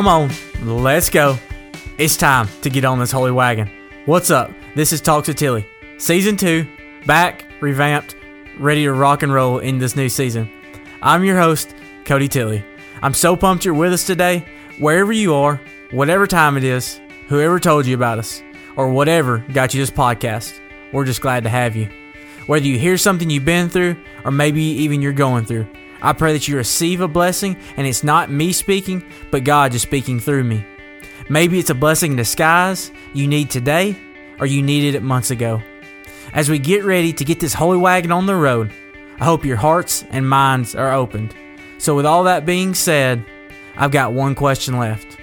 Come 0.00 0.08
on, 0.08 0.30
let's 0.62 1.10
go. 1.10 1.36
It's 1.98 2.16
time 2.16 2.48
to 2.62 2.70
get 2.70 2.86
on 2.86 2.98
this 2.98 3.12
holy 3.12 3.32
wagon. 3.32 3.70
What's 4.06 4.30
up? 4.30 4.50
This 4.74 4.94
is 4.94 5.02
Talks 5.02 5.28
with 5.28 5.36
Tilly. 5.36 5.66
Season 5.98 6.38
2, 6.38 6.66
back, 7.04 7.44
revamped, 7.60 8.16
ready 8.58 8.84
to 8.84 8.94
rock 8.94 9.22
and 9.22 9.30
roll 9.30 9.58
in 9.58 9.76
this 9.76 9.96
new 9.96 10.08
season. 10.08 10.50
I'm 11.02 11.22
your 11.22 11.38
host, 11.38 11.74
Cody 12.06 12.28
Tilly. 12.28 12.64
I'm 13.02 13.12
so 13.12 13.36
pumped 13.36 13.66
you're 13.66 13.74
with 13.74 13.92
us 13.92 14.06
today. 14.06 14.46
Wherever 14.78 15.12
you 15.12 15.34
are, 15.34 15.60
whatever 15.90 16.26
time 16.26 16.56
it 16.56 16.64
is, 16.64 16.98
whoever 17.28 17.60
told 17.60 17.84
you 17.84 17.94
about 17.94 18.18
us, 18.18 18.42
or 18.76 18.88
whatever 18.88 19.44
got 19.52 19.74
you 19.74 19.82
this 19.82 19.90
podcast, 19.90 20.58
we're 20.94 21.04
just 21.04 21.20
glad 21.20 21.44
to 21.44 21.50
have 21.50 21.76
you. 21.76 21.90
Whether 22.46 22.64
you 22.64 22.78
hear 22.78 22.96
something 22.96 23.28
you've 23.28 23.44
been 23.44 23.68
through, 23.68 24.02
or 24.24 24.30
maybe 24.30 24.62
even 24.62 25.02
you're 25.02 25.12
going 25.12 25.44
through, 25.44 25.66
I 26.02 26.12
pray 26.12 26.32
that 26.32 26.48
you 26.48 26.56
receive 26.56 27.00
a 27.00 27.08
blessing 27.08 27.56
and 27.76 27.86
it's 27.86 28.04
not 28.04 28.30
me 28.30 28.52
speaking, 28.52 29.04
but 29.30 29.44
God 29.44 29.72
just 29.72 29.86
speaking 29.86 30.20
through 30.20 30.44
me. 30.44 30.64
Maybe 31.28 31.58
it's 31.58 31.70
a 31.70 31.74
blessing 31.74 32.12
in 32.12 32.16
disguise 32.16 32.90
you 33.14 33.28
need 33.28 33.50
today, 33.50 33.96
or 34.40 34.46
you 34.46 34.62
needed 34.62 34.96
it 34.96 35.02
months 35.02 35.30
ago. 35.30 35.62
As 36.32 36.48
we 36.48 36.58
get 36.58 36.84
ready 36.84 37.12
to 37.12 37.24
get 37.24 37.40
this 37.40 37.54
holy 37.54 37.78
wagon 37.78 38.10
on 38.10 38.26
the 38.26 38.34
road, 38.34 38.72
I 39.20 39.24
hope 39.24 39.44
your 39.44 39.56
hearts 39.56 40.04
and 40.10 40.28
minds 40.28 40.74
are 40.74 40.92
opened. 40.92 41.34
So, 41.78 41.94
with 41.94 42.06
all 42.06 42.24
that 42.24 42.46
being 42.46 42.74
said, 42.74 43.24
I've 43.76 43.90
got 43.90 44.12
one 44.12 44.34
question 44.34 44.78
left. 44.78 45.18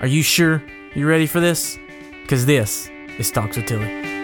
Are 0.00 0.06
you 0.06 0.22
sure 0.22 0.62
you're 0.94 1.08
ready 1.08 1.26
for 1.26 1.40
this? 1.40 1.78
Because 2.22 2.46
this 2.46 2.90
is 3.18 3.30
Talks 3.30 3.56
with 3.56 3.66
Tilly. 3.66 4.21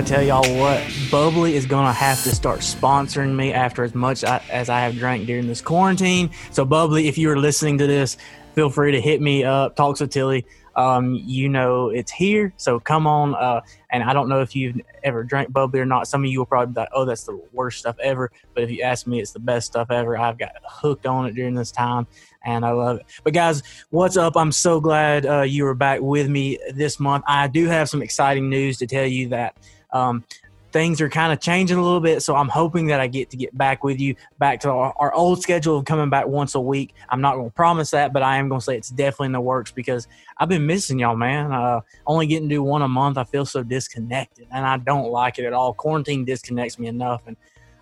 I 0.00 0.02
tell 0.02 0.22
y'all 0.22 0.56
what, 0.58 0.82
Bubly 1.10 1.56
is 1.56 1.66
gonna 1.66 1.92
have 1.92 2.22
to 2.22 2.34
start 2.34 2.60
sponsoring 2.60 3.36
me 3.36 3.52
after 3.52 3.84
as 3.84 3.94
much 3.94 4.24
I, 4.24 4.40
as 4.48 4.70
I 4.70 4.80
have 4.80 4.96
drank 4.96 5.26
during 5.26 5.46
this 5.46 5.60
quarantine. 5.60 6.30
So, 6.52 6.64
Bubly, 6.64 7.06
if 7.06 7.18
you 7.18 7.28
are 7.28 7.36
listening 7.36 7.76
to 7.76 7.86
this, 7.86 8.16
feel 8.54 8.70
free 8.70 8.92
to 8.92 9.00
hit 9.00 9.20
me 9.20 9.44
up. 9.44 9.76
Talks 9.76 10.00
with 10.00 10.08
Tilly. 10.08 10.46
Um, 10.74 11.16
you 11.16 11.50
know 11.50 11.90
it's 11.90 12.10
here, 12.10 12.54
so 12.56 12.80
come 12.80 13.06
on. 13.06 13.34
Uh, 13.34 13.60
and 13.90 14.02
I 14.02 14.14
don't 14.14 14.30
know 14.30 14.40
if 14.40 14.56
you've 14.56 14.80
ever 15.02 15.22
drank 15.22 15.52
bubly 15.52 15.80
or 15.80 15.84
not. 15.84 16.08
Some 16.08 16.24
of 16.24 16.30
you 16.30 16.38
will 16.38 16.46
probably 16.46 16.72
be 16.72 16.80
like, 16.80 16.88
"Oh, 16.94 17.04
that's 17.04 17.24
the 17.24 17.38
worst 17.52 17.80
stuff 17.80 17.96
ever." 18.02 18.32
But 18.54 18.62
if 18.62 18.70
you 18.70 18.80
ask 18.80 19.06
me, 19.06 19.20
it's 19.20 19.32
the 19.32 19.38
best 19.38 19.66
stuff 19.66 19.90
ever. 19.90 20.16
I've 20.16 20.38
got 20.38 20.52
hooked 20.64 21.04
on 21.04 21.26
it 21.26 21.34
during 21.34 21.54
this 21.54 21.72
time, 21.72 22.06
and 22.42 22.64
I 22.64 22.70
love 22.70 23.00
it. 23.00 23.06
But 23.22 23.34
guys, 23.34 23.62
what's 23.90 24.16
up? 24.16 24.34
I'm 24.34 24.52
so 24.52 24.80
glad 24.80 25.26
uh, 25.26 25.42
you 25.42 25.66
are 25.66 25.74
back 25.74 26.00
with 26.00 26.26
me 26.26 26.58
this 26.72 26.98
month. 26.98 27.24
I 27.28 27.48
do 27.48 27.66
have 27.66 27.90
some 27.90 28.00
exciting 28.00 28.48
news 28.48 28.78
to 28.78 28.86
tell 28.86 29.04
you 29.04 29.28
that. 29.28 29.56
Um, 29.92 30.24
things 30.72 31.00
are 31.00 31.08
kind 31.08 31.32
of 31.32 31.40
changing 31.40 31.78
a 31.78 31.82
little 31.82 32.00
bit. 32.00 32.22
So 32.22 32.36
I'm 32.36 32.48
hoping 32.48 32.86
that 32.86 33.00
I 33.00 33.06
get 33.06 33.30
to 33.30 33.36
get 33.36 33.56
back 33.56 33.82
with 33.82 34.00
you, 34.00 34.14
back 34.38 34.60
to 34.60 34.70
our, 34.70 34.94
our 34.96 35.12
old 35.12 35.42
schedule 35.42 35.78
of 35.78 35.84
coming 35.84 36.10
back 36.10 36.26
once 36.26 36.54
a 36.54 36.60
week. 36.60 36.94
I'm 37.08 37.20
not 37.20 37.34
going 37.36 37.50
to 37.50 37.54
promise 37.54 37.90
that, 37.90 38.12
but 38.12 38.22
I 38.22 38.36
am 38.36 38.48
going 38.48 38.60
to 38.60 38.64
say 38.64 38.76
it's 38.76 38.90
definitely 38.90 39.26
in 39.26 39.32
the 39.32 39.40
works 39.40 39.72
because 39.72 40.06
I've 40.38 40.48
been 40.48 40.66
missing 40.66 40.98
y'all, 40.98 41.16
man. 41.16 41.52
Uh, 41.52 41.80
only 42.06 42.26
getting 42.26 42.48
to 42.48 42.54
do 42.54 42.62
one 42.62 42.82
a 42.82 42.88
month, 42.88 43.18
I 43.18 43.24
feel 43.24 43.44
so 43.44 43.62
disconnected, 43.62 44.46
and 44.52 44.64
I 44.64 44.76
don't 44.78 45.10
like 45.10 45.38
it 45.38 45.44
at 45.44 45.52
all. 45.52 45.74
Quarantine 45.74 46.24
disconnects 46.24 46.78
me 46.78 46.86
enough, 46.86 47.22
and 47.26 47.36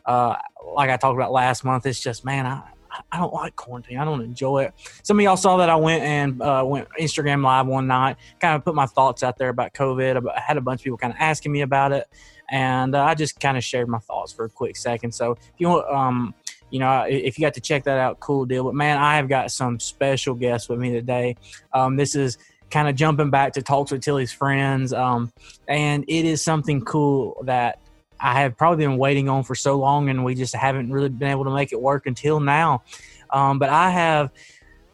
uh, 0.06 0.36
like 0.74 0.90
I 0.90 0.96
talked 0.96 1.16
about 1.16 1.32
last 1.32 1.64
month, 1.64 1.86
it's 1.86 2.00
just 2.00 2.24
man, 2.24 2.46
I. 2.46 2.62
I 3.10 3.18
don't 3.18 3.32
like 3.32 3.56
quarantine. 3.56 3.98
I 3.98 4.04
don't 4.04 4.20
enjoy 4.20 4.64
it. 4.64 4.74
Some 5.02 5.18
of 5.18 5.22
y'all 5.22 5.36
saw 5.36 5.56
that 5.58 5.70
I 5.70 5.76
went 5.76 6.02
and 6.02 6.42
uh, 6.42 6.62
went 6.66 6.88
Instagram 7.00 7.42
live 7.42 7.66
one 7.66 7.86
night, 7.86 8.16
kind 8.40 8.54
of 8.54 8.64
put 8.64 8.74
my 8.74 8.86
thoughts 8.86 9.22
out 9.22 9.38
there 9.38 9.48
about 9.48 9.74
COVID. 9.74 10.28
I 10.34 10.40
had 10.40 10.56
a 10.56 10.60
bunch 10.60 10.80
of 10.80 10.84
people 10.84 10.98
kind 10.98 11.12
of 11.12 11.18
asking 11.20 11.52
me 11.52 11.62
about 11.62 11.92
it, 11.92 12.08
and 12.50 12.94
uh, 12.94 13.04
I 13.04 13.14
just 13.14 13.40
kind 13.40 13.56
of 13.56 13.64
shared 13.64 13.88
my 13.88 13.98
thoughts 13.98 14.32
for 14.32 14.44
a 14.44 14.48
quick 14.50 14.76
second. 14.76 15.12
So 15.12 15.32
if 15.32 15.52
you 15.58 15.68
want, 15.68 15.88
um, 15.90 16.34
you 16.70 16.78
know, 16.78 17.06
if 17.08 17.38
you 17.38 17.42
got 17.44 17.54
to 17.54 17.60
check 17.60 17.84
that 17.84 17.98
out, 17.98 18.20
cool 18.20 18.44
deal. 18.44 18.64
But 18.64 18.74
man, 18.74 18.98
I 18.98 19.16
have 19.16 19.28
got 19.28 19.50
some 19.50 19.80
special 19.80 20.34
guests 20.34 20.68
with 20.68 20.78
me 20.78 20.92
today. 20.92 21.36
Um, 21.72 21.96
this 21.96 22.14
is 22.14 22.38
kind 22.70 22.88
of 22.88 22.94
jumping 22.94 23.30
back 23.30 23.54
to 23.54 23.62
talks 23.62 23.90
with 23.90 24.02
Tilly's 24.02 24.32
friends, 24.32 24.92
um, 24.92 25.32
and 25.66 26.04
it 26.08 26.24
is 26.24 26.42
something 26.42 26.82
cool 26.82 27.42
that 27.44 27.78
I 28.20 28.40
have 28.40 28.56
probably 28.56 28.84
been 28.84 28.96
waiting 28.96 29.28
on 29.28 29.44
for 29.44 29.54
so 29.54 29.76
long, 29.76 30.08
and 30.08 30.24
we 30.24 30.34
just 30.34 30.54
haven't 30.54 30.92
really 30.92 31.08
been 31.08 31.30
able 31.30 31.44
to 31.44 31.54
make 31.54 31.72
it 31.72 31.80
work 31.80 32.06
until 32.06 32.40
now. 32.40 32.82
Um, 33.30 33.58
but 33.58 33.68
I 33.68 33.90
have. 33.90 34.30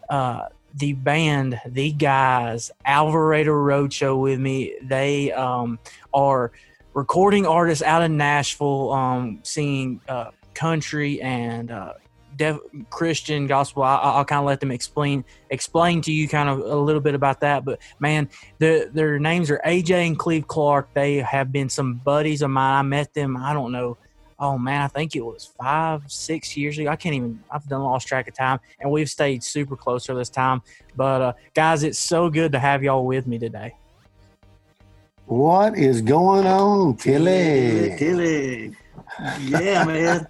Uh, 0.08 0.48
the 0.76 0.92
band, 0.92 1.60
the 1.66 1.92
guys, 1.92 2.70
Alvarado 2.84 3.52
Roadshow 3.52 4.20
with 4.20 4.40
me. 4.40 4.74
They 4.82 5.30
um, 5.32 5.78
are 6.12 6.50
recording 6.94 7.46
artists 7.46 7.82
out 7.82 8.02
of 8.02 8.10
Nashville, 8.10 8.92
um, 8.92 9.40
singing 9.42 10.00
uh, 10.08 10.30
country 10.54 11.20
and 11.20 11.70
uh, 11.70 11.94
dev- 12.36 12.60
Christian 12.90 13.46
gospel. 13.46 13.82
I, 13.82 14.18
will 14.18 14.24
kind 14.24 14.40
of 14.40 14.46
let 14.46 14.60
them 14.60 14.70
explain 14.70 15.24
explain 15.50 16.00
to 16.02 16.12
you 16.12 16.28
kind 16.28 16.48
of 16.48 16.60
a 16.60 16.76
little 16.76 17.00
bit 17.00 17.14
about 17.14 17.40
that. 17.40 17.64
But 17.64 17.80
man, 17.98 18.28
the, 18.58 18.90
their 18.92 19.18
names 19.18 19.50
are 19.50 19.60
AJ 19.64 20.06
and 20.06 20.18
Cleve 20.18 20.46
Clark. 20.46 20.92
They 20.94 21.16
have 21.16 21.52
been 21.52 21.68
some 21.68 21.94
buddies 21.94 22.42
of 22.42 22.50
mine. 22.50 22.78
I 22.78 22.82
met 22.82 23.14
them. 23.14 23.36
I 23.36 23.52
don't 23.52 23.72
know. 23.72 23.96
Oh 24.38 24.58
man, 24.58 24.82
I 24.82 24.88
think 24.88 25.14
it 25.14 25.24
was 25.24 25.46
five, 25.58 26.02
six 26.10 26.56
years 26.56 26.78
ago. 26.78 26.90
I 26.90 26.96
can't 26.96 27.14
even. 27.14 27.42
I've 27.50 27.66
done 27.68 27.82
lost 27.82 28.08
track 28.08 28.28
of 28.28 28.34
time, 28.34 28.58
and 28.80 28.90
we've 28.90 29.08
stayed 29.08 29.42
super 29.44 29.76
close 29.76 30.06
for 30.06 30.14
this 30.14 30.28
time. 30.28 30.62
But 30.96 31.22
uh, 31.22 31.32
guys, 31.54 31.82
it's 31.82 31.98
so 31.98 32.28
good 32.28 32.52
to 32.52 32.58
have 32.58 32.82
y'all 32.82 33.06
with 33.06 33.26
me 33.26 33.38
today. 33.38 33.74
What 35.26 35.78
is 35.78 36.02
going 36.02 36.46
on, 36.46 36.96
Tilly? 36.96 37.94
Tilly. 37.96 38.76
Yeah, 39.41 39.84
man. 39.84 40.26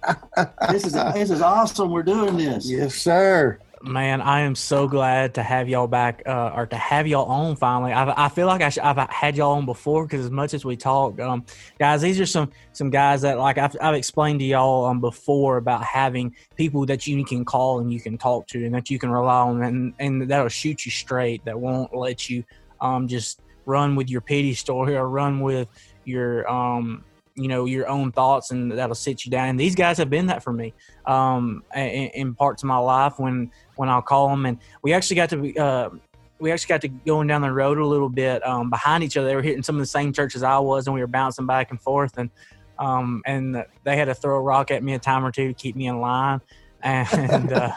this 0.69 0.85
is 0.85 0.93
this 0.93 1.29
is 1.29 1.41
awesome. 1.41 1.91
We're 1.91 2.03
doing 2.03 2.37
this. 2.37 2.69
Yes, 2.69 2.95
sir. 2.95 3.59
Man, 3.81 4.19
I 4.19 4.41
am 4.41 4.55
so 4.55 4.87
glad 4.87 5.35
to 5.35 5.43
have 5.43 5.69
y'all 5.69 5.85
back, 5.85 6.23
uh, 6.25 6.51
or 6.55 6.65
to 6.65 6.75
have 6.75 7.05
y'all 7.05 7.25
on 7.25 7.55
finally. 7.55 7.93
I've, 7.93 8.09
I 8.17 8.29
feel 8.29 8.47
like 8.47 8.61
I 8.61 8.71
I 8.81 8.93
have 8.93 9.09
had 9.11 9.37
y'all 9.37 9.51
on 9.51 9.65
before 9.65 10.07
because 10.07 10.25
as 10.25 10.31
much 10.31 10.55
as 10.55 10.65
we 10.65 10.75
talk, 10.75 11.19
um, 11.19 11.45
guys, 11.77 12.01
these 12.01 12.19
are 12.19 12.25
some 12.25 12.51
some 12.71 12.89
guys 12.89 13.21
that 13.21 13.37
like 13.37 13.59
I've, 13.59 13.75
I've 13.79 13.93
explained 13.93 14.39
to 14.39 14.45
y'all 14.45 14.85
um, 14.85 15.01
before 15.01 15.57
about 15.57 15.83
having 15.83 16.35
people 16.55 16.85
that 16.87 17.05
you 17.05 17.23
can 17.25 17.45
call 17.45 17.79
and 17.79 17.93
you 17.93 17.99
can 17.99 18.17
talk 18.17 18.47
to 18.47 18.65
and 18.65 18.73
that 18.73 18.89
you 18.89 18.97
can 18.97 19.11
rely 19.11 19.41
on, 19.41 19.61
and 19.61 19.93
and 19.99 20.29
that'll 20.31 20.49
shoot 20.49 20.85
you 20.85 20.91
straight. 20.91 21.45
That 21.45 21.59
won't 21.59 21.95
let 21.95 22.27
you 22.29 22.43
um 22.81 23.07
just 23.07 23.41
run 23.65 23.95
with 23.95 24.09
your 24.09 24.21
pity 24.21 24.55
story 24.55 24.95
or 24.95 25.09
run 25.09 25.41
with 25.41 25.67
your 26.05 26.49
um 26.49 27.03
you 27.35 27.47
know 27.47 27.65
your 27.65 27.87
own 27.87 28.11
thoughts 28.11 28.51
and 28.51 28.71
that'll 28.71 28.95
sit 28.95 29.25
you 29.25 29.31
down. 29.31 29.49
And 29.49 29.59
these 29.59 29.75
guys 29.75 29.97
have 29.97 30.09
been 30.09 30.27
that 30.27 30.43
for 30.43 30.53
me 30.53 30.73
um, 31.05 31.63
in, 31.75 32.09
in, 32.13 32.35
parts 32.35 32.63
of 32.63 32.67
my 32.67 32.77
life 32.77 33.19
when 33.19 33.51
when 33.75 33.89
i'll 33.89 34.01
call 34.01 34.29
them 34.29 34.45
and 34.45 34.57
we 34.81 34.93
actually 34.93 35.17
got 35.17 35.29
to 35.29 35.57
uh, 35.57 35.89
we 36.39 36.51
actually 36.51 36.67
got 36.67 36.81
to 36.81 36.87
going 36.87 37.27
down 37.27 37.41
the 37.41 37.51
road 37.51 37.77
a 37.77 37.85
little 37.85 38.09
bit 38.09 38.45
um, 38.45 38.69
behind 38.69 39.03
each 39.03 39.17
other. 39.17 39.27
They 39.27 39.35
were 39.35 39.41
hitting 39.41 39.63
some 39.63 39.75
of 39.75 39.81
the 39.81 39.87
same 39.87 40.13
churches 40.13 40.43
i 40.43 40.57
was 40.57 40.87
and 40.87 40.93
we 40.93 41.01
were 41.01 41.07
bouncing 41.07 41.45
back 41.45 41.71
and 41.71 41.79
forth. 41.79 42.17
And 42.17 42.29
um, 42.77 43.21
and 43.25 43.63
they 43.83 43.95
had 43.95 44.05
to 44.05 44.15
throw 44.15 44.35
a 44.35 44.41
rock 44.41 44.69
at 44.69 44.83
me 44.83 44.93
a 44.93 44.99
time 44.99 45.25
or 45.25 45.31
two 45.31 45.47
to 45.47 45.53
keep 45.53 45.75
me 45.75 45.87
in 45.87 45.99
line. 45.99 46.41
And 46.83 47.51
uh, 47.51 47.71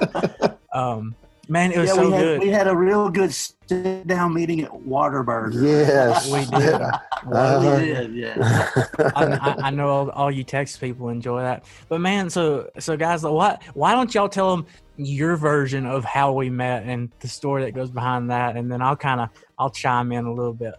um, 0.74 1.14
Man, 1.50 1.72
it 1.72 1.78
was 1.78 1.88
yeah, 1.88 1.94
so 1.94 2.06
we 2.06 2.12
had, 2.12 2.20
good. 2.20 2.40
We 2.40 2.48
had 2.48 2.68
a 2.68 2.76
real 2.76 3.08
good 3.08 3.32
sit 3.32 4.06
down 4.06 4.34
meeting 4.34 4.60
at 4.60 4.70
Whataburger. 4.70 5.54
Yes, 5.54 6.30
we 6.30 6.44
did. 6.44 6.74
Uh-huh. 6.74 7.78
we 7.78 7.86
did. 7.86 8.14
Yeah. 8.14 8.70
I, 9.16 9.54
I, 9.64 9.70
know 9.70 9.88
all, 9.88 10.10
all, 10.10 10.30
you 10.30 10.44
Texas 10.44 10.76
people 10.76 11.08
enjoy 11.08 11.40
that. 11.40 11.64
But 11.88 12.02
man, 12.02 12.28
so 12.28 12.68
so 12.78 12.98
guys, 12.98 13.22
why 13.22 13.58
why 13.72 13.94
don't 13.94 14.14
y'all 14.14 14.28
tell 14.28 14.54
them 14.54 14.66
your 14.98 15.36
version 15.36 15.86
of 15.86 16.04
how 16.04 16.32
we 16.32 16.50
met 16.50 16.82
and 16.84 17.10
the 17.20 17.28
story 17.28 17.64
that 17.64 17.72
goes 17.72 17.90
behind 17.90 18.30
that, 18.30 18.56
and 18.56 18.70
then 18.70 18.82
I'll 18.82 18.96
kind 18.96 19.22
of 19.22 19.30
I'll 19.58 19.70
chime 19.70 20.12
in 20.12 20.26
a 20.26 20.32
little 20.32 20.52
bit. 20.52 20.74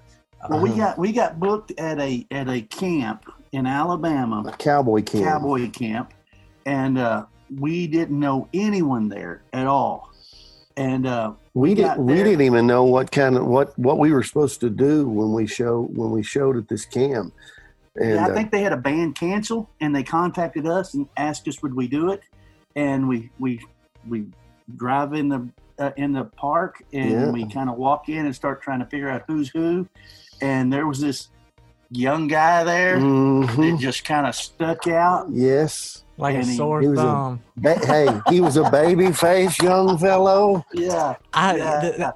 Well, 0.50 0.62
we 0.62 0.70
got 0.70 1.00
we 1.00 1.12
got 1.12 1.40
booked 1.40 1.72
at 1.80 2.00
a 2.00 2.28
at 2.30 2.48
a 2.48 2.62
camp 2.62 3.26
in 3.54 3.66
Alabama, 3.66 4.44
a 4.48 4.56
cowboy 4.56 5.02
camp, 5.02 5.26
cowboy 5.26 5.72
camp, 5.72 6.14
and 6.68 7.00
uh, 7.00 7.26
we 7.58 7.88
didn't 7.88 8.20
know 8.20 8.48
anyone 8.54 9.10
there 9.10 9.42
at 9.52 9.66
all 9.66 10.09
and 10.80 11.06
uh, 11.06 11.34
we, 11.54 11.76
didn't 11.76 12.06
we 12.06 12.14
didn't 12.16 12.42
even 12.42 12.66
know 12.66 12.86
what 12.86 13.12
kind 13.12 13.36
of 13.36 13.46
what 13.46 13.78
what 13.78 14.00
we 14.00 14.14
were 14.14 14.24
supposed 14.24 14.62
to 14.62 14.70
do 14.70 15.08
when 15.08 15.34
we 15.34 15.46
show 15.46 15.90
when 15.92 16.10
we 16.10 16.24
showed 16.24 16.56
at 16.56 16.70
this 16.70 16.86
camp. 16.86 17.34
And, 17.98 18.12
yeah, 18.12 18.28
I 18.28 18.32
uh, 18.32 18.34
think 18.34 18.50
they 18.52 18.62
had 18.62 18.72
a 18.72 18.78
band 18.78 19.16
cancel, 19.16 19.70
and 19.82 19.94
they 19.94 20.04
contacted 20.04 20.66
us 20.66 20.94
and 20.94 21.06
asked 21.18 21.48
us 21.50 21.62
would 21.62 21.76
we 21.76 21.88
do 21.90 22.12
it, 22.12 22.22
and 22.78 23.10
we 23.10 23.30
we 23.40 23.60
we 24.08 24.26
drive 24.78 25.14
in 25.14 25.28
the 25.28 25.50
uh, 25.80 25.92
in 25.98 26.14
the 26.14 26.24
park, 26.24 26.82
and 26.94 27.12
Yeah. 27.12 27.32
we 27.32 27.46
kind 27.46 27.70
of 27.70 27.78
walk 27.78 28.08
in 28.08 28.26
and 28.26 28.34
start 28.34 28.62
trying 28.62 28.80
to 28.80 28.86
figure 28.86 29.10
out 29.10 29.24
who's 29.28 29.50
who. 29.50 29.86
And 30.42 30.72
there 30.72 30.88
was 30.88 31.02
this 31.02 31.28
young 31.92 32.28
guy 32.30 32.64
there 32.64 32.98
Mhm. 32.98 33.56
that 33.58 33.80
just 33.82 34.06
kind 34.06 34.26
of 34.28 34.34
stuck 34.34 34.88
out. 34.88 35.28
Yes. 35.30 36.06
Like 36.20 36.36
a 36.36 36.40
And 36.40 36.48
he- 36.48 36.56
sore 36.58 36.82
he 36.82 36.88
was 36.88 37.00
a- 37.00 37.02
thumb. 37.02 37.42
Ba- 37.58 37.86
hey, 37.86 38.08
he 38.30 38.42
was 38.42 38.58
a 38.58 38.70
baby 38.70 39.12
face 39.26 39.60
young 39.62 39.98
fellow. 39.98 40.64
Yeah, 40.74 41.16
I, 41.34 41.56
yeah, 41.58 41.82
th- 41.82 41.96
th- 41.96 42.14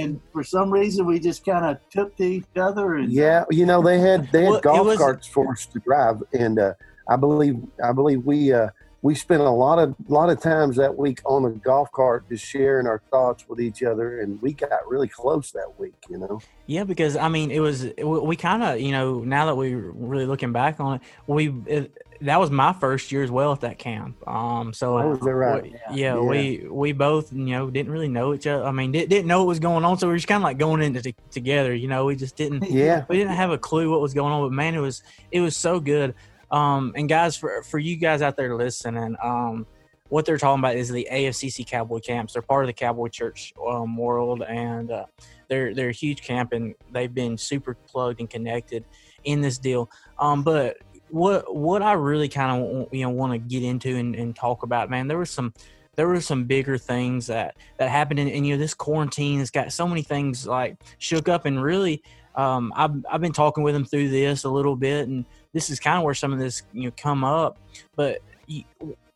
and 0.00 0.20
for 0.32 0.42
some 0.44 0.70
reason 0.72 1.04
we 1.06 1.18
just 1.18 1.44
kind 1.44 1.64
of 1.64 1.78
took 1.90 2.16
to 2.16 2.24
each 2.24 2.44
other 2.56 2.94
and 2.96 3.12
Yeah, 3.12 3.44
you 3.50 3.66
know 3.66 3.82
they 3.82 3.98
had 3.98 4.30
they 4.32 4.42
had 4.44 4.50
Well, 4.52 4.60
golf 4.60 4.86
was- 4.86 4.98
carts 4.98 5.26
for 5.26 5.50
us 5.52 5.66
to 5.66 5.78
drive, 5.80 6.22
and 6.32 6.58
uh, 6.58 6.74
I 7.08 7.16
believe 7.16 7.56
I 7.84 7.92
believe 7.92 8.24
we 8.24 8.52
uh, 8.52 8.68
we 9.02 9.16
spent 9.16 9.40
a 9.42 9.50
lot 9.50 9.80
of 9.80 9.96
lot 10.08 10.30
of 10.30 10.40
times 10.40 10.76
that 10.76 10.96
week 10.96 11.20
on 11.24 11.42
the 11.42 11.50
golf 11.50 11.90
cart 11.90 12.28
just 12.28 12.44
sharing 12.46 12.86
our 12.86 13.02
thoughts 13.10 13.48
with 13.48 13.60
each 13.60 13.82
other, 13.82 14.20
and 14.20 14.40
we 14.40 14.52
got 14.52 14.88
really 14.88 15.08
close 15.08 15.50
that 15.52 15.78
week. 15.78 15.96
You 16.08 16.18
know, 16.18 16.40
Yeah, 16.66 16.84
because 16.84 17.16
I 17.16 17.28
mean, 17.28 17.50
it 17.50 17.58
was 17.60 17.84
we, 17.98 18.04
we 18.04 18.36
kind 18.36 18.62
of 18.62 18.80
you 18.80 18.92
know 18.92 19.18
now 19.24 19.46
that 19.46 19.56
we're 19.56 19.90
really 19.90 20.26
looking 20.26 20.52
back 20.52 20.78
on 20.78 20.96
it, 20.96 21.00
we 21.26 21.52
it, 21.66 21.92
that 22.22 22.40
was 22.40 22.50
my 22.50 22.72
first 22.72 23.12
year 23.12 23.22
as 23.22 23.30
well 23.30 23.52
at 23.52 23.60
that 23.60 23.78
camp. 23.78 24.16
Um, 24.28 24.72
so 24.72 24.98
Oh, 24.98 25.10
right? 25.14 25.62
we- 25.62 25.70
Yeah. 25.70 25.78
yeah, 25.92 26.14
Yeah. 26.14 26.20
we 26.20 26.66
we 26.70 26.92
both 26.92 27.32
you 27.32 27.46
know 27.46 27.70
didn't 27.70 27.92
really 27.92 28.08
know 28.08 28.34
each 28.34 28.46
other. 28.46 28.64
I 28.64 28.70
mean, 28.72 28.92
didn't, 28.92 29.10
didn't 29.10 29.26
know 29.26 29.38
what 29.40 29.48
was 29.48 29.60
going 29.60 29.84
on, 29.84 29.98
so 29.98 30.06
we 30.06 30.12
were 30.12 30.16
just 30.18 30.28
kind 30.28 30.42
of 30.42 30.44
like 30.44 30.58
going 30.58 30.82
into 30.82 31.02
t- 31.02 31.14
together. 31.30 31.74
You 31.74 31.88
know, 31.88 32.04
we 32.04 32.16
just 32.16 32.36
didn't 32.36 32.64
yeah, 32.70 33.04
we 33.08 33.16
didn't 33.16 33.34
have 33.34 33.50
a 33.50 33.58
clue 33.58 33.90
what 33.90 34.00
was 34.00 34.14
going 34.14 34.32
on, 34.32 34.42
but 34.42 34.52
man, 34.52 34.74
it 34.74 34.80
was 34.80 35.02
it 35.30 35.40
was 35.40 35.56
so 35.56 35.80
good. 35.80 36.14
Um, 36.50 36.92
and 36.96 37.08
guys, 37.08 37.36
for 37.36 37.62
for 37.62 37.78
you 37.78 37.96
guys 37.96 38.22
out 38.22 38.36
there 38.36 38.54
listening, 38.56 39.16
um, 39.22 39.66
what 40.10 40.26
they're 40.26 40.36
talking 40.36 40.58
about 40.58 40.76
is 40.76 40.90
the 40.90 41.08
AFCC 41.10 41.66
Cowboy 41.66 42.00
camps. 42.00 42.34
They're 42.34 42.42
part 42.42 42.64
of 42.64 42.66
the 42.66 42.74
Cowboy 42.74 43.08
Church 43.08 43.54
um, 43.66 43.96
world, 43.96 44.42
and 44.42 44.90
uh, 44.90 45.06
they're 45.48 45.74
they're 45.74 45.88
a 45.88 45.92
huge 45.92 46.22
camp, 46.22 46.52
and 46.52 46.74
they've 46.92 47.12
been 47.12 47.38
super 47.38 47.74
plugged 47.74 48.20
and 48.20 48.28
connected 48.28 48.84
in 49.24 49.40
this 49.40 49.56
deal. 49.56 49.88
Um, 50.18 50.42
but 50.42 50.76
what 51.12 51.54
what 51.54 51.82
I 51.82 51.92
really 51.92 52.28
kind 52.28 52.62
of 52.64 52.88
you 52.92 53.02
know 53.02 53.10
want 53.10 53.32
to 53.32 53.38
get 53.38 53.62
into 53.62 53.96
and, 53.96 54.14
and 54.14 54.34
talk 54.34 54.62
about, 54.62 54.90
man, 54.90 55.08
there 55.08 55.18
was 55.18 55.30
some 55.30 55.54
there 55.94 56.08
were 56.08 56.20
some 56.20 56.44
bigger 56.44 56.78
things 56.78 57.26
that 57.26 57.56
that 57.78 57.90
happened, 57.90 58.18
and, 58.18 58.30
and 58.30 58.46
you 58.46 58.54
know 58.54 58.58
this 58.58 58.74
quarantine 58.74 59.38
has 59.38 59.50
got 59.50 59.72
so 59.72 59.86
many 59.86 60.02
things 60.02 60.46
like 60.46 60.76
shook 60.98 61.28
up, 61.28 61.44
and 61.44 61.62
really, 61.62 62.02
um, 62.34 62.72
I've 62.74 62.92
I've 63.10 63.20
been 63.20 63.32
talking 63.32 63.62
with 63.62 63.74
them 63.74 63.84
through 63.84 64.08
this 64.08 64.44
a 64.44 64.50
little 64.50 64.76
bit, 64.76 65.08
and 65.08 65.24
this 65.52 65.70
is 65.70 65.78
kind 65.78 65.98
of 65.98 66.04
where 66.04 66.14
some 66.14 66.32
of 66.32 66.38
this 66.38 66.62
you 66.72 66.84
know 66.84 66.92
come 66.96 67.24
up, 67.24 67.58
but. 67.94 68.18
You, 68.46 68.64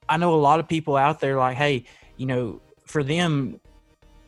I 0.08 0.16
know 0.16 0.34
a 0.34 0.36
lot 0.36 0.60
of 0.60 0.68
people 0.68 0.96
out 0.96 1.20
there 1.20 1.36
like, 1.36 1.56
hey, 1.56 1.84
you 2.16 2.26
know, 2.26 2.60
for 2.84 3.02
them, 3.02 3.60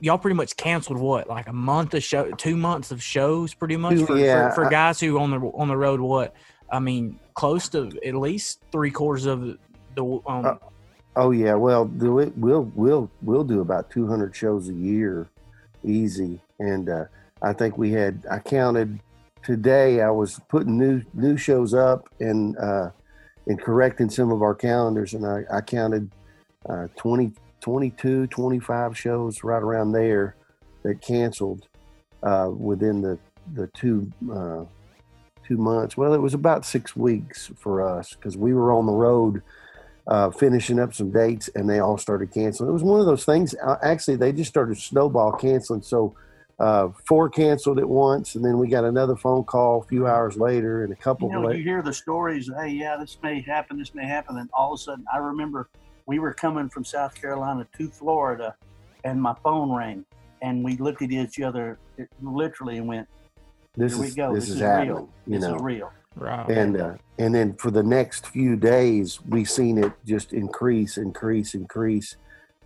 y'all 0.01 0.19
pretty 0.19 0.35
much 0.35 0.57
canceled 0.57 0.99
what, 0.99 1.29
like 1.29 1.49
a 1.49 1.53
month 1.53 1.95
of 1.95 2.03
show, 2.03 2.31
two 2.33 2.57
months 2.57 2.91
of 2.91 3.03
shows, 3.03 3.55
pretty 3.55 3.77
much 3.77 3.99
for, 4.03 4.19
yeah, 4.19 4.49
for, 4.51 4.65
for 4.65 4.71
guys 4.71 5.01
who 5.01 5.19
on 5.19 5.31
the 5.31 5.39
on 5.39 5.69
the 5.69 5.77
road. 5.77 6.01
What 6.01 6.35
I 6.71 6.79
mean, 6.79 7.19
close 7.35 7.69
to 7.71 7.91
at 8.05 8.15
least 8.15 8.61
three 8.73 8.91
quarters 8.91 9.27
of 9.27 9.59
the. 9.95 10.05
Um, 10.05 10.47
Uh, 10.47 10.55
oh 11.17 11.31
yeah. 11.31 11.55
Well. 11.55 11.85
We'll 11.87 12.71
we'll 12.75 13.11
we'll 13.23 13.45
do 13.45 13.61
about 13.61 13.91
two 13.91 14.07
hundred 14.07 14.35
shows 14.35 14.69
a 14.69 14.75
year, 14.75 15.29
easy. 15.85 16.41
And 16.59 16.89
uh, 16.89 17.05
I 17.43 17.53
think 17.53 17.79
we 17.79 17.93
had. 17.93 18.25
I 18.31 18.39
counted 18.39 19.01
today. 19.43 20.01
I 20.01 20.11
was 20.11 20.41
putting 20.49 20.77
new 20.77 21.03
new 21.15 21.37
shows 21.37 21.75
up 21.75 22.09
and 22.21 22.57
uh, 22.59 22.91
and 23.47 23.61
correcting 23.61 24.11
some 24.11 24.31
of 24.31 24.43
our 24.43 24.55
calendars, 24.55 25.15
and 25.15 25.27
I, 25.27 25.45
I 25.51 25.61
counted 25.63 26.11
uh, 26.69 26.89
20, 26.97 27.33
22, 27.61 28.27
25 28.27 28.99
shows 28.99 29.43
right 29.43 29.63
around 29.63 29.93
there 29.93 30.37
that 30.83 31.01
canceled 31.01 31.67
uh, 32.23 32.51
within 32.55 33.01
the 33.01 33.19
the 33.55 33.67
two 33.69 34.11
uh, 34.31 34.65
two 35.49 35.57
months. 35.57 35.97
Well, 35.97 36.13
it 36.13 36.21
was 36.21 36.35
about 36.35 36.65
six 36.67 36.95
weeks 36.95 37.51
for 37.57 37.83
us 37.83 38.15
because 38.15 38.37
we 38.37 38.53
were 38.53 38.73
on 38.73 38.87
the 38.87 38.93
road 38.93 39.43
uh, 40.07 40.31
finishing 40.31 40.79
up 40.79 40.95
some 40.95 41.11
dates, 41.11 41.49
and 41.55 41.69
they 41.69 41.81
all 41.81 41.99
started 41.99 42.33
canceling. 42.33 42.69
It 42.69 42.73
was 42.73 42.83
one 42.83 43.01
of 43.01 43.07
those 43.07 43.25
things. 43.25 43.55
uh, 43.63 43.77
Actually, 43.83 44.17
they 44.17 44.33
just 44.33 44.51
started 44.51 44.77
snowball 44.79 45.33
canceling. 45.33 45.83
So 45.83 46.15
uh, 46.59 46.89
four 47.07 47.29
canceled 47.31 47.79
at 47.79 47.89
once, 47.89 48.35
and 48.35 48.45
then 48.45 48.59
we 48.59 48.69
got 48.69 48.85
another 48.85 49.17
phone 49.17 49.45
call 49.45 49.83
a 49.83 49.85
few 49.87 50.07
hours 50.07 50.37
later, 50.37 50.85
and 50.85 50.93
a 50.93 50.97
you 50.97 51.03
couple. 51.03 51.31
know, 51.31 51.43
la- 51.43 51.51
you 51.51 51.63
hear 51.63 51.83
the 51.83 51.93
stories. 51.93 52.51
Hey, 52.61 52.71
yeah, 52.71 52.97
this 52.97 53.17
may 53.23 53.41
happen. 53.41 53.79
This 53.79 53.95
may 53.95 54.07
happen. 54.07 54.37
And 54.39 54.51
all 54.53 54.73
of 54.75 54.81
a 54.81 54.83
sudden, 54.83 55.05
I 55.13 55.19
remember 55.19 55.69
we 56.07 56.19
were 56.19 56.35
coming 56.35 56.69
from 56.69 56.85
South 56.85 57.15
Carolina 57.15 57.67
to 57.79 57.89
Florida, 57.89 58.55
and 59.05 59.21
my 59.21 59.35
phone 59.43 59.71
rang, 59.75 60.05
and 60.43 60.65
we 60.65 60.77
looked 60.79 61.03
at 61.03 61.11
each 61.11 61.41
other 61.41 61.79
it- 61.97 62.09
literally 62.23 62.79
and 62.79 62.89
went, 62.89 63.09
this 63.79 63.93
"Here 63.93 64.01
we 64.03 64.07
is 64.09 64.15
go. 64.15 64.35
this, 64.35 64.45
This, 64.45 64.51
is, 64.51 64.57
is, 64.57 64.61
happening. 64.63 64.89
real. 64.95 65.09
You 65.27 65.39
This 65.39 65.49
know, 65.49 65.57
is 65.57 65.63
real." 65.63 65.93
right. 66.17 66.49
and 66.51 66.81
uh, 66.81 66.95
and 67.19 67.35
then 67.35 67.55
for 67.55 67.71
the 67.71 67.83
next 67.83 68.27
few 68.27 68.57
days 68.57 69.21
we 69.29 69.45
seen 69.45 69.79
it 69.79 69.93
just 70.05 70.33
increase 70.33 70.97
increase 70.99 71.55
increase 71.55 72.17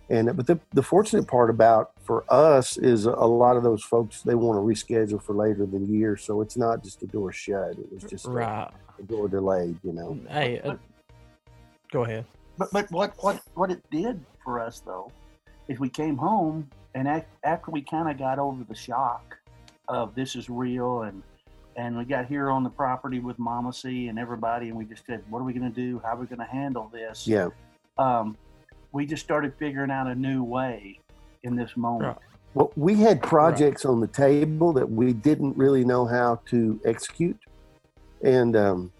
and 0.09 0.35
but 0.35 0.47
the, 0.47 0.59
the 0.73 0.81
fortunate 0.83 1.27
part 1.27 1.49
about 1.49 1.91
for 2.03 2.25
us 2.29 2.77
is 2.77 3.05
a 3.05 3.11
lot 3.11 3.55
of 3.55 3.63
those 3.63 3.83
folks 3.83 4.21
they 4.23 4.35
want 4.35 4.57
to 4.57 4.61
reschedule 4.61 5.21
for 5.21 5.33
later 5.35 5.63
in 5.63 5.71
the 5.71 5.93
year 5.93 6.17
so 6.17 6.41
it's 6.41 6.57
not 6.57 6.83
just 6.83 7.03
a 7.03 7.07
door 7.07 7.31
shut 7.31 7.71
it 7.77 7.91
was 7.93 8.03
just 8.03 8.25
a, 8.25 8.29
right. 8.31 8.71
a 8.99 9.03
door 9.03 9.27
delayed 9.29 9.77
you 9.83 9.93
know 9.93 10.17
Hey, 10.29 10.59
uh, 10.61 10.75
go 11.91 12.03
ahead. 12.05 12.25
But 12.57 12.69
but 12.71 12.91
what 12.91 13.13
what 13.23 13.41
what 13.55 13.69
it 13.71 13.81
did 13.91 14.19
for 14.43 14.59
us 14.59 14.81
though, 14.85 15.11
is 15.67 15.79
we 15.79 15.89
came 15.89 16.17
home 16.17 16.69
and 16.95 17.07
after 17.43 17.71
we 17.71 17.81
kind 17.81 18.09
of 18.09 18.17
got 18.17 18.39
over 18.39 18.63
the 18.63 18.75
shock 18.75 19.37
of 19.93 20.15
this 20.15 20.35
is 20.35 20.49
real 20.49 21.03
and 21.03 21.23
and 21.75 21.97
we 21.97 22.05
got 22.05 22.27
here 22.27 22.51
on 22.51 22.63
the 22.63 22.69
property 22.69 23.19
with 23.19 23.39
Mama 23.39 23.73
C 23.73 24.07
and 24.07 24.19
everybody 24.19 24.69
and 24.69 24.77
we 24.77 24.85
just 24.85 25.05
said 25.05 25.23
what 25.29 25.39
are 25.39 25.43
we 25.43 25.53
going 25.53 25.71
to 25.71 25.75
do? 25.75 26.01
How 26.03 26.13
are 26.13 26.17
we 26.17 26.25
going 26.25 26.39
to 26.39 26.45
handle 26.45 26.89
this? 26.91 27.27
Yeah. 27.27 27.49
Um, 27.97 28.37
we 28.91 29.05
just 29.05 29.23
started 29.23 29.53
figuring 29.57 29.91
out 29.91 30.07
a 30.07 30.15
new 30.15 30.43
way 30.43 30.99
in 31.43 31.55
this 31.55 31.75
moment. 31.77 32.17
Well 32.53 32.71
we 32.75 32.95
had 32.95 33.21
projects 33.21 33.85
on 33.85 33.99
the 33.99 34.07
table 34.07 34.73
that 34.73 34.89
we 34.89 35.13
didn't 35.13 35.57
really 35.57 35.83
know 35.83 36.05
how 36.05 36.41
to 36.47 36.79
execute 36.85 37.39
and 38.23 38.55
um, 38.55 38.91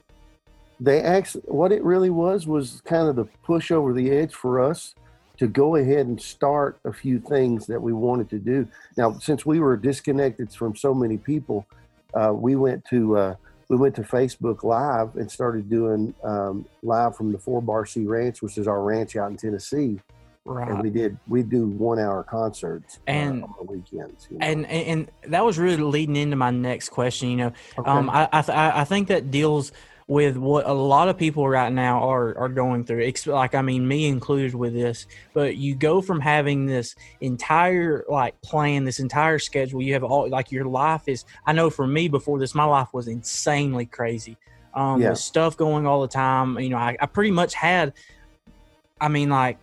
they 0.80 1.02
actually 1.02 1.44
what 1.48 1.72
it 1.72 1.84
really 1.84 2.10
was 2.10 2.48
was 2.48 2.82
kind 2.86 3.08
of 3.08 3.16
the 3.16 3.26
push 3.44 3.72
over 3.72 3.94
the 3.94 4.12
edge 4.12 4.34
for 4.34 4.60
us 4.60 4.96
to 5.38 5.48
go 5.48 5.76
ahead 5.76 6.06
and 6.06 6.22
start 6.22 6.80
a 6.86 6.94
few 6.94 7.20
things 7.20 7.66
that 7.68 7.82
we 7.82 7.92
wanted 7.94 8.30
to 8.30 8.38
do 8.40 8.68
now 8.98 9.14
since 9.20 9.46
we 9.46 9.60
were 9.60 9.76
disconnected 9.76 10.52
from 10.52 10.76
so 10.76 10.94
many 10.94 11.18
people 11.18 11.66
uh, 12.14 12.32
we 12.34 12.56
went 12.56 12.84
to 12.86 13.18
uh, 13.18 13.36
we 13.70 13.76
went 13.78 13.96
to 13.96 14.02
facebook 14.04 14.64
live 14.64 15.16
and 15.16 15.30
started 15.32 15.70
doing 15.70 16.14
um, 16.24 16.66
live 16.84 17.16
from 17.16 17.32
the 17.32 17.38
four 17.40 17.62
bar 17.62 17.86
c 17.86 18.06
ranch 18.06 18.42
which 18.42 18.58
is 18.58 18.68
our 18.68 18.82
ranch 18.84 19.16
out 19.16 19.32
in 19.32 19.38
tennessee 19.38 20.00
Right. 20.46 20.68
and 20.70 20.84
we 20.84 20.90
did 20.90 21.18
we 21.26 21.42
do 21.42 21.68
one 21.68 22.00
hour 22.00 22.22
concerts 22.22 23.00
uh, 23.08 23.12
And- 23.12 23.44
on 23.46 23.54
the 23.58 23.64
weekends 23.64 24.28
you 24.30 24.38
know. 24.38 24.46
and, 24.46 24.66
and 24.66 25.10
and 25.24 25.32
that 25.32 25.46
was 25.46 25.58
really 25.58 25.82
leading 25.82 26.18
into 26.18 26.36
my 26.36 26.52
next 26.52 26.90
question. 26.90 27.30
You 27.30 27.38
know, 27.38 27.52
Okay. 27.78 27.90
um, 27.90 28.10
I 28.10 28.28
I, 28.30 28.42
th- 28.42 28.58
I 28.58 28.82
I 28.82 28.84
think 28.84 29.08
that 29.08 29.32
deals 29.32 29.72
with 30.08 30.38
what 30.38 30.68
a 30.68 30.74
lot 30.74 31.08
of 31.08 31.18
people 31.18 31.48
right 31.48 31.72
now 31.72 32.10
are 32.10 32.38
are 32.38 32.50
going 32.50 32.84
through. 32.86 33.12
Like 33.28 33.56
I 33.56 33.62
mean, 33.62 33.88
me 33.88 34.08
included 34.08 34.54
with 34.56 34.74
this. 34.74 35.08
But 35.34 35.58
you 35.58 35.76
go 35.76 36.02
from 36.02 36.20
having 36.20 36.66
this 36.66 36.96
entire 37.22 38.04
like 38.10 38.40
plan, 38.42 38.84
this 38.84 39.00
entire 39.00 39.40
schedule. 39.40 39.82
You 39.82 39.94
have 39.94 40.04
all 40.04 40.30
like 40.30 40.52
your 40.52 40.66
life 40.66 41.04
is. 41.08 41.26
I 41.46 41.54
know 41.54 41.70
for 41.70 41.88
me 41.88 42.08
before 42.08 42.40
this, 42.40 42.54
my 42.54 42.66
life 42.66 42.90
was 42.94 43.08
insanely 43.08 43.86
crazy. 43.86 44.38
Um, 44.74 45.02
Yeah. 45.02 45.10
with 45.10 45.20
stuff 45.20 45.56
going 45.56 45.86
all 45.86 46.02
the 46.02 46.08
time. 46.08 46.60
You 46.60 46.70
know, 46.70 46.78
I, 46.78 46.98
I 47.00 47.06
pretty 47.06 47.32
much 47.32 47.54
had. 47.54 47.94
I 49.00 49.08
mean, 49.08 49.30
like 49.30 49.58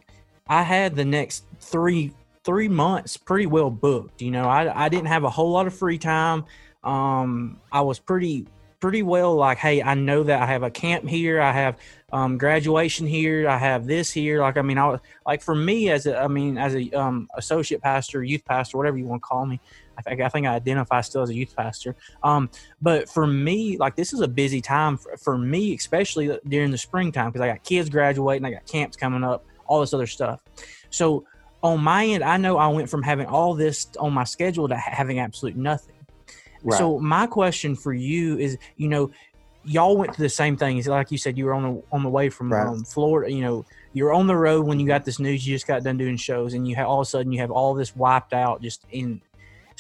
I 0.48 0.62
had 0.62 0.96
the 0.96 1.04
next 1.04 1.44
three 1.60 2.12
three 2.44 2.68
months 2.68 3.16
pretty 3.16 3.46
well 3.46 3.70
booked. 3.70 4.22
You 4.22 4.30
know, 4.30 4.48
I 4.48 4.84
I 4.86 4.88
didn't 4.88 5.06
have 5.08 5.24
a 5.24 5.30
whole 5.30 5.50
lot 5.50 5.66
of 5.66 5.74
free 5.74 5.98
time. 5.98 6.44
Um, 6.82 7.60
I 7.70 7.82
was 7.82 7.98
pretty 7.98 8.46
pretty 8.80 9.02
well 9.02 9.34
like, 9.34 9.58
hey, 9.58 9.82
I 9.82 9.94
know 9.94 10.22
that 10.22 10.42
I 10.42 10.46
have 10.46 10.62
a 10.62 10.70
camp 10.70 11.08
here, 11.08 11.40
I 11.40 11.52
have 11.52 11.78
um, 12.12 12.38
graduation 12.38 13.06
here, 13.06 13.48
I 13.48 13.58
have 13.58 13.86
this 13.86 14.10
here. 14.10 14.40
Like, 14.40 14.56
I 14.56 14.62
mean, 14.62 14.78
I 14.78 14.88
was 14.88 15.00
like 15.26 15.42
for 15.42 15.54
me 15.54 15.90
as 15.90 16.06
a, 16.06 16.18
I 16.18 16.28
mean, 16.28 16.58
as 16.58 16.74
a 16.74 16.90
um, 16.92 17.28
associate 17.36 17.82
pastor, 17.82 18.24
youth 18.24 18.44
pastor, 18.44 18.78
whatever 18.78 18.96
you 18.98 19.04
want 19.04 19.22
to 19.22 19.26
call 19.26 19.46
me. 19.46 19.60
I 19.98 20.02
think 20.02 20.20
I 20.22 20.28
think 20.30 20.46
I 20.46 20.54
identify 20.54 21.02
still 21.02 21.20
as 21.20 21.28
a 21.28 21.34
youth 21.34 21.54
pastor. 21.54 21.94
Um, 22.22 22.48
but 22.80 23.08
for 23.08 23.26
me, 23.26 23.76
like 23.76 23.96
this 23.96 24.14
is 24.14 24.20
a 24.20 24.28
busy 24.28 24.62
time 24.62 24.96
for, 24.96 25.16
for 25.18 25.36
me, 25.36 25.74
especially 25.74 26.38
during 26.48 26.70
the 26.70 26.78
springtime 26.78 27.30
because 27.30 27.42
I 27.42 27.48
got 27.48 27.62
kids 27.62 27.90
graduating, 27.90 28.46
I 28.46 28.50
got 28.50 28.66
camps 28.66 28.96
coming 28.96 29.22
up, 29.22 29.44
all 29.66 29.80
this 29.80 29.92
other 29.92 30.06
stuff. 30.06 30.40
So 30.88 31.26
on 31.62 31.82
my 31.82 32.06
end, 32.06 32.24
I 32.24 32.38
know 32.38 32.56
I 32.56 32.68
went 32.68 32.88
from 32.88 33.02
having 33.02 33.26
all 33.26 33.54
this 33.54 33.88
on 33.98 34.14
my 34.14 34.24
schedule 34.24 34.68
to 34.68 34.76
having 34.76 35.18
absolute 35.18 35.56
nothing. 35.56 35.94
Right. 36.62 36.78
So 36.78 36.98
my 36.98 37.26
question 37.26 37.74
for 37.74 37.92
you 37.92 38.38
is, 38.38 38.58
you 38.76 38.88
know, 38.88 39.10
y'all 39.64 39.96
went 39.96 40.14
through 40.14 40.24
the 40.24 40.28
same 40.28 40.56
thing. 40.56 40.82
Like 40.84 41.10
you 41.10 41.18
said, 41.18 41.36
you 41.38 41.46
were 41.46 41.54
on 41.54 41.62
the 41.62 41.82
on 41.92 42.02
the 42.02 42.08
way 42.08 42.28
from 42.28 42.52
Right. 42.52 42.66
um, 42.66 42.84
Florida. 42.84 43.32
You 43.32 43.42
know, 43.42 43.64
you're 43.92 44.12
on 44.12 44.26
the 44.26 44.36
road 44.36 44.66
when 44.66 44.78
you 44.80 44.86
got 44.86 45.04
this 45.04 45.18
news. 45.18 45.46
You 45.46 45.54
just 45.54 45.66
got 45.66 45.82
done 45.82 45.96
doing 45.96 46.16
shows, 46.16 46.54
and 46.54 46.66
you 46.66 46.76
have 46.76 46.86
all 46.86 47.00
of 47.00 47.06
a 47.06 47.10
sudden 47.10 47.32
you 47.32 47.40
have 47.40 47.50
all 47.50 47.74
this 47.74 47.94
wiped 47.96 48.32
out 48.32 48.62
just 48.62 48.84
in. 48.90 49.20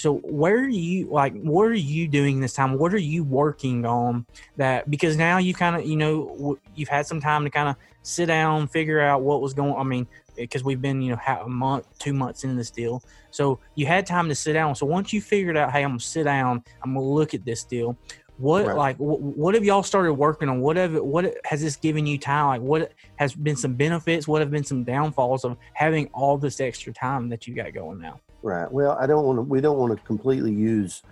So 0.00 0.14
where 0.18 0.56
are 0.56 0.68
you 0.68 1.08
like? 1.10 1.38
What 1.42 1.64
are 1.64 1.74
you 1.74 2.08
doing 2.08 2.40
this 2.40 2.54
time? 2.54 2.78
What 2.78 2.94
are 2.94 2.98
you 2.98 3.22
working 3.22 3.84
on 3.84 4.24
that? 4.56 4.90
Because 4.90 5.16
now 5.16 5.36
you 5.36 5.52
kind 5.52 5.76
of 5.76 5.84
you 5.84 5.96
know 5.96 6.58
you've 6.74 6.88
had 6.88 7.06
some 7.06 7.20
time 7.20 7.44
to 7.44 7.50
kind 7.50 7.68
of 7.68 7.76
sit 8.02 8.26
down, 8.26 8.66
figure 8.66 9.00
out 9.00 9.20
what 9.20 9.42
was 9.42 9.52
going. 9.52 9.74
I 9.74 9.82
mean, 9.82 10.06
because 10.36 10.64
we've 10.64 10.80
been 10.80 11.02
you 11.02 11.10
know 11.10 11.20
a 11.44 11.48
month, 11.48 11.86
two 11.98 12.14
months 12.14 12.44
in 12.44 12.56
this 12.56 12.70
deal, 12.70 13.02
so 13.30 13.60
you 13.74 13.84
had 13.84 14.06
time 14.06 14.28
to 14.30 14.34
sit 14.34 14.54
down. 14.54 14.74
So 14.74 14.86
once 14.86 15.12
you 15.12 15.20
figured 15.20 15.58
out, 15.58 15.70
hey, 15.70 15.82
I'm 15.82 15.90
gonna 15.90 16.00
sit 16.00 16.24
down, 16.24 16.64
I'm 16.82 16.94
gonna 16.94 17.04
look 17.04 17.34
at 17.34 17.44
this 17.44 17.64
deal. 17.64 17.94
What 18.38 18.64
right. 18.64 18.76
like 18.76 18.96
what, 18.96 19.20
what 19.20 19.54
have 19.54 19.64
y'all 19.66 19.82
started 19.82 20.14
working 20.14 20.48
on? 20.48 20.62
What 20.62 20.76
have 20.76 20.94
what 20.94 21.34
has 21.44 21.60
this 21.60 21.76
given 21.76 22.06
you 22.06 22.16
time? 22.16 22.46
Like 22.46 22.62
what 22.62 22.92
has 23.16 23.34
been 23.34 23.56
some 23.56 23.74
benefits? 23.74 24.26
What 24.26 24.40
have 24.40 24.50
been 24.50 24.64
some 24.64 24.82
downfalls 24.82 25.44
of 25.44 25.58
having 25.74 26.06
all 26.14 26.38
this 26.38 26.58
extra 26.58 26.90
time 26.90 27.28
that 27.28 27.46
you 27.46 27.54
got 27.54 27.74
going 27.74 28.00
now? 28.00 28.18
Right. 28.42 28.70
Well, 28.70 28.96
I 28.98 29.06
don't 29.06 29.24
want 29.24 29.38
to. 29.38 29.42
We 29.42 29.60
don't 29.60 29.78
want 29.78 29.96
to 29.96 30.04
completely 30.04 30.52
use 30.52 31.02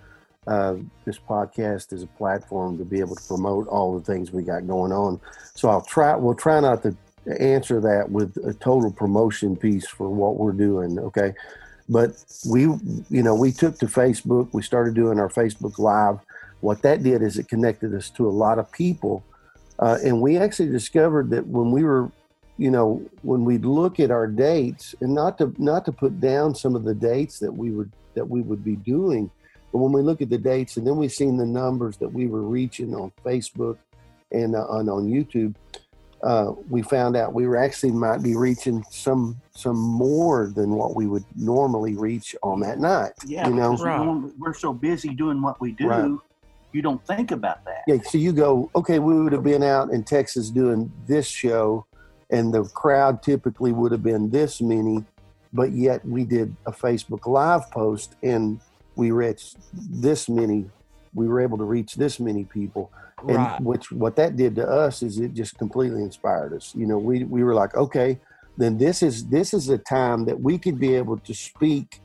uh, 0.47 0.75
this 1.05 1.19
podcast 1.19 1.93
as 1.93 2.03
a 2.03 2.07
platform 2.07 2.77
to 2.79 2.85
be 2.85 2.99
able 2.99 3.15
to 3.15 3.27
promote 3.27 3.67
all 3.67 3.97
the 3.97 4.03
things 4.03 4.31
we 4.31 4.43
got 4.43 4.65
going 4.67 4.91
on. 4.91 5.19
So 5.53 5.69
I'll 5.69 5.83
try. 5.83 6.15
We'll 6.15 6.35
try 6.35 6.59
not 6.59 6.81
to 6.83 6.95
answer 7.39 7.79
that 7.81 8.09
with 8.09 8.37
a 8.37 8.53
total 8.53 8.91
promotion 8.91 9.55
piece 9.55 9.87
for 9.87 10.09
what 10.09 10.37
we're 10.37 10.53
doing. 10.53 10.97
Okay. 10.99 11.33
But 11.87 12.23
we, 12.47 12.61
you 12.61 13.23
know, 13.23 13.35
we 13.35 13.51
took 13.51 13.77
to 13.79 13.87
Facebook. 13.87 14.49
We 14.53 14.61
started 14.61 14.93
doing 14.93 15.19
our 15.19 15.29
Facebook 15.29 15.79
Live 15.79 16.19
what 16.61 16.81
that 16.81 17.03
did 17.03 17.21
is 17.21 17.37
it 17.37 17.47
connected 17.47 17.93
us 17.93 18.09
to 18.11 18.27
a 18.27 18.31
lot 18.31 18.59
of 18.59 18.71
people. 18.71 19.23
Uh, 19.77 19.97
and 20.03 20.21
we 20.21 20.37
actually 20.37 20.69
discovered 20.69 21.29
that 21.29 21.47
when 21.47 21.71
we 21.71 21.83
were, 21.83 22.11
you 22.59 22.69
know, 22.69 23.01
when 23.21 23.45
we 23.45 23.57
look 23.57 24.01
at 24.01 24.11
our 24.11 24.27
dates, 24.27 24.93
and 24.99 25.15
not 25.15 25.37
to 25.37 25.53
not 25.57 25.85
to 25.85 25.93
put 25.93 26.19
down 26.19 26.53
some 26.53 26.75
of 26.75 26.83
the 26.83 26.93
dates 26.93 27.39
that 27.39 27.51
we 27.51 27.71
would 27.71 27.89
that 28.15 28.29
we 28.29 28.41
would 28.41 28.65
be 28.65 28.75
doing, 28.75 29.31
but 29.71 29.77
when 29.77 29.93
we 29.93 30.01
look 30.01 30.21
at 30.21 30.29
the 30.29 30.37
dates 30.37 30.75
and 30.75 30.85
then 30.85 30.97
we've 30.97 31.11
seen 31.11 31.37
the 31.37 31.45
numbers 31.45 31.95
that 31.97 32.09
we 32.09 32.27
were 32.27 32.41
reaching 32.41 32.93
on 32.93 33.13
Facebook 33.25 33.77
and, 34.33 34.55
uh, 34.55 34.65
and 34.71 34.89
on 34.89 35.07
YouTube, 35.07 35.55
uh, 36.21 36.51
we 36.69 36.81
found 36.81 37.15
out 37.15 37.33
we 37.33 37.47
were 37.47 37.55
actually 37.55 37.91
might 37.91 38.21
be 38.21 38.35
reaching 38.35 38.83
some 38.91 39.39
some 39.55 39.77
more 39.77 40.51
than 40.53 40.75
what 40.75 40.95
we 40.95 41.07
would 41.07 41.23
normally 41.37 41.95
reach 41.95 42.35
on 42.43 42.59
that 42.59 42.77
night. 42.77 43.13
Yeah, 43.25 43.47
you 43.47 43.55
know, 43.55 43.77
right. 43.77 44.33
we're 44.37 44.53
so 44.53 44.73
busy 44.73 45.13
doing 45.13 45.41
what 45.41 45.61
we 45.61 45.71
do. 45.71 45.87
Right 45.87 46.19
you 46.71 46.81
don't 46.81 47.03
think 47.05 47.31
about 47.31 47.65
that. 47.65 47.83
Yeah, 47.87 47.97
so 48.01 48.17
you 48.17 48.31
go, 48.31 48.69
okay, 48.75 48.99
we 48.99 49.19
would 49.19 49.33
have 49.33 49.43
been 49.43 49.63
out 49.63 49.89
in 49.89 50.03
Texas 50.03 50.49
doing 50.49 50.91
this 51.07 51.27
show, 51.27 51.85
and 52.29 52.53
the 52.53 52.63
crowd 52.63 53.23
typically 53.23 53.71
would 53.71 53.91
have 53.91 54.03
been 54.03 54.29
this 54.29 54.61
many, 54.61 55.03
but 55.53 55.71
yet 55.71 56.05
we 56.05 56.23
did 56.23 56.55
a 56.65 56.71
Facebook 56.71 57.27
Live 57.27 57.69
post 57.71 58.15
and 58.23 58.59
we 58.95 59.11
reached 59.11 59.57
this 59.73 60.29
many. 60.29 60.69
We 61.13 61.27
were 61.27 61.41
able 61.41 61.57
to 61.57 61.63
reach 61.63 61.95
this 61.95 62.19
many 62.19 62.43
people, 62.43 62.91
and 63.27 63.37
right. 63.37 63.61
which 63.61 63.91
what 63.91 64.15
that 64.17 64.35
did 64.35 64.55
to 64.57 64.67
us 64.67 65.01
is 65.01 65.19
it 65.19 65.33
just 65.33 65.57
completely 65.57 66.03
inspired 66.03 66.53
us. 66.53 66.73
You 66.75 66.85
know, 66.85 66.97
we 66.97 67.23
we 67.23 67.43
were 67.43 67.55
like, 67.55 67.75
okay, 67.75 68.19
then 68.57 68.77
this 68.77 69.01
is 69.01 69.25
this 69.27 69.53
is 69.53 69.69
a 69.69 69.77
time 69.77 70.25
that 70.25 70.39
we 70.39 70.57
could 70.57 70.79
be 70.79 70.95
able 70.95 71.17
to 71.17 71.33
speak 71.33 72.01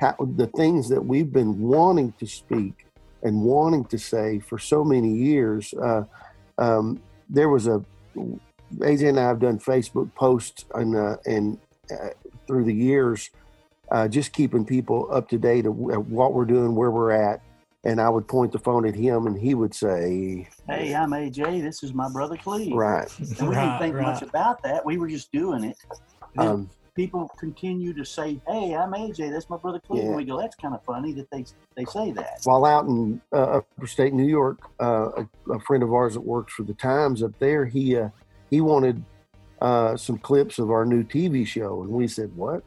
how, 0.00 0.16
the 0.36 0.46
things 0.48 0.88
that 0.88 1.04
we've 1.04 1.32
been 1.32 1.60
wanting 1.60 2.12
to 2.18 2.26
speak 2.26 2.86
and 3.22 3.42
wanting 3.42 3.84
to 3.84 3.98
say 3.98 4.40
for 4.40 4.58
so 4.58 4.82
many 4.82 5.14
years. 5.14 5.74
Uh, 5.74 6.04
um, 6.58 7.00
there 7.28 7.50
was 7.50 7.66
a 7.66 7.84
AJ 8.78 9.10
and 9.10 9.20
I 9.20 9.24
have 9.24 9.40
done 9.40 9.58
Facebook 9.58 10.14
posts 10.14 10.64
and 10.74 10.96
uh, 10.96 11.16
and 11.26 11.58
uh, 11.90 12.10
through 12.46 12.64
the 12.64 12.74
years, 12.74 13.30
uh, 13.90 14.08
just 14.08 14.32
keeping 14.32 14.64
people 14.64 15.08
up 15.10 15.28
to 15.28 15.38
date 15.38 15.66
of 15.66 15.76
what 15.76 16.32
we're 16.32 16.44
doing, 16.44 16.74
where 16.74 16.90
we're 16.90 17.12
at. 17.12 17.42
And 17.82 17.98
I 17.98 18.10
would 18.10 18.28
point 18.28 18.52
the 18.52 18.58
phone 18.58 18.86
at 18.86 18.94
him, 18.94 19.26
and 19.26 19.38
he 19.38 19.54
would 19.54 19.74
say, 19.74 20.48
"Hey, 20.66 20.94
I'm 20.94 21.12
AJ. 21.12 21.62
This 21.62 21.82
is 21.82 21.94
my 21.94 22.10
brother 22.10 22.36
Cleve." 22.36 22.74
Right. 22.74 23.08
And 23.18 23.48
we 23.48 23.54
didn't 23.54 23.78
think 23.78 23.94
right. 23.94 24.02
much 24.02 24.22
about 24.22 24.62
that. 24.64 24.84
We 24.84 24.98
were 24.98 25.08
just 25.08 25.32
doing 25.32 25.64
it. 25.64 25.78
Um, 26.36 26.68
people 26.94 27.30
continue 27.38 27.94
to 27.94 28.04
say, 28.04 28.38
"Hey, 28.46 28.74
I'm 28.74 28.92
AJ. 28.92 29.32
That's 29.32 29.48
my 29.48 29.56
brother 29.56 29.80
Cleveland." 29.80 30.10
Yeah. 30.10 30.16
We 30.16 30.24
go, 30.24 30.38
"That's 30.38 30.56
kind 30.56 30.74
of 30.74 30.84
funny 30.84 31.14
that 31.14 31.30
they 31.30 31.46
they 31.74 31.86
say 31.86 32.12
that." 32.12 32.40
While 32.44 32.66
out 32.66 32.86
in 32.86 33.20
uh, 33.32 33.60
upstate 33.80 34.12
New 34.12 34.28
York, 34.28 34.58
uh, 34.78 35.08
a, 35.16 35.52
a, 35.52 35.60
friend 35.60 35.82
of 35.82 35.92
ours 35.92 36.14
that 36.14 36.20
works 36.20 36.52
for 36.52 36.64
the 36.64 36.74
Times 36.74 37.22
up 37.22 37.32
there, 37.38 37.64
he 37.64 37.96
uh, 37.96 38.10
he 38.50 38.60
wanted 38.60 39.02
uh, 39.60 39.96
some 39.96 40.18
clips 40.18 40.58
of 40.58 40.70
our 40.70 40.84
new 40.84 41.04
TV 41.04 41.46
show, 41.46 41.82
and 41.82 41.90
we 41.90 42.08
said, 42.08 42.34
"What? 42.36 42.62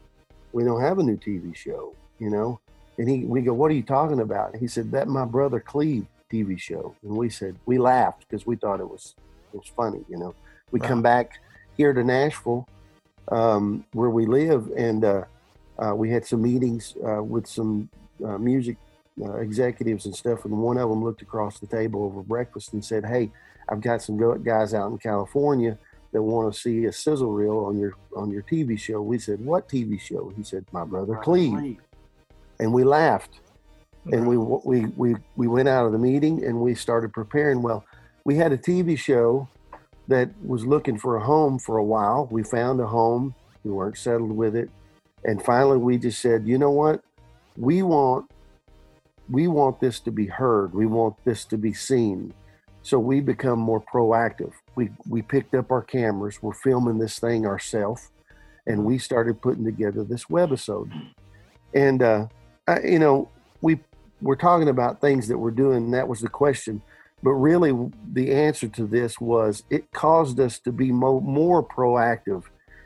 We 0.52 0.64
don't 0.64 0.80
have 0.80 0.98
a 0.98 1.02
new 1.02 1.16
TV 1.16 1.54
show," 1.54 1.94
you 2.18 2.30
know. 2.30 2.60
And 2.98 3.08
he, 3.08 3.24
we 3.24 3.42
go, 3.42 3.52
"What 3.52 3.70
are 3.70 3.74
you 3.74 3.82
talking 3.82 4.20
about?" 4.20 4.52
And 4.52 4.60
he 4.60 4.68
said, 4.68 4.90
"That 4.92 5.08
my 5.08 5.24
brother 5.24 5.60
Cleve 5.60 6.06
TV 6.32 6.58
show." 6.58 6.94
And 7.02 7.16
we 7.16 7.28
said, 7.28 7.56
we 7.66 7.78
laughed 7.78 8.20
because 8.20 8.46
we 8.46 8.56
thought 8.56 8.80
it 8.80 8.88
was 8.88 9.14
it 9.52 9.58
was 9.58 9.68
funny, 9.76 10.04
you 10.08 10.16
know. 10.16 10.34
We 10.70 10.80
right. 10.80 10.88
come 10.88 11.02
back 11.02 11.40
here 11.76 11.92
to 11.92 12.02
Nashville 12.02 12.68
um, 13.28 13.84
where 13.92 14.10
we 14.10 14.26
live, 14.26 14.70
and 14.76 15.04
uh, 15.04 15.24
uh, 15.78 15.94
we 15.94 16.10
had 16.10 16.26
some 16.26 16.42
meetings 16.42 16.94
uh, 17.06 17.22
with 17.22 17.46
some 17.46 17.88
uh, 18.24 18.38
music 18.38 18.76
uh, 19.20 19.36
executives 19.36 20.06
and 20.06 20.14
stuff. 20.14 20.44
And 20.44 20.58
one 20.58 20.78
of 20.78 20.88
them 20.88 21.02
looked 21.04 21.22
across 21.22 21.58
the 21.58 21.66
table 21.66 22.04
over 22.04 22.22
breakfast 22.22 22.72
and 22.72 22.84
said, 22.84 23.04
"Hey, 23.04 23.30
I've 23.68 23.80
got 23.80 24.02
some 24.02 24.42
guys 24.42 24.74
out 24.74 24.90
in 24.90 24.98
California 24.98 25.78
that 26.12 26.22
want 26.22 26.52
to 26.52 26.58
see 26.58 26.84
a 26.84 26.92
sizzle 26.92 27.32
reel 27.32 27.58
on 27.58 27.78
your 27.78 27.94
on 28.16 28.30
your 28.30 28.42
TV 28.42 28.78
show." 28.78 29.02
We 29.02 29.18
said, 29.18 29.44
"What 29.44 29.68
TV 29.68 29.98
show?" 29.98 30.32
He 30.36 30.42
said, 30.42 30.64
"My 30.72 30.84
brother 30.84 31.16
Cleve," 31.16 31.78
and 32.58 32.72
we 32.72 32.84
laughed. 32.84 33.40
And 34.12 34.28
we 34.28 34.36
we 34.36 34.86
we 34.96 35.16
we 35.36 35.46
went 35.48 35.68
out 35.68 35.86
of 35.86 35.92
the 35.92 35.98
meeting 35.98 36.44
and 36.44 36.60
we 36.60 36.74
started 36.74 37.12
preparing. 37.12 37.62
Well, 37.62 37.84
we 38.24 38.36
had 38.36 38.52
a 38.52 38.58
TV 38.58 38.98
show 38.98 39.48
that 40.08 40.30
was 40.44 40.66
looking 40.66 40.98
for 40.98 41.16
a 41.16 41.24
home 41.24 41.58
for 41.58 41.78
a 41.78 41.84
while. 41.84 42.28
We 42.30 42.42
found 42.42 42.80
a 42.80 42.86
home. 42.86 43.34
We 43.64 43.70
weren't 43.70 43.96
settled 43.96 44.32
with 44.32 44.54
it. 44.54 44.70
And 45.24 45.42
finally 45.42 45.78
we 45.78 45.96
just 45.98 46.20
said, 46.20 46.46
you 46.46 46.58
know 46.58 46.70
what? 46.70 47.02
We 47.56 47.82
want 47.82 48.30
we 49.30 49.48
want 49.48 49.80
this 49.80 50.00
to 50.00 50.10
be 50.10 50.26
heard. 50.26 50.74
We 50.74 50.84
want 50.84 51.16
this 51.24 51.46
to 51.46 51.56
be 51.56 51.72
seen. 51.72 52.34
So 52.84 52.98
we 52.98 53.20
become 53.20 53.58
more 53.58 53.80
proactive. 53.80 54.52
We 54.76 54.90
we 55.08 55.22
picked 55.22 55.54
up 55.54 55.70
our 55.70 55.82
cameras. 55.82 56.42
We're 56.42 56.52
filming 56.52 56.98
this 56.98 57.18
thing 57.18 57.46
ourselves, 57.46 58.10
and 58.66 58.84
we 58.84 58.98
started 58.98 59.40
putting 59.40 59.64
together 59.64 60.04
this 60.04 60.26
webisode. 60.26 60.92
And 61.74 62.02
uh, 62.02 62.26
I, 62.68 62.80
you 62.80 62.98
know, 62.98 63.30
we 63.62 63.80
we're 64.20 64.36
talking 64.36 64.68
about 64.68 65.00
things 65.00 65.28
that 65.28 65.38
we're 65.38 65.50
doing. 65.50 65.90
that 65.92 66.08
was 66.08 66.20
the 66.20 66.28
question. 66.28 66.82
But 67.22 67.32
really, 67.32 67.72
the 68.12 68.32
answer 68.32 68.68
to 68.68 68.86
this 68.86 69.18
was 69.18 69.62
it 69.70 69.90
caused 69.92 70.38
us 70.38 70.58
to 70.60 70.70
be 70.70 70.92
mo- 70.92 71.20
more 71.20 71.66
proactive 71.66 72.44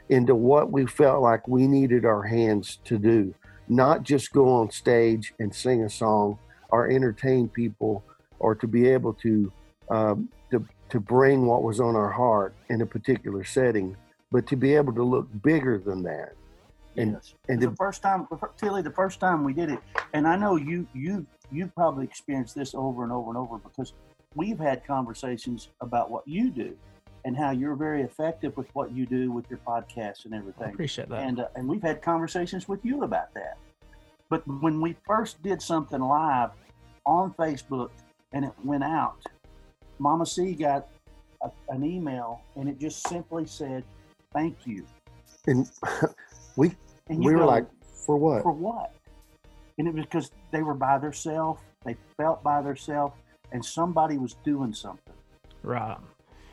into 0.09 0.37
what 0.37 0.71
we 0.71 0.87
felt 0.87 1.23
like 1.23 1.49
we 1.49 1.67
needed 1.67 2.05
our 2.05 2.23
hands 2.23 2.79
to 2.85 2.99
do, 2.99 3.35
not 3.69 4.05
just 4.05 4.33
go 4.33 4.49
on 4.49 4.71
stage 4.71 5.35
and 5.41 5.53
sing 5.53 5.83
a 5.83 5.91
song 5.91 6.39
or 6.71 6.89
entertain 6.89 7.49
people 7.49 8.05
or 8.39 8.55
to 8.55 8.69
be 8.69 8.89
able 8.89 9.13
to 9.13 9.53
um, 9.91 10.29
to, 10.51 10.65
to 10.91 11.01
bring 11.01 11.47
what 11.47 11.63
was 11.63 11.81
on 11.81 11.97
our 11.97 12.11
heart 12.11 12.55
in 12.69 12.83
a 12.83 12.87
particular 12.87 13.45
setting, 13.45 13.97
but 14.31 14.47
to 14.47 14.57
be 14.57 14.75
able 14.75 14.93
to 14.95 15.03
look 15.03 15.29
bigger 15.43 15.79
than 15.79 16.03
that. 16.03 16.33
And, 16.97 17.13
yes. 17.13 17.35
and 17.49 17.61
the, 17.61 17.71
the 17.71 17.77
first 17.77 18.03
time, 18.03 18.27
Tilly, 18.57 18.83
the 18.83 18.91
first 18.91 19.21
time 19.21 19.45
we 19.45 19.53
did 19.53 19.71
it, 19.71 19.79
and 20.15 20.27
I 20.27 20.37
know 20.37 20.57
you 20.57 20.87
you 20.95 21.27
you 21.53 21.71
probably 21.77 22.05
experienced 22.05 22.55
this 22.55 22.75
over 22.75 23.05
and 23.05 23.13
over 23.13 23.29
and 23.29 23.39
over 23.39 23.59
because 23.59 23.93
we've 24.35 24.59
had 24.59 24.85
conversations 24.85 25.69
about 25.81 26.11
what 26.11 26.27
you 26.27 26.51
do 26.51 26.77
and 27.25 27.37
how 27.37 27.51
you're 27.51 27.77
very 27.77 28.03
effective 28.03 28.57
with 28.57 28.67
what 28.75 28.91
you 28.93 29.07
do 29.07 29.31
with 29.31 29.49
your 29.49 29.61
podcast 29.67 30.25
and 30.25 30.35
everything. 30.35 30.69
I 30.69 30.71
appreciate 30.71 31.09
that. 31.09 31.23
And 31.23 31.41
uh, 31.41 31.49
and 31.55 31.69
we've 31.69 31.83
had 31.83 32.03
conversations 32.03 32.69
with 32.69 32.85
you 32.85 33.05
about 33.05 33.33
that. 33.35 33.59
But 34.29 34.47
when 34.61 34.81
we 34.81 34.97
first 35.07 35.43
did 35.43 35.63
something 35.63 36.01
live 36.01 36.51
on 37.07 37.33
Facebook 37.35 37.91
and 38.33 38.45
it 38.45 38.53
went 38.65 38.85
out, 38.85 39.25
Mama 39.99 40.27
C 40.27 40.55
got 40.55 40.89
a, 41.43 41.51
an 41.69 41.85
email 41.85 42.43
and 42.57 42.69
it 42.69 42.79
just 42.79 43.07
simply 43.09 43.47
said, 43.47 43.85
"Thank 44.33 44.67
you." 44.67 44.85
And 45.47 45.69
we 46.57 46.73
and 47.09 47.25
we 47.25 47.35
were 47.35 47.45
like, 47.45 47.67
"For 48.07 48.17
what? 48.17 48.43
For 48.43 48.53
what?" 48.53 48.93
And 49.79 49.87
it 49.87 49.95
was 49.95 50.05
because 50.05 50.31
they 50.51 50.63
were 50.63 50.75
by 50.75 50.99
themselves. 50.99 51.61
They 51.85 51.97
felt 52.17 52.43
by 52.43 52.63
themselves 52.63 53.15
and 53.53 53.65
somebody 53.65 54.19
was 54.19 54.35
doing 54.45 54.75
something. 54.75 55.15
Right. 55.63 55.97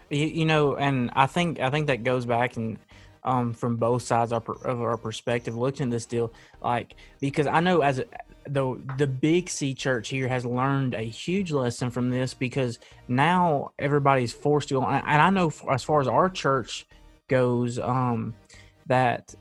You, 0.10 0.26
you 0.28 0.46
know, 0.46 0.76
and 0.76 1.10
I 1.14 1.26
think 1.26 1.60
I 1.60 1.70
think 1.70 1.88
that 1.88 2.04
goes 2.04 2.26
back 2.26 2.58
and 2.58 2.78
um, 3.24 3.54
from 3.54 3.76
both 3.78 4.04
sides 4.04 4.32
of 4.32 4.48
our, 4.48 4.56
of 4.68 4.82
our 4.82 4.98
perspective, 4.98 5.58
looking 5.58 5.88
at 5.88 5.92
this 5.92 6.06
deal, 6.06 6.32
like 6.62 6.96
because 7.20 7.48
I 7.48 7.60
know 7.60 7.82
as 7.82 8.00
a, 8.00 8.06
the 8.48 8.82
the 8.98 9.08
Big 9.08 9.50
C 9.50 9.74
Church 9.74 10.10
here 10.10 10.28
has 10.28 10.46
learned 10.46 10.94
a 10.94 11.02
huge 11.02 11.52
lesson 11.52 11.90
from 11.90 12.10
this 12.10 12.34
because 12.34 12.80
now 13.08 13.72
everybody's 13.80 14.34
forced 14.34 14.70
to. 14.70 14.82
And 14.82 15.22
I 15.22 15.30
know 15.30 15.52
as 15.70 15.84
far 15.84 16.02
as 16.02 16.08
our 16.08 16.30
church, 16.30 16.86
goes, 17.28 17.80
um, 17.80 18.34
that 18.88 19.34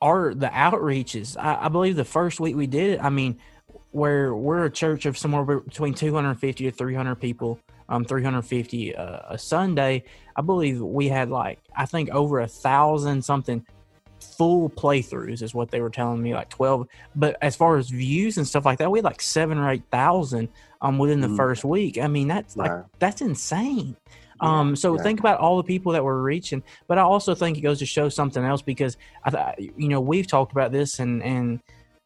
our 0.00 0.34
the 0.34 0.48
outreaches. 0.48 1.36
I, 1.38 1.66
I 1.66 1.68
believe 1.68 1.96
the 1.96 2.04
first 2.04 2.40
week 2.40 2.56
we 2.56 2.66
did 2.66 2.94
it. 2.94 3.04
I 3.04 3.10
mean, 3.10 3.38
where 3.92 4.34
we're 4.34 4.64
a 4.64 4.70
church 4.70 5.06
of 5.06 5.18
somewhere 5.18 5.60
between 5.60 5.94
250 5.94 6.64
to 6.64 6.70
300 6.70 7.16
people 7.16 7.58
um 7.88 8.04
350 8.04 8.94
uh, 8.94 9.18
a 9.30 9.36
sunday 9.36 10.04
i 10.36 10.40
believe 10.40 10.80
we 10.80 11.08
had 11.08 11.28
like 11.28 11.58
i 11.76 11.84
think 11.84 12.08
over 12.10 12.40
a 12.40 12.46
thousand 12.46 13.24
something 13.24 13.66
full 14.22 14.68
playthroughs 14.70 15.42
is 15.42 15.54
what 15.54 15.70
they 15.70 15.80
were 15.80 15.90
telling 15.90 16.22
me 16.22 16.34
like 16.34 16.48
12 16.48 16.86
but 17.16 17.36
as 17.42 17.56
far 17.56 17.76
as 17.76 17.88
views 17.88 18.36
and 18.36 18.46
stuff 18.46 18.64
like 18.64 18.78
that 18.78 18.90
we 18.90 18.98
had 18.98 19.04
like 19.04 19.20
seven 19.20 19.58
or 19.58 19.70
eight 19.70 19.82
thousand 19.90 20.48
um 20.82 20.98
within 20.98 21.20
the 21.20 21.28
Mm. 21.28 21.36
first 21.36 21.64
week. 21.64 21.98
I 21.98 22.06
mean 22.08 22.28
that's 22.28 22.56
like 22.56 22.72
that's 22.98 23.20
insane. 23.20 23.96
Um 24.40 24.74
so 24.76 24.96
yeah. 24.96 25.02
think 25.02 25.20
about 25.20 25.38
all 25.38 25.56
the 25.56 25.62
people 25.62 25.92
that 25.92 26.02
we're 26.04 26.22
reaching. 26.22 26.62
But 26.86 26.98
i 26.98 27.02
also 27.02 27.34
think 27.34 27.58
it 27.58 27.62
goes 27.62 27.78
to 27.80 27.86
show 27.86 28.08
something 28.08 28.42
else 28.44 28.62
because 28.62 28.96
i 29.24 29.30
th- 29.30 29.72
you 29.76 29.88
know 29.88 30.00
we've 30.00 30.26
talked 30.26 30.52
about 30.52 30.72
this 30.72 30.98
and 30.98 31.22
and 31.22 31.60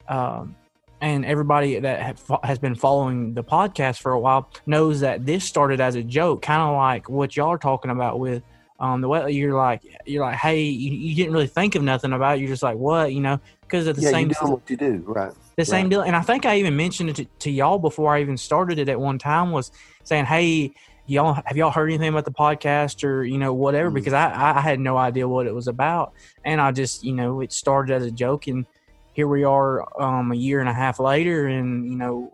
um 0.09 0.57
and 1.01 1.25
everybody 1.27 1.79
that 1.81 2.01
have 2.01 2.23
has 2.45 2.59
been 2.59 2.75
following 2.75 3.35
the 3.35 3.45
podcast 3.45 4.01
for 4.01 4.13
a 4.13 4.19
while 4.19 4.49
knows 4.67 5.01
that 5.01 5.27
this 5.27 5.45
started 5.45 5.79
as 5.81 5.97
a 5.97 6.03
joke, 6.03 6.41
kind 6.41 6.63
of 6.63 6.75
like 6.77 7.11
what 7.11 7.37
y'all 7.37 7.49
are 7.51 7.59
talking 7.59 7.91
about 7.91 8.19
with 8.19 8.43
um, 8.85 9.01
the 9.01 9.09
way 9.09 9.31
you're 9.31 9.55
like 9.55 9.83
you're 10.05 10.25
like, 10.25 10.37
hey, 10.37 10.61
you, 10.63 10.91
you 10.93 11.15
didn't 11.15 11.33
really 11.33 11.47
think 11.47 11.75
of 11.75 11.83
nothing 11.83 12.13
about 12.13 12.37
it. 12.37 12.41
You're 12.41 12.51
just 12.51 12.63
like, 12.63 12.77
what, 12.77 13.13
you 13.15 13.21
know, 13.21 13.41
because 13.63 13.87
of 13.87 13.97
the 13.97 14.03
yeah, 14.03 14.11
same 14.11 14.29
you 14.29 14.35
doing 14.39 14.53
what 14.53 14.71
you 14.71 14.77
do, 14.77 15.03
right? 15.07 15.33
the 15.57 15.65
same 15.65 15.89
deal. 15.89 16.03
And 16.03 16.17
I 16.17 16.21
think 16.21 16.45
I 16.45 16.59
even 16.59 16.77
mentioned 16.77 17.11
it 17.11 17.17
to, 17.17 17.25
to 17.25 17.51
y'all 17.51 17.79
before 17.79 18.15
I 18.15 18.21
even 18.21 18.37
started 18.37 18.79
it 18.79 18.89
at 18.89 18.99
one 19.01 19.19
time 19.19 19.53
was 19.53 19.71
saying, 20.03 20.25
hey, 20.27 20.73
y'all 21.07 21.35
have 21.47 21.57
y'all 21.57 21.71
heard 21.71 21.89
anything 21.89 22.09
about 22.09 22.25
the 22.25 22.33
podcast 22.33 23.05
or 23.05 23.25
you 23.25 23.39
know 23.39 23.53
whatever 23.55 23.91
Mhm. 23.91 23.95
because 23.95 24.13
I 24.13 24.57
I 24.57 24.61
had 24.61 24.81
no 24.81 24.97
idea 24.97 25.29
what 25.29 25.47
it 25.47 25.55
was 25.55 25.69
about 25.69 26.13
and 26.45 26.61
I 26.61 26.73
just 26.73 27.05
you 27.05 27.13
know 27.13 27.41
it 27.41 27.53
started 27.53 27.95
as 27.95 28.05
a 28.05 28.11
joke 28.11 28.47
and 28.47 28.65
here 29.13 29.29
we 29.29 29.45
are 29.45 29.85
um, 30.01 30.33
a 30.33 30.35
year 30.35 30.61
and 30.61 30.69
a 30.69 30.73
half 30.73 30.99
later 30.99 31.47
and 31.47 31.85
you 31.91 31.97
know 31.97 32.33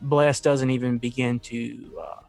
bless 0.00 0.40
doesn't 0.40 0.70
even 0.70 0.96
begin 0.96 1.38
to 1.40 1.92
uh, 2.02 2.22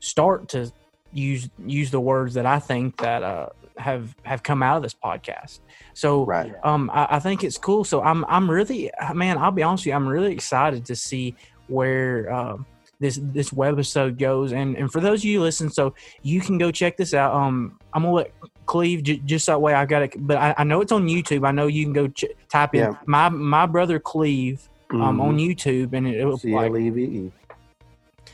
start 0.00 0.48
to 0.48 0.72
use 1.12 1.48
use 1.66 1.90
the 1.90 2.00
words 2.00 2.34
that 2.34 2.46
I 2.46 2.58
think 2.58 2.96
that 2.98 3.22
uh, 3.22 3.48
have 3.76 4.14
have 4.24 4.42
come 4.42 4.62
out 4.62 4.76
of 4.76 4.82
this 4.82 4.94
podcast 4.94 5.60
so 5.94 6.24
Right. 6.24 6.52
um, 6.64 6.90
I, 6.92 7.16
I 7.16 7.18
think 7.20 7.44
it's 7.44 7.58
cool. 7.58 7.84
So 7.84 8.02
I'm 8.02 8.24
I'm 8.28 8.50
really 8.50 8.90
man. 9.14 9.38
I'll 9.38 9.50
be 9.50 9.62
honest 9.62 9.82
with 9.82 9.86
you. 9.88 9.94
I'm 9.94 10.06
really 10.08 10.32
excited 10.32 10.84
to 10.86 10.96
see 10.96 11.34
where 11.68 12.32
um, 12.32 12.64
this 12.98 13.18
this 13.22 13.50
webisode 13.50 14.18
goes. 14.18 14.52
And 14.52 14.76
and 14.76 14.90
for 14.90 15.00
those 15.00 15.20
of 15.20 15.24
you 15.24 15.38
who 15.38 15.44
listen, 15.44 15.70
so 15.70 15.94
you 16.22 16.40
can 16.40 16.56
go 16.58 16.70
check 16.70 16.96
this 16.96 17.12
out. 17.14 17.34
Um, 17.34 17.78
I'm 17.92 18.02
gonna 18.02 18.14
let 18.14 18.32
Cleve 18.66 19.02
j- 19.02 19.18
just 19.24 19.46
that 19.46 19.60
way. 19.60 19.74
I 19.74 19.84
got 19.84 20.02
it, 20.02 20.14
but 20.26 20.38
I, 20.38 20.54
I 20.58 20.64
know 20.64 20.80
it's 20.80 20.92
on 20.92 21.06
YouTube. 21.08 21.46
I 21.46 21.50
know 21.52 21.66
you 21.66 21.84
can 21.84 21.92
go 21.92 22.08
ch- 22.08 22.24
type 22.48 22.74
in 22.74 22.80
Yeah. 22.80 22.92
my 23.06 23.28
my 23.28 23.66
brother 23.66 23.98
Cleve 23.98 24.66
um, 24.92 25.20
on 25.20 25.36
Mhm. 25.36 25.54
YouTube, 25.56 25.92
and 25.94 26.06
it, 26.06 26.20
it'll 26.20 26.38
C 26.38 26.54
like 26.54 26.70
L 26.70 26.76
E 26.78 26.90
V 26.90 27.02
E. 27.02 27.32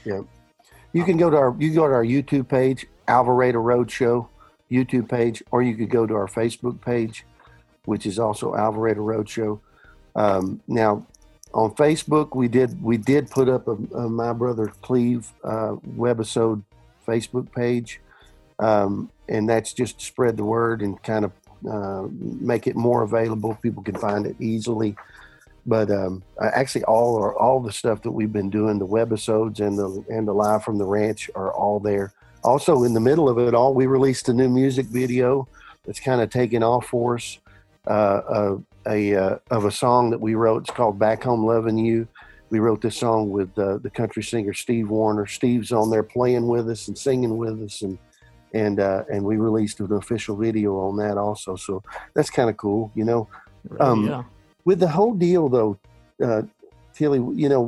Yep. 0.05 0.25
You 0.93 1.05
can 1.05 1.17
go 1.17 1.31
to 1.31 1.37
our 1.37 1.55
you 1.59 1.75
go 1.75 1.87
to 1.87 1.95
our 1.95 2.05
YouTube 2.05 2.49
page, 2.49 2.87
Alvarado 3.07 3.59
Roadshow 3.59 4.29
YouTube 4.71 5.09
page, 5.09 5.43
or 5.51 5.63
you 5.63 5.75
could 5.75 5.91
go 5.91 6.07
to 6.07 6.15
our 6.15 6.27
Facebook 6.27 6.81
page, 6.81 7.25
which 7.85 8.07
is 8.07 8.19
also 8.19 8.55
Alvarado 8.55 9.01
Roadshow. 9.01 9.61
Um, 10.15 10.61
now, 10.69 11.07
on 11.55 11.71
Facebook, 11.75 12.37
we 12.37 12.49
did 12.49 12.83
we 12.83 12.97
did 12.97 13.31
put 13.31 13.49
up 13.49 13.69
a, 13.69 13.73
a 13.97 14.09
my 14.09 14.33
brother 14.33 14.73
Cleve 14.83 15.33
uh, 15.45 15.77
webisode 15.97 16.63
Facebook 17.07 17.53
page, 17.53 18.01
um, 18.59 19.11
and 19.29 19.49
that's 19.49 19.73
just 19.73 20.01
to 20.01 20.07
spread 20.07 20.37
the 20.37 20.45
word 20.45 20.83
and 20.83 21.03
kind 21.03 21.25
of 21.25 21.33
uh, 21.71 22.07
make 22.11 22.67
it 22.67 22.77
more 22.77 23.03
available. 23.03 23.59
People 23.63 23.83
can 23.83 23.97
find 23.97 24.27
it 24.27 24.37
easily 24.39 24.97
but 25.67 25.91
um, 25.91 26.23
actually 26.41 26.85
all 26.85 27.17
our, 27.17 27.37
all 27.37 27.61
the 27.61 27.73
stuff 27.73 28.03
that 28.03 28.11
we've 28.11 28.33
been 28.33 28.51
doing, 28.51 28.79
the 28.79 28.87
webisodes 28.87 29.61
and 29.61 29.79
the 29.79 30.05
and 30.09 30.27
the 30.27 30.33
live 30.33 30.65
from 30.65 30.79
the 30.79 30.85
ranch 30.85 31.31
are 31.35 31.53
all 31.53 31.79
there. 31.81 32.13
Also, 32.45 32.85
in 32.85 32.95
the 32.95 33.01
middle 33.01 33.29
of 33.29 33.39
it 33.39 33.55
all, 33.55 33.75
we 33.75 33.87
released 33.87 34.29
a 34.29 34.33
new 34.33 34.49
music 34.49 34.87
video 34.87 35.49
that's 35.85 36.01
kind 36.01 36.21
of 36.21 36.31
taken 36.31 36.63
off 36.63 36.87
for 36.87 37.17
us. 37.17 37.39
Uh, 37.87 37.91
uh, 37.91 38.59
a 38.87 39.15
uh, 39.15 39.39
of 39.51 39.65
a 39.65 39.71
song 39.71 40.11
that 40.11 40.21
we 40.21 40.35
wrote. 40.35 40.63
It's 40.63 40.71
called 40.71 40.99
"Back 40.99 41.23
Home 41.25 41.45
Loving 41.45 41.79
You." 41.79 42.07
We 42.51 42.61
wrote 42.61 42.81
this 42.81 42.97
song 42.97 43.31
with 43.31 43.59
uh, 43.59 43.79
the 43.79 43.91
country 43.91 44.23
singer 44.23 44.55
Steve 44.55 44.89
Wariner. 44.89 45.27
Steve's 45.27 45.73
on 45.73 45.91
there 45.91 46.03
playing 46.03 46.47
with 46.49 46.69
us 46.71 46.89
and 46.89 46.97
singing 46.97 47.37
with 47.37 47.63
us, 47.63 47.83
and 47.83 47.99
and 48.55 48.81
uh, 48.81 49.05
and 49.11 49.25
we 49.25 49.37
released 49.37 49.81
an 49.81 49.93
official 49.93 50.37
video 50.37 50.79
on 50.79 50.97
that 50.97 51.19
also. 51.19 51.57
So 51.57 51.83
that's 52.15 52.31
kind 52.31 52.49
of 52.49 52.57
cool, 52.57 52.91
you 52.95 53.05
know 53.05 53.29
um, 53.81 54.07
yeah. 54.07 54.23
With 54.69 54.79
the 54.81 54.93
whole 54.97 55.15
deal 55.15 55.49
though 55.49 55.73
uh 56.23 56.43
tilly 56.93 57.21
you 57.43 57.49
know 57.49 57.65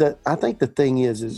that 0.00 0.18
i 0.32 0.34
think 0.34 0.58
the 0.58 0.72
thing 0.80 0.98
is 1.10 1.22
is 1.22 1.36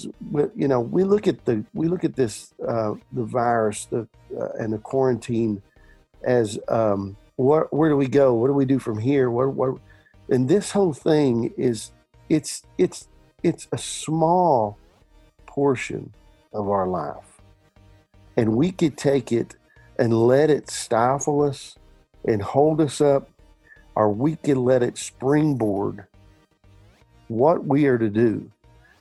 you 0.62 0.68
know 0.73 0.81
we 0.96 1.03
look 1.12 1.27
at 1.33 1.38
the 1.46 1.64
we 1.81 1.87
look 1.92 2.05
at 2.05 2.14
this 2.23 2.35
uh 2.73 2.92
the 3.18 3.27
virus 3.40 3.87
the 3.87 4.03
uh, 4.40 4.53
and 4.61 4.73
the 4.75 4.79
quarantine 4.79 5.55
as 6.38 6.59
um 6.68 7.16
where, 7.40 7.66
where 7.70 7.88
do 7.88 7.96
we 7.96 8.07
go? 8.07 8.35
What 8.35 8.49
do 8.49 8.53
we 8.53 8.66
do 8.66 8.79
from 8.79 8.99
here? 8.99 9.31
And 10.29 10.49
this 10.49 10.70
whole 10.70 10.92
thing 10.92 11.53
is 11.57 11.90
it's 12.29 12.62
it's 12.77 13.09
it's 13.42 13.66
a 13.73 13.79
small 13.79 14.77
portion 15.46 16.12
of 16.53 16.68
our 16.68 16.87
life. 16.87 17.40
And 18.37 18.57
we 18.57 18.73
could 18.73 18.96
take 18.96 19.33
it 19.33 19.57
and 19.99 20.12
let 20.12 20.51
it 20.51 20.70
stifle 20.70 21.42
us 21.42 21.77
and 22.27 22.42
hold 22.42 22.81
us 22.81 23.01
up 23.01 23.31
or 23.94 24.11
we 24.11 24.37
can 24.37 24.64
let 24.64 24.83
it 24.83 24.96
springboard 24.96 26.07
what 27.29 27.64
we 27.64 27.87
are 27.87 27.98
to 27.98 28.09
do 28.09 28.50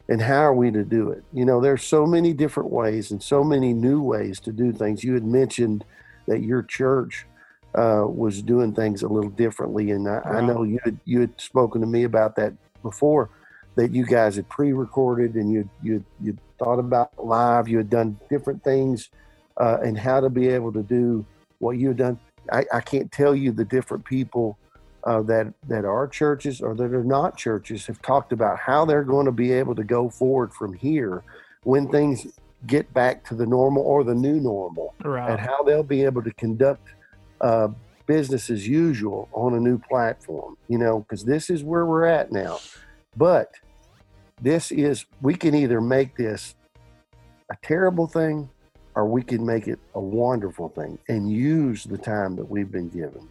and 0.08 0.21
how 0.21 0.41
are 0.41 0.54
we 0.54 0.71
to 0.71 0.84
do 0.84 1.10
it. 1.12 1.23
You 1.34 1.45
know, 1.45 1.62
there's 1.62 1.84
so 1.84 2.06
many 2.06 2.34
different 2.34 2.71
ways 2.71 3.12
and 3.12 3.21
so 3.21 3.43
many 3.43 3.73
new 3.73 4.02
ways 4.02 4.39
to 4.41 4.52
do 4.52 4.71
things. 4.71 5.04
You 5.04 5.13
had 5.13 5.23
mentioned 5.23 5.86
that 6.28 6.41
your 6.41 6.63
church 6.63 7.25
uh, 7.75 8.04
was 8.08 8.41
doing 8.41 8.73
things 8.73 9.04
a 9.04 9.08
little 9.08 9.30
differently, 9.30 9.91
and 9.91 10.08
I, 10.08 10.19
I 10.25 10.41
know 10.41 10.63
you 10.63 10.80
had, 10.84 10.97
you 11.06 11.21
had 11.21 11.39
spoken 11.39 11.82
to 11.82 11.88
me 11.88 12.04
about 12.04 12.36
that 12.38 12.54
before. 12.82 13.30
That 13.75 13.91
you 13.93 14.06
guys 14.06 14.36
had 14.36 14.49
pre-recorded 14.49 15.36
and 15.36 15.54
you 15.54 15.69
you 15.82 16.04
you 16.19 16.38
thought 16.58 16.80
about 16.80 17.12
live. 17.23 17.69
You 17.69 17.78
had 17.78 17.89
done 17.89 18.19
different 18.30 18.63
things 18.63 19.10
uh, 19.58 19.78
and 19.84 19.97
how 19.97 20.19
to 20.19 20.30
be 20.30 20.47
able 20.49 20.73
to 20.73 20.84
do 20.84 21.25
what 21.60 21.78
you 21.78 21.89
had 21.89 21.97
done. 21.97 22.19
I, 22.52 22.65
I 22.73 22.82
can't 22.82 23.12
tell 23.12 23.36
you 23.36 23.52
the 23.52 23.63
different 23.63 24.04
people 24.04 24.58
uh, 25.04 25.22
that 25.24 25.54
that 25.68 25.86
are 25.86 26.08
churches 26.08 26.62
or 26.62 26.76
that 26.76 26.94
are 26.94 27.04
not 27.04 27.38
churches 27.38 27.86
have 27.88 28.02
talked 28.02 28.34
about 28.34 28.60
how 28.60 28.86
they're 28.86 29.04
going 29.04 29.26
to 29.26 29.32
be 29.32 29.52
able 29.52 29.76
to 29.76 29.84
go 29.84 30.10
forward 30.10 30.54
from 30.54 30.74
here 30.74 31.24
when 31.64 31.90
things 31.90 32.28
get 32.68 32.92
back 32.94 33.24
to 33.26 33.36
the 33.36 33.46
normal 33.46 33.84
or 33.84 34.04
the 34.04 34.16
new 34.16 34.40
normal, 34.40 34.94
and 35.30 35.40
how 35.40 35.64
they'll 35.64 35.84
be 35.84 36.04
able 36.04 36.22
to 36.22 36.32
conduct 36.34 36.88
uh, 37.42 37.70
business 38.06 38.50
as 38.50 38.68
usual 38.68 39.30
on 39.32 39.54
a 39.54 39.60
new 39.60 39.78
platform. 39.78 40.58
You 40.68 40.78
know, 40.78 41.00
because 41.00 41.24
this 41.24 41.50
is 41.50 41.64
where 41.64 41.86
we're 41.86 42.06
at 42.06 42.32
now. 42.32 42.60
But 43.16 43.52
this 44.42 44.72
is 44.72 45.06
we 45.22 45.36
can 45.36 45.56
either 45.56 45.82
make 45.82 46.16
this 46.16 46.56
a 47.52 47.56
terrible 47.64 48.08
thing 48.08 48.50
or 48.96 49.06
we 49.06 49.24
can 49.24 49.46
make 49.46 49.68
it 49.68 49.80
a 49.96 50.00
wonderful 50.00 50.70
thing 50.70 50.98
and 51.08 51.32
use 51.32 51.84
the 51.84 51.98
time 51.98 52.36
that 52.36 52.50
we've 52.50 52.72
been 52.72 52.90
given. 52.90 53.28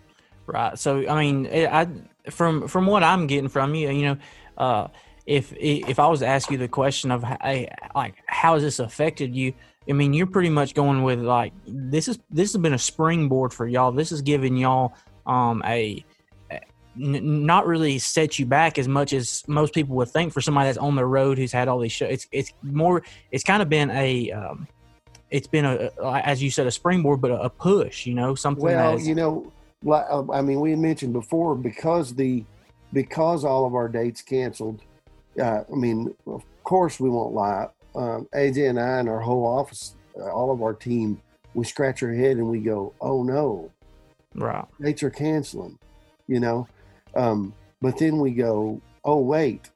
Right. 0.49 0.79
So 0.79 1.07
I 1.07 1.21
mean, 1.21 1.47
I 1.47 1.87
from 2.31 2.69
from 2.69 2.87
what 2.87 3.03
I'm 3.03 3.27
getting 3.27 3.49
from 3.49 3.75
you, 3.75 3.91
you 3.91 4.03
know, 4.03 4.17
uh, 4.57 4.89
if 5.27 5.53
if 5.59 5.99
I 5.99 6.07
was 6.07 6.21
to 6.21 6.27
ask 6.27 6.51
you 6.51 6.57
the 6.57 6.69
question 6.69 7.11
of 7.11 7.23
hey, 7.23 7.71
like 7.95 8.15
how 8.27 8.55
has 8.55 8.63
this 8.63 8.79
affected 8.79 9.37
you, 9.37 9.53
I 9.89 9.93
mean, 9.93 10.15
you're 10.15 10.27
pretty 10.27 10.49
much 10.49 10.75
going 10.75 11.03
with 11.03 11.21
like 11.21 11.53
this 11.67 12.09
is 12.09 12.19
this 12.31 12.55
has 12.55 12.63
been 12.63 12.73
a 12.73 12.79
springboard 12.79 13.53
for 13.53 13.67
y'all. 13.67 13.93
This 13.93 14.11
is 14.11 14.23
giving 14.23 14.57
y'all 14.57 14.95
um 15.27 15.63
a 15.67 16.03
n- 16.99 17.47
not 17.47 17.67
really 17.67 17.99
set 17.99 18.39
you 18.39 18.47
back 18.47 18.79
as 18.79 18.89
much 18.89 19.13
as 19.13 19.45
most 19.49 19.75
people 19.75 19.97
would 19.97 20.09
think 20.09 20.33
for 20.33 20.41
somebody 20.41 20.69
that's 20.69 20.79
on 20.79 20.97
the 20.97 21.05
road 21.05 21.39
who's 21.39 21.53
had 21.53 21.69
all 21.69 21.79
these 21.79 21.93
shows. 21.93 22.11
It's 22.11 22.27
it's 22.33 22.53
more 22.63 23.03
it's 23.31 23.45
kind 23.45 23.63
of 23.63 23.69
been 23.69 23.91
a 23.91 24.31
um, 24.31 24.67
it's 25.31 25.47
been 25.47 25.65
a, 25.65 25.91
a 26.03 26.27
as 26.27 26.43
you 26.43 26.51
said 26.51 26.67
a 26.67 26.71
springboard, 26.71 27.21
but 27.21 27.31
a, 27.31 27.43
a 27.43 27.51
push. 27.51 28.07
You 28.07 28.15
know, 28.15 28.35
something 28.35 28.65
Well, 28.65 28.99
you 28.99 29.15
know, 29.15 29.53
like, 29.83 30.07
uh, 30.11 30.31
I 30.33 30.41
mean, 30.43 30.61
we 30.61 30.71
had 30.71 30.79
mentioned 30.79 31.13
before 31.13 31.55
because 31.55 32.15
the 32.15 32.45
because 32.93 33.45
all 33.45 33.67
of 33.67 33.75
our 33.75 33.89
dates 33.89 34.23
canceled. 34.23 34.81
Uh, 35.41 35.63
I 35.71 35.75
mean, 35.77 36.15
of 36.27 36.43
course, 36.65 36.99
we 36.99 37.09
won't 37.11 37.35
lie. 37.35 37.69
Um, 37.95 38.29
AJ 38.35 38.71
and 38.71 38.81
I 38.81 38.99
and 38.99 39.09
our 39.09 39.21
whole 39.21 39.47
office, 39.47 39.95
uh, 40.19 40.31
all 40.31 40.51
of 40.51 40.63
our 40.63 40.75
team, 40.75 41.21
we 41.55 41.65
scratch 41.65 42.03
our 42.03 42.13
head 42.13 42.37
and 42.39 42.49
we 42.49 42.61
go, 42.61 42.93
"Oh 43.01 43.23
no, 43.23 43.71
right. 44.35 44.65
dates 44.81 45.03
are 45.03 45.11
canceling," 45.11 45.79
you 46.27 46.41
know. 46.41 46.67
Um, 47.15 47.53
but 47.81 47.99
then 47.99 48.19
we 48.19 48.33
go, 48.33 48.81
"Oh 49.05 49.21
wait, 49.21 49.71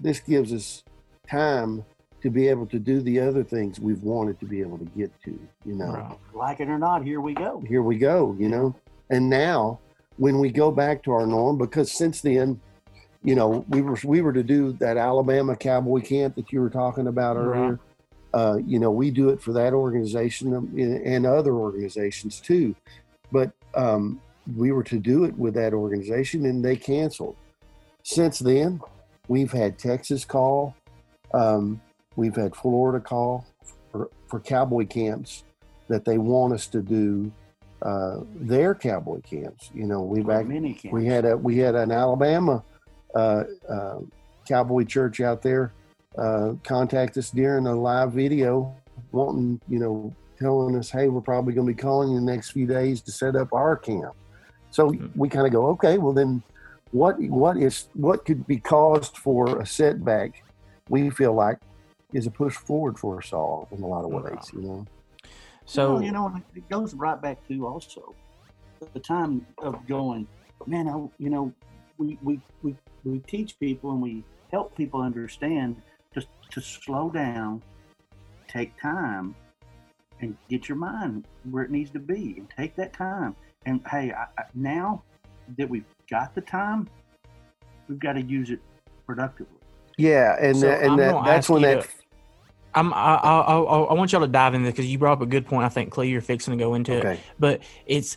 this 0.00 0.20
gives 0.20 0.52
us 0.52 0.84
time 1.28 1.84
to 2.20 2.30
be 2.30 2.48
able 2.48 2.66
to 2.66 2.78
do 2.78 3.00
the 3.00 3.20
other 3.20 3.44
things 3.44 3.78
we've 3.78 4.02
wanted 4.02 4.40
to 4.40 4.46
be 4.46 4.60
able 4.60 4.76
to 4.78 4.84
get 4.96 5.10
to. 5.22 5.38
You 5.64 5.74
know, 5.76 5.92
Right. 5.92 6.18
Like 6.34 6.60
it 6.60 6.68
or 6.68 6.78
not, 6.78 7.04
here 7.04 7.20
we 7.20 7.32
go. 7.34 7.60
here 7.66 7.82
we 7.82 7.96
go. 7.96 8.34
You 8.38 8.48
know, 8.48 8.74
and 9.10 9.28
now 9.30 9.80
when 10.16 10.38
we 10.38 10.50
go 10.50 10.70
back 10.70 11.02
to 11.04 11.12
our 11.12 11.26
norm, 11.26 11.58
because 11.58 11.92
since 11.92 12.20
then, 12.20 12.60
you 13.22 13.34
know, 13.34 13.64
we 13.68 13.80
were 13.82 13.98
we 14.04 14.20
were 14.20 14.32
to 14.32 14.42
do 14.42 14.72
that 14.74 14.96
Alabama 14.96 15.56
cowboy 15.56 16.00
camp 16.00 16.34
that 16.36 16.52
you 16.52 16.60
were 16.60 16.70
talking 16.70 17.06
about 17.06 17.36
earlier. 17.36 17.80
Uh, 18.34 18.58
you 18.66 18.78
know, 18.78 18.90
we 18.90 19.10
do 19.10 19.30
it 19.30 19.40
for 19.40 19.52
that 19.52 19.72
organization 19.72 20.54
and- 20.54 20.78
and 20.78 21.26
other 21.26 21.54
organizations 21.54 22.40
too. 22.40 22.74
But 23.32 23.52
um, 23.74 24.20
we 24.56 24.72
were 24.72 24.82
to 24.84 24.98
do 24.98 25.24
it 25.24 25.36
with 25.38 25.54
that 25.54 25.72
organization, 25.74 26.46
and 26.46 26.64
they 26.64 26.76
canceled. 26.76 27.36
Since 28.02 28.38
then, 28.38 28.80
we've 29.28 29.52
had 29.52 29.78
Texas 29.78 30.24
call, 30.24 30.74
um, 31.34 31.80
we've 32.16 32.36
had 32.36 32.54
Florida 32.54 33.00
call 33.00 33.46
for, 33.92 34.08
for 34.28 34.40
cowboy 34.40 34.86
camps 34.86 35.44
that 35.88 36.04
they 36.04 36.18
want 36.18 36.52
us 36.54 36.66
to 36.68 36.80
do 36.82 37.30
uh, 37.82 38.18
their 38.34 38.74
cowboy 38.74 39.20
camps. 39.20 39.70
You 39.74 39.86
know, 39.86 40.02
we've 40.02 40.28
act, 40.28 40.48
Mini 40.48 40.74
camps. 40.74 40.92
we 40.92 41.06
had 41.06 41.24
a 41.24 41.36
we 41.36 41.58
had 41.58 41.74
an 41.74 41.92
Alabama 41.92 42.62
uh, 43.14 43.44
uh, 43.68 43.98
cowboy 44.46 44.84
church 44.84 45.20
out 45.20 45.42
there 45.42 45.72
uh, 46.18 46.54
contact 46.64 47.16
us 47.16 47.30
during 47.30 47.66
a 47.66 47.74
live 47.74 48.12
video, 48.12 48.74
wanting 49.12 49.60
you 49.68 49.78
know 49.78 50.14
telling 50.38 50.76
us, 50.76 50.90
hey, 50.90 51.08
we're 51.08 51.20
probably 51.20 51.52
going 51.52 51.66
to 51.66 51.72
be 51.72 51.80
calling 51.80 52.10
you 52.10 52.16
the 52.16 52.24
next 52.24 52.50
few 52.50 52.66
days 52.66 53.00
to 53.02 53.12
set 53.12 53.34
up 53.34 53.52
our 53.52 53.76
camp. 53.76 54.14
So 54.70 54.94
we 55.16 55.28
kind 55.28 55.46
of 55.46 55.52
go, 55.52 55.66
okay, 55.68 55.98
well 55.98 56.12
then, 56.12 56.42
what 56.90 57.20
what 57.20 57.56
is 57.56 57.88
what 57.94 58.24
could 58.24 58.46
be 58.46 58.58
caused 58.58 59.16
for 59.16 59.60
a 59.60 59.66
setback? 59.66 60.42
We 60.88 61.10
feel 61.10 61.34
like 61.34 61.58
is 62.12 62.26
a 62.26 62.30
push 62.30 62.54
forward 62.54 62.98
for 62.98 63.18
us 63.18 63.32
all 63.32 63.68
in 63.70 63.82
a 63.82 63.86
lot 63.86 64.04
of 64.04 64.10
ways. 64.10 64.50
You 64.52 64.62
know. 64.62 64.86
So 65.68 65.92
well, 65.94 66.02
you 66.02 66.12
know, 66.12 66.34
it 66.54 66.66
goes 66.70 66.94
right 66.94 67.20
back 67.20 67.46
to 67.48 67.66
also 67.66 68.14
the 68.94 69.00
time 69.00 69.46
of 69.58 69.86
going, 69.86 70.26
man, 70.66 70.88
I, 70.88 70.92
you 71.22 71.28
know, 71.28 71.52
we, 71.98 72.18
we, 72.22 72.40
we, 72.62 72.74
we 73.04 73.18
teach 73.18 73.60
people 73.60 73.92
and 73.92 74.00
we 74.00 74.24
help 74.50 74.74
people 74.74 75.02
understand 75.02 75.76
just 76.14 76.28
to 76.52 76.62
slow 76.62 77.10
down, 77.10 77.62
take 78.48 78.80
time, 78.80 79.34
and 80.22 80.38
get 80.48 80.70
your 80.70 80.78
mind 80.78 81.26
where 81.50 81.64
it 81.64 81.70
needs 81.70 81.90
to 81.90 81.98
be, 81.98 82.36
and 82.38 82.48
take 82.56 82.74
that 82.76 82.94
time. 82.94 83.36
And 83.66 83.82
hey, 83.90 84.10
I, 84.12 84.22
I, 84.40 84.44
now 84.54 85.02
that 85.58 85.68
we've 85.68 85.84
got 86.08 86.34
the 86.34 86.40
time, 86.40 86.88
we've 87.88 87.98
got 87.98 88.14
to 88.14 88.22
use 88.22 88.48
it 88.48 88.60
productively. 89.04 89.58
Yeah, 89.98 90.34
and 90.40 90.56
So 90.56 90.66
that, 90.66 90.82
and 90.82 90.98
that, 90.98 91.24
that's 91.26 91.50
when 91.50 91.60
that 91.60 91.82
to- 91.82 91.88
I'm, 92.78 92.92
I, 92.94 92.96
I, 93.16 93.40
I, 93.40 93.58
I 93.90 93.92
want 93.94 94.12
y'all 94.12 94.20
to 94.22 94.26
dive 94.28 94.54
into 94.54 94.70
because 94.70 94.86
you 94.86 94.98
brought 94.98 95.14
up 95.14 95.20
a 95.22 95.26
good 95.26 95.46
point. 95.46 95.64
I 95.64 95.68
think 95.68 95.90
Clay, 95.90 96.08
you're 96.08 96.20
fixing 96.20 96.56
to 96.56 96.62
go 96.64 96.74
into 96.74 96.92
it. 96.92 96.98
okay. 97.04 97.20
but 97.38 97.60
it's 97.86 98.16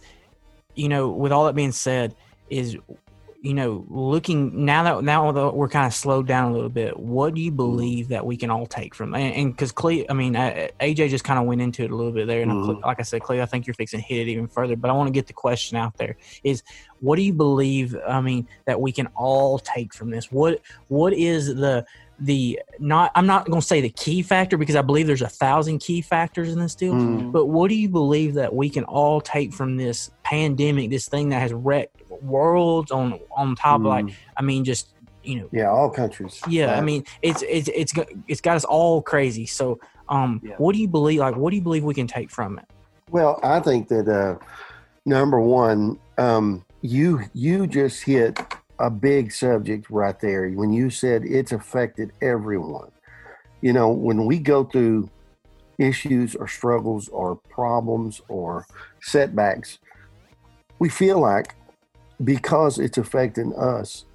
you 0.75 0.87
know 0.89 1.09
with 1.09 1.31
all 1.31 1.45
that 1.45 1.55
being 1.55 1.71
said 1.73 2.15
is 2.49 2.77
you 3.41 3.53
know 3.55 3.85
looking 3.89 4.65
now 4.65 4.83
that 4.83 5.03
now 5.03 5.31
that 5.31 5.55
we're 5.55 5.67
kind 5.67 5.87
of 5.87 5.93
slowed 5.93 6.27
down 6.27 6.51
a 6.51 6.53
little 6.53 6.69
bit 6.69 6.97
what 6.97 7.33
do 7.33 7.41
you 7.41 7.51
believe 7.51 8.09
that 8.09 8.23
we 8.25 8.37
can 8.37 8.51
all 8.51 8.67
take 8.67 8.93
from 8.93 9.15
and 9.15 9.51
because 9.51 9.71
clay 9.71 10.05
i 10.09 10.13
mean 10.13 10.35
uh, 10.35 10.67
aj 10.79 11.09
just 11.09 11.23
kind 11.23 11.39
of 11.39 11.45
went 11.45 11.59
into 11.59 11.83
it 11.83 11.89
a 11.89 11.95
little 11.95 12.11
bit 12.11 12.27
there 12.27 12.43
and 12.43 12.51
Mhm. 12.51 12.81
like 12.83 12.99
i 12.99 13.03
said 13.03 13.19
clay 13.21 13.41
i 13.41 13.45
think 13.47 13.65
you're 13.65 13.73
fixing 13.73 13.99
to 13.99 14.05
hit 14.05 14.27
it 14.27 14.31
even 14.31 14.47
further 14.47 14.75
but 14.75 14.91
i 14.91 14.93
want 14.93 15.07
to 15.07 15.11
get 15.11 15.25
the 15.25 15.33
question 15.33 15.75
out 15.75 15.97
there 15.97 16.17
is 16.43 16.61
what 16.99 17.15
do 17.15 17.23
you 17.23 17.33
believe 17.33 17.95
i 18.07 18.21
mean 18.21 18.47
that 18.65 18.79
we 18.79 18.91
can 18.91 19.07
all 19.15 19.57
take 19.57 19.91
from 19.91 20.11
this 20.11 20.31
what 20.31 20.61
what 20.89 21.11
is 21.11 21.47
the 21.47 21.83
the 22.23 22.59
not 22.77 23.11
i'm 23.15 23.25
not 23.25 23.47
going 23.47 23.59
to 23.59 23.65
say 23.65 23.81
the 23.81 23.89
key 23.89 24.21
factor 24.21 24.55
because 24.55 24.75
i 24.75 24.81
believe 24.81 25.07
there's 25.07 25.23
a 25.23 25.27
thousand 25.27 25.79
key 25.79 26.01
factors 26.01 26.53
in 26.53 26.59
this 26.59 26.75
deal 26.75 26.93
Mm. 26.93 27.31
but 27.31 27.47
what 27.47 27.67
do 27.69 27.75
you 27.75 27.89
believe 27.89 28.35
that 28.35 28.53
we 28.53 28.69
can 28.69 28.83
all 28.83 29.19
take 29.21 29.51
from 29.53 29.75
this 29.75 30.11
pandemic, 30.23 30.89
this 30.91 31.07
thing 31.09 31.29
that 31.29 31.41
has 31.41 31.51
wrecked 31.51 31.97
worlds 32.21 32.91
on 32.91 33.19
on 33.35 33.55
top 33.55 33.79
of 33.81 33.87
like, 33.87 34.05
Mm. 34.05 34.13
I 34.37 34.41
mean, 34.43 34.63
just 34.63 34.89
you 35.23 35.39
know, 35.39 35.49
yeah, 35.51 35.69
all 35.69 35.89
countries. 35.89 36.39
yeah. 36.47 36.77
I 36.77 36.81
mean, 36.81 37.03
it's 37.21 37.41
it's 37.43 37.69
it's 37.73 37.91
got- 37.93 38.07
it's 38.27 38.41
got 38.41 38.55
us 38.55 38.65
all 38.65 39.01
crazy. 39.01 39.45
So, 39.45 39.79
um, 40.09 40.41
Yeah. 40.43 40.55
what 40.57 40.73
do 40.73 40.79
you 40.81 40.87
believe? 40.87 41.19
Like, 41.19 41.35
what 41.35 41.49
do 41.51 41.55
you 41.57 41.61
believe 41.61 41.83
we 41.83 41.93
can 41.93 42.07
take 42.07 42.29
from 42.31 42.57
it? 42.59 42.65
Well, 43.11 43.39
I 43.43 43.59
think 43.59 43.87
that 43.89 44.07
uh, 44.07 44.35
number 45.05 45.39
one, 45.39 45.99
um, 46.17 46.65
you 46.81 47.21
you 47.33 47.67
just 47.67 48.03
hit 48.03 48.39
a 48.81 48.89
big 48.89 49.31
subject 49.31 49.89
right 49.89 50.19
there 50.19 50.49
when 50.49 50.73
you 50.73 50.89
said 50.89 51.23
it's 51.23 51.51
affected 51.51 52.11
everyone. 52.21 52.91
You 53.61 53.73
know, 53.73 53.89
when 53.89 54.25
we 54.25 54.39
go 54.39 54.63
through 54.63 55.09
issues 55.77 56.35
or 56.35 56.47
struggles 56.47 57.07
or 57.09 57.35
problems 57.49 58.21
or 58.27 58.65
setbacks, 59.01 59.77
we 60.79 60.89
feel 60.89 61.19
like 61.19 61.55
because 62.23 62.79
it's 62.79 62.97
affecting 62.97 63.53
us, 63.55 64.05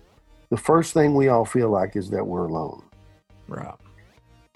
the 0.50 0.56
first 0.56 0.92
thing 0.92 1.14
we 1.14 1.28
all 1.28 1.44
feel 1.44 1.70
like 1.70 1.96
is 1.96 2.10
that 2.10 2.26
we're 2.26 2.46
alone 2.46 2.82
Right. 3.48 3.74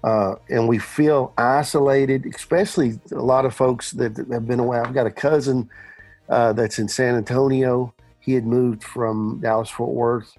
uh, 0.03 0.35
and 0.49 0.69
we 0.69 0.79
feel 0.79 1.33
isolated, 1.39 2.27
especially 2.35 2.99
a 3.13 3.23
lot 3.23 3.45
of 3.45 3.55
folks 3.55 3.93
that, 3.93 4.17
that 4.17 4.29
have 4.33 4.47
been 4.47 4.61
away. 4.61 4.79
I've 4.81 4.95
got 4.95 5.07
a 5.07 5.11
cousin 5.11 5.71
uh, 6.29 6.53
that's 6.53 6.79
in 6.81 6.89
San 6.89 7.15
Antonio. 7.17 7.95
He 8.21 8.33
had 8.35 8.47
moved 8.47 8.85
from 8.85 9.41
Dallas 9.43 9.71
Fort 9.71 9.91
Worth. 9.91 10.37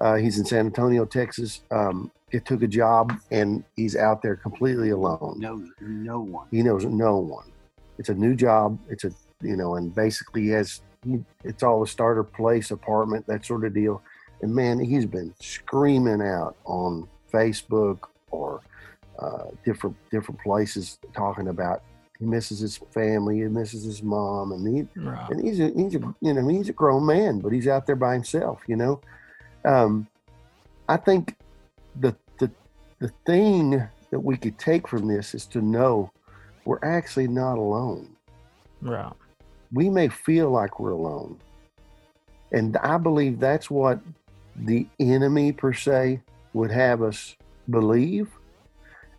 Uh, 0.00 0.16
he's 0.16 0.38
in 0.38 0.44
San 0.44 0.66
Antonio, 0.66 1.04
Texas. 1.04 1.62
Um, 1.70 2.10
he 2.30 2.40
took 2.40 2.62
a 2.62 2.68
job 2.68 3.12
and 3.30 3.64
he's 3.76 3.96
out 3.96 4.22
there 4.22 4.36
completely 4.36 4.90
alone. 4.90 5.36
No, 5.38 5.64
no 5.80 6.20
one. 6.20 6.48
He 6.50 6.62
knows 6.62 6.84
no 6.84 7.18
one. 7.18 7.50
It's 7.98 8.08
a 8.08 8.14
new 8.14 8.34
job. 8.34 8.78
It's 8.88 9.04
a 9.04 9.12
you 9.40 9.56
know, 9.56 9.76
and 9.76 9.94
basically 9.94 10.42
he 10.42 10.48
has 10.48 10.80
it's 11.44 11.62
all 11.62 11.82
a 11.82 11.86
starter 11.86 12.24
place, 12.24 12.70
apartment, 12.70 13.26
that 13.26 13.44
sort 13.44 13.64
of 13.64 13.74
deal. 13.74 14.02
And 14.42 14.54
man, 14.54 14.78
he's 14.78 15.06
been 15.06 15.34
screaming 15.38 16.22
out 16.22 16.56
on 16.64 17.06
Facebook 17.32 18.08
or 18.30 18.62
uh, 19.18 19.44
different 19.64 19.96
different 20.10 20.40
places 20.40 20.98
talking 21.14 21.48
about 21.48 21.82
he 22.24 22.30
misses 22.30 22.60
his 22.60 22.78
family, 22.92 23.38
he 23.38 23.44
misses 23.44 23.84
his 23.84 24.02
mom, 24.02 24.52
and 24.52 24.66
he 24.66 25.00
Right. 25.00 25.30
and 25.30 25.40
he's 25.40 25.60
a 25.60 25.70
he's 25.70 25.94
a 25.94 26.14
you 26.20 26.32
know 26.32 26.48
he's 26.48 26.68
a 26.68 26.72
grown 26.72 27.04
man, 27.06 27.40
but 27.40 27.52
he's 27.52 27.68
out 27.68 27.86
there 27.86 27.96
by 27.96 28.14
himself. 28.14 28.62
You 28.66 28.76
know, 28.76 29.00
um, 29.64 30.06
I 30.88 30.96
think 30.96 31.36
the 32.00 32.16
the 32.38 32.50
the 32.98 33.12
thing 33.26 33.82
that 34.10 34.20
we 34.20 34.36
could 34.36 34.58
take 34.58 34.88
from 34.88 35.06
this 35.06 35.34
is 35.34 35.46
to 35.46 35.60
know 35.60 36.10
we're 36.64 36.82
actually 36.82 37.28
not 37.28 37.58
alone. 37.58 38.16
Right. 38.80 39.12
We 39.72 39.90
may 39.90 40.08
feel 40.08 40.50
like 40.50 40.80
we're 40.80 40.90
alone, 40.92 41.38
and 42.52 42.76
I 42.78 42.96
believe 42.96 43.38
that's 43.38 43.70
what 43.70 44.00
the 44.56 44.86
enemy 44.98 45.52
per 45.52 45.72
se 45.72 46.20
would 46.54 46.70
have 46.70 47.02
us 47.02 47.36
believe 47.68 48.30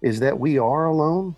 is 0.01 0.19
that 0.21 0.39
we 0.39 0.57
are 0.57 0.85
alone. 0.85 1.35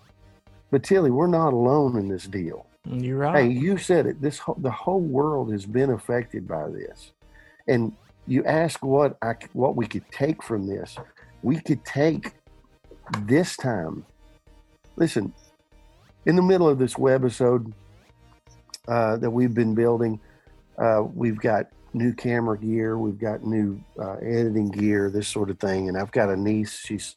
But 0.70 0.82
Tilly, 0.82 1.10
we're 1.10 1.26
not 1.26 1.52
alone 1.52 1.96
in 1.96 2.08
this 2.08 2.26
deal. 2.26 2.66
You're 2.84 3.18
right. 3.18 3.44
Hey, 3.44 3.50
you 3.50 3.78
said 3.78 4.06
it. 4.06 4.20
This 4.20 4.38
whole, 4.38 4.56
the 4.60 4.70
whole 4.70 5.00
world 5.00 5.52
has 5.52 5.66
been 5.66 5.90
affected 5.90 6.46
by 6.48 6.68
this, 6.68 7.12
and 7.66 7.92
you 8.26 8.44
ask 8.44 8.84
what 8.84 9.16
I 9.22 9.34
what 9.52 9.76
we 9.76 9.86
could 9.86 10.04
take 10.10 10.42
from 10.42 10.66
this. 10.66 10.96
We 11.42 11.60
could 11.60 11.84
take 11.84 12.32
this 13.22 13.56
time. 13.56 14.04
Listen, 14.96 15.32
in 16.26 16.36
the 16.36 16.42
middle 16.42 16.68
of 16.68 16.78
this 16.78 16.94
webisode 16.94 17.72
uh, 18.86 19.16
that 19.18 19.30
we've 19.30 19.54
been 19.54 19.74
building, 19.74 20.20
uh, 20.78 21.02
we've 21.14 21.38
got 21.38 21.66
new 21.94 22.12
camera 22.12 22.58
gear, 22.58 22.98
we've 22.98 23.18
got 23.18 23.44
new 23.44 23.82
uh, 23.98 24.16
editing 24.16 24.70
gear, 24.70 25.10
this 25.10 25.28
sort 25.28 25.50
of 25.50 25.58
thing. 25.58 25.88
And 25.88 25.96
I've 25.96 26.12
got 26.12 26.28
a 26.28 26.36
niece. 26.36 26.78
She's 26.78 27.16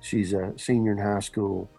she's 0.00 0.32
a 0.32 0.52
senior 0.56 0.92
in 0.92 0.98
high 0.98 1.20
school, 1.20 1.70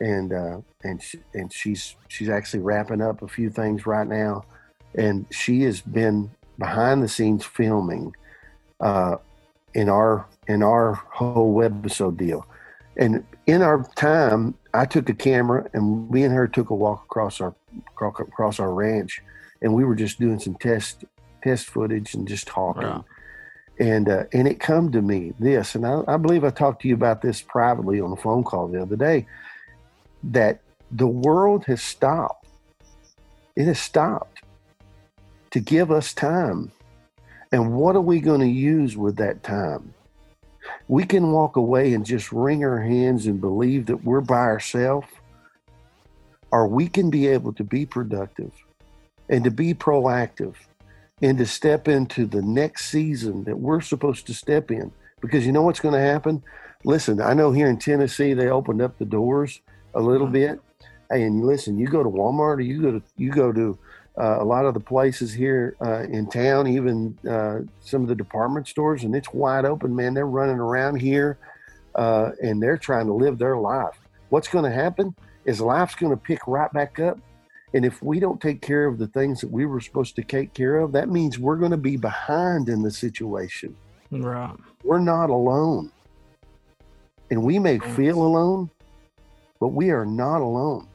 and 0.00 0.32
uh, 0.32 0.60
and 0.82 1.02
she, 1.02 1.20
and 1.34 1.52
she's 1.52 1.96
she's 2.08 2.28
actually 2.28 2.60
wrapping 2.60 3.00
up 3.00 3.22
a 3.22 3.28
few 3.28 3.50
things 3.50 3.86
right 3.86 4.06
now, 4.06 4.44
and 4.94 5.26
she 5.30 5.62
has 5.62 5.80
been 5.80 6.30
behind 6.58 7.02
the 7.02 7.08
scenes 7.08 7.44
filming 7.44 8.14
uh, 8.80 9.16
in 9.74 9.88
our 9.88 10.26
in 10.48 10.62
our 10.62 10.94
whole 11.12 11.54
webisode 11.54 12.16
deal. 12.16 12.46
And 12.96 13.24
in 13.46 13.62
our 13.62 13.88
time, 13.96 14.54
I 14.72 14.84
took 14.84 15.08
a 15.08 15.14
camera 15.14 15.68
and 15.72 16.08
me 16.10 16.22
and 16.22 16.34
her 16.34 16.46
took 16.46 16.70
a 16.70 16.74
walk 16.74 17.04
across 17.04 17.40
our 17.40 17.54
across 18.00 18.60
our 18.60 18.72
ranch, 18.72 19.20
and 19.62 19.74
we 19.74 19.84
were 19.84 19.96
just 19.96 20.18
doing 20.20 20.38
some 20.38 20.54
test 20.56 21.04
test 21.42 21.66
footage 21.66 22.14
and 22.14 22.26
just 22.26 22.46
talking. 22.46 22.82
Right. 22.82 23.02
And 23.80 24.08
uh, 24.08 24.24
and 24.32 24.46
it 24.46 24.60
come 24.60 24.92
to 24.92 25.02
me 25.02 25.32
this, 25.40 25.74
and 25.74 25.84
I, 25.84 26.02
I 26.06 26.16
believe 26.16 26.44
I 26.44 26.50
talked 26.50 26.82
to 26.82 26.88
you 26.88 26.94
about 26.94 27.22
this 27.22 27.42
privately 27.42 28.00
on 28.00 28.12
a 28.12 28.16
phone 28.16 28.44
call 28.44 28.68
the 28.68 28.80
other 28.80 28.94
day, 28.94 29.26
that 30.30 30.60
the 30.90 31.06
world 31.06 31.64
has 31.66 31.82
stopped. 31.82 32.46
It 33.56 33.64
has 33.64 33.78
stopped 33.78 34.42
to 35.50 35.60
give 35.60 35.90
us 35.90 36.12
time. 36.12 36.72
And 37.52 37.74
what 37.74 37.94
are 37.94 38.00
we 38.00 38.20
going 38.20 38.40
to 38.40 38.48
use 38.48 38.96
with 38.96 39.16
that 39.16 39.42
time? 39.42 39.94
we 40.88 41.04
can 41.04 41.32
walk 41.32 41.56
away 41.56 41.94
and 41.94 42.04
just 42.04 42.32
wring 42.32 42.64
our 42.64 42.80
hands 42.80 43.26
and 43.26 43.40
believe 43.40 43.86
that 43.86 44.04
we're 44.04 44.20
by 44.20 44.36
ourselves, 44.36 45.08
or 46.50 46.66
we 46.66 46.88
can 46.88 47.10
be 47.10 47.26
able 47.26 47.52
to 47.54 47.64
be 47.64 47.86
productive 47.86 48.52
and 49.28 49.44
to 49.44 49.50
be 49.50 49.74
proactive 49.74 50.54
and 51.22 51.38
to 51.38 51.46
step 51.46 51.88
into 51.88 52.26
the 52.26 52.42
next 52.42 52.86
season 52.86 53.44
that 53.44 53.58
we're 53.58 53.80
supposed 53.80 54.26
to 54.26 54.34
step 54.34 54.70
in. 54.70 54.92
Because 55.20 55.46
you 55.46 55.52
know 55.52 55.62
what's 55.62 55.80
going 55.80 55.94
to 55.94 56.00
happen? 56.00 56.42
Listen, 56.84 57.20
I 57.20 57.32
know 57.32 57.50
here 57.50 57.68
in 57.68 57.78
Tennessee 57.78 58.34
they 58.34 58.48
opened 58.48 58.82
up 58.82 58.98
the 58.98 59.06
doors 59.06 59.60
a 59.94 60.00
little 60.00 60.26
bit. 60.26 60.60
Hey, 61.10 61.22
and 61.22 61.44
listen, 61.44 61.78
you 61.78 61.86
go 61.86 62.02
to 62.02 62.08
Walmart 62.08 62.56
or 62.56 62.60
you 62.60 62.80
go 62.80 62.92
to 62.92 63.02
you 63.16 63.30
go 63.30 63.52
to 63.52 63.78
uh, 64.18 64.38
a 64.40 64.44
lot 64.44 64.64
of 64.64 64.74
the 64.74 64.80
places 64.80 65.32
here 65.32 65.76
uh, 65.80 66.02
in 66.04 66.28
town, 66.28 66.66
even 66.66 67.18
uh, 67.28 67.60
some 67.80 68.02
of 68.02 68.08
the 68.08 68.14
department 68.14 68.68
stores, 68.68 69.02
and 69.04 69.14
it's 69.14 69.32
wide 69.32 69.64
open, 69.64 69.94
man. 69.94 70.14
They're 70.14 70.26
running 70.26 70.58
around 70.58 70.96
here 70.96 71.38
uh, 71.94 72.30
and 72.42 72.62
they're 72.62 72.78
trying 72.78 73.06
to 73.06 73.12
live 73.12 73.38
their 73.38 73.56
life. 73.56 73.98
What's 74.28 74.48
going 74.48 74.64
to 74.64 74.70
happen 74.70 75.14
is 75.44 75.60
life's 75.60 75.94
going 75.94 76.10
to 76.10 76.16
pick 76.16 76.46
right 76.46 76.72
back 76.72 76.98
up. 76.98 77.18
And 77.74 77.84
if 77.84 78.02
we 78.02 78.20
don't 78.20 78.40
take 78.40 78.62
care 78.62 78.86
of 78.86 78.98
the 78.98 79.08
things 79.08 79.40
that 79.40 79.50
we 79.50 79.66
were 79.66 79.80
supposed 79.80 80.14
to 80.16 80.22
take 80.22 80.54
care 80.54 80.78
of, 80.78 80.92
that 80.92 81.08
means 81.08 81.38
we're 81.38 81.56
going 81.56 81.72
to 81.72 81.76
be 81.76 81.96
behind 81.96 82.68
in 82.68 82.82
the 82.82 82.90
situation. 82.90 83.76
Right. 84.12 84.56
We're 84.84 85.00
not 85.00 85.30
alone. 85.30 85.90
And 87.30 87.42
we 87.42 87.58
may 87.58 87.78
feel 87.80 88.22
alone, 88.22 88.70
but 89.64 89.72
we 89.72 89.88
are 89.88 90.04
not 90.04 90.42
alone. 90.42 90.86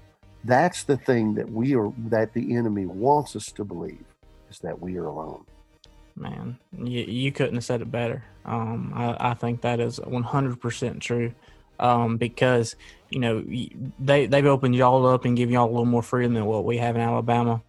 That's 0.44 0.84
the 0.84 0.96
thing 0.96 1.34
that 1.34 1.52
we 1.52 1.74
are 1.74 1.92
that 2.10 2.36
the 2.36 2.56
enemy 2.56 2.86
wants 2.86 3.36
us 3.36 3.52
to 3.54 3.64
believe 3.64 4.06
is 4.52 4.60
that 4.60 4.80
we 4.80 4.96
are 4.98 5.08
alone. 5.08 5.44
Man, 6.16 6.56
you, 6.78 7.02
you 7.02 7.32
couldn't 7.32 7.56
have 7.56 7.64
said 7.64 7.82
it 7.82 7.90
better. 7.90 8.24
Um, 8.46 8.94
I, 8.96 9.32
I 9.32 9.34
think 9.34 9.62
that 9.62 9.80
is 9.80 9.98
100% 10.00 11.00
true. 11.00 11.34
Um, 11.80 12.18
because 12.18 12.76
you 13.10 13.20
know 13.20 13.44
they 13.98 14.28
they've 14.28 14.46
opened 14.46 14.76
y'all 14.76 15.08
up 15.08 15.26
and 15.26 15.36
give 15.36 15.50
y'all 15.50 15.66
a 15.66 15.72
little 15.72 15.86
more 15.86 16.04
freedom 16.04 16.36
than 16.36 16.46
what 16.46 16.64
we 16.64 16.78
have 16.78 16.96
in 16.96 17.02
Alabama, 17.02 17.64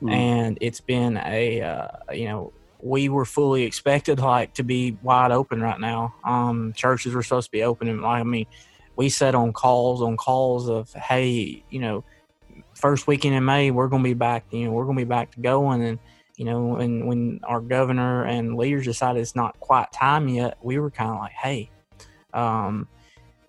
mm. 0.00 0.12
and 0.12 0.58
it's 0.60 0.82
been 0.82 1.16
a 1.16 1.62
uh, 1.62 1.88
you 2.12 2.26
know 2.26 2.52
we 2.80 3.08
were 3.08 3.24
fully 3.24 3.64
expected 3.64 4.20
like 4.20 4.54
to 4.54 4.62
be 4.62 4.98
wide 5.02 5.32
open 5.32 5.60
right 5.62 5.80
now. 5.80 6.14
Um, 6.24 6.74
churches 6.74 7.14
were 7.14 7.22
supposed 7.22 7.46
to 7.46 7.52
be 7.52 7.64
open, 7.64 7.88
and 7.88 8.04
I 8.04 8.22
mean, 8.22 8.46
we 8.98 9.08
set 9.08 9.36
on 9.36 9.52
calls 9.52 10.02
on 10.02 10.16
calls 10.16 10.68
of 10.68 10.92
hey, 10.92 11.62
you 11.70 11.78
know, 11.78 12.04
first 12.74 13.06
weekend 13.06 13.34
in 13.36 13.44
May 13.44 13.70
we're 13.70 13.86
going 13.86 14.02
to 14.02 14.08
be 14.08 14.14
back. 14.14 14.44
You 14.50 14.66
know, 14.66 14.72
we're 14.72 14.84
going 14.84 14.98
to 14.98 15.04
be 15.04 15.08
back 15.08 15.30
to 15.30 15.40
going, 15.40 15.82
and 15.84 15.98
you 16.36 16.44
know, 16.44 16.76
and 16.76 17.06
when 17.06 17.40
our 17.44 17.60
governor 17.60 18.24
and 18.24 18.56
leaders 18.56 18.84
decided 18.84 19.22
it's 19.22 19.36
not 19.36 19.58
quite 19.60 19.92
time 19.92 20.28
yet, 20.28 20.58
we 20.62 20.80
were 20.80 20.90
kind 20.90 21.10
of 21.10 21.18
like, 21.18 21.32
hey, 21.32 21.70
um, 22.34 22.88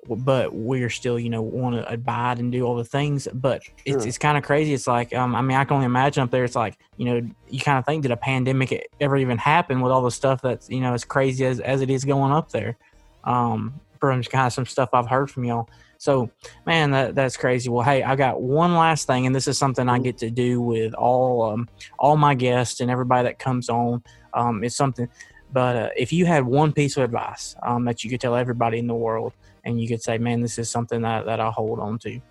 but 0.07 0.53
we're 0.53 0.89
still, 0.89 1.19
you 1.19 1.29
know, 1.29 1.41
want 1.41 1.75
to 1.75 1.91
abide 1.91 2.39
and 2.39 2.51
do 2.51 2.63
all 2.63 2.75
the 2.75 2.85
things. 2.85 3.27
But 3.33 3.63
sure. 3.63 3.73
it's, 3.85 4.05
it's 4.05 4.17
kind 4.19 4.37
of 4.37 4.43
crazy. 4.43 4.73
It's 4.73 4.87
like, 4.87 5.15
um, 5.15 5.35
I 5.35 5.41
mean, 5.41 5.57
I 5.57 5.65
can 5.65 5.75
only 5.75 5.85
imagine 5.85 6.23
up 6.23 6.31
there. 6.31 6.43
It's 6.43 6.55
like, 6.55 6.77
you 6.97 7.05
know, 7.05 7.29
you 7.49 7.59
kind 7.59 7.79
of 7.79 7.85
think 7.85 8.03
that 8.03 8.11
a 8.11 8.17
pandemic 8.17 8.87
ever 8.99 9.17
even 9.17 9.37
happened 9.39 9.81
with 9.81 9.91
all 9.91 10.03
the 10.03 10.11
stuff 10.11 10.41
that's, 10.41 10.69
you 10.69 10.79
know, 10.79 10.93
as 10.93 11.05
crazy 11.05 11.45
as, 11.45 11.59
as 11.59 11.81
it 11.81 11.89
is 11.89 12.05
going 12.05 12.31
up 12.31 12.49
there. 12.51 12.77
Um, 13.23 13.79
from 13.99 14.23
kind 14.23 14.47
of 14.47 14.53
some 14.53 14.65
stuff 14.65 14.89
I've 14.93 15.07
heard 15.07 15.29
from 15.29 15.43
y'all. 15.43 15.69
So, 15.97 16.31
man, 16.65 16.91
that, 16.91 17.15
that's 17.15 17.35
crazy. 17.35 17.69
Well, 17.69 17.83
hey, 17.83 18.03
I 18.03 18.15
got 18.15 18.41
one 18.41 18.73
last 18.73 19.05
thing, 19.05 19.25
and 19.25 19.35
this 19.35 19.47
is 19.47 19.57
something 19.57 19.89
I 19.89 19.99
get 19.99 20.17
to 20.19 20.29
do 20.29 20.61
with 20.61 20.93
all 20.93 21.51
um, 21.51 21.67
all 21.97 22.15
my 22.15 22.35
guests 22.35 22.79
and 22.79 22.89
everybody 22.89 23.27
that 23.27 23.37
comes 23.37 23.69
on. 23.69 24.01
Um, 24.33 24.63
it's 24.63 24.75
something, 24.75 25.09
but 25.51 25.75
uh, 25.75 25.89
if 25.97 26.13
you 26.13 26.25
had 26.25 26.45
one 26.45 26.71
piece 26.71 26.95
of 26.95 27.03
advice 27.03 27.55
um, 27.63 27.83
that 27.85 28.03
you 28.03 28.09
could 28.09 28.21
tell 28.21 28.35
everybody 28.35 28.79
in 28.79 28.87
the 28.87 28.95
world, 28.95 29.33
and 29.65 29.81
you 29.81 29.87
could 29.87 30.01
say, 30.01 30.17
man, 30.17 30.39
this 30.39 30.57
is 30.57 30.69
something 30.69 31.01
that, 31.01 31.25
that 31.25 31.39
I 31.39 31.49
hold 31.49 31.79
on 31.79 31.99
to. 31.99 32.21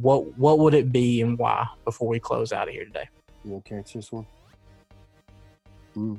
What 0.00 0.36
what 0.38 0.58
would 0.58 0.74
it 0.74 0.90
be 0.90 1.20
and 1.20 1.38
why 1.38 1.66
before 1.84 2.08
we 2.08 2.18
close 2.18 2.52
out 2.52 2.68
of 2.68 2.74
here 2.74 2.84
today? 2.84 3.08
You 3.44 3.62
to 3.64 3.68
catch 3.68 3.92
this 3.92 4.10
one? 4.10 4.26
Mm. 5.96 6.18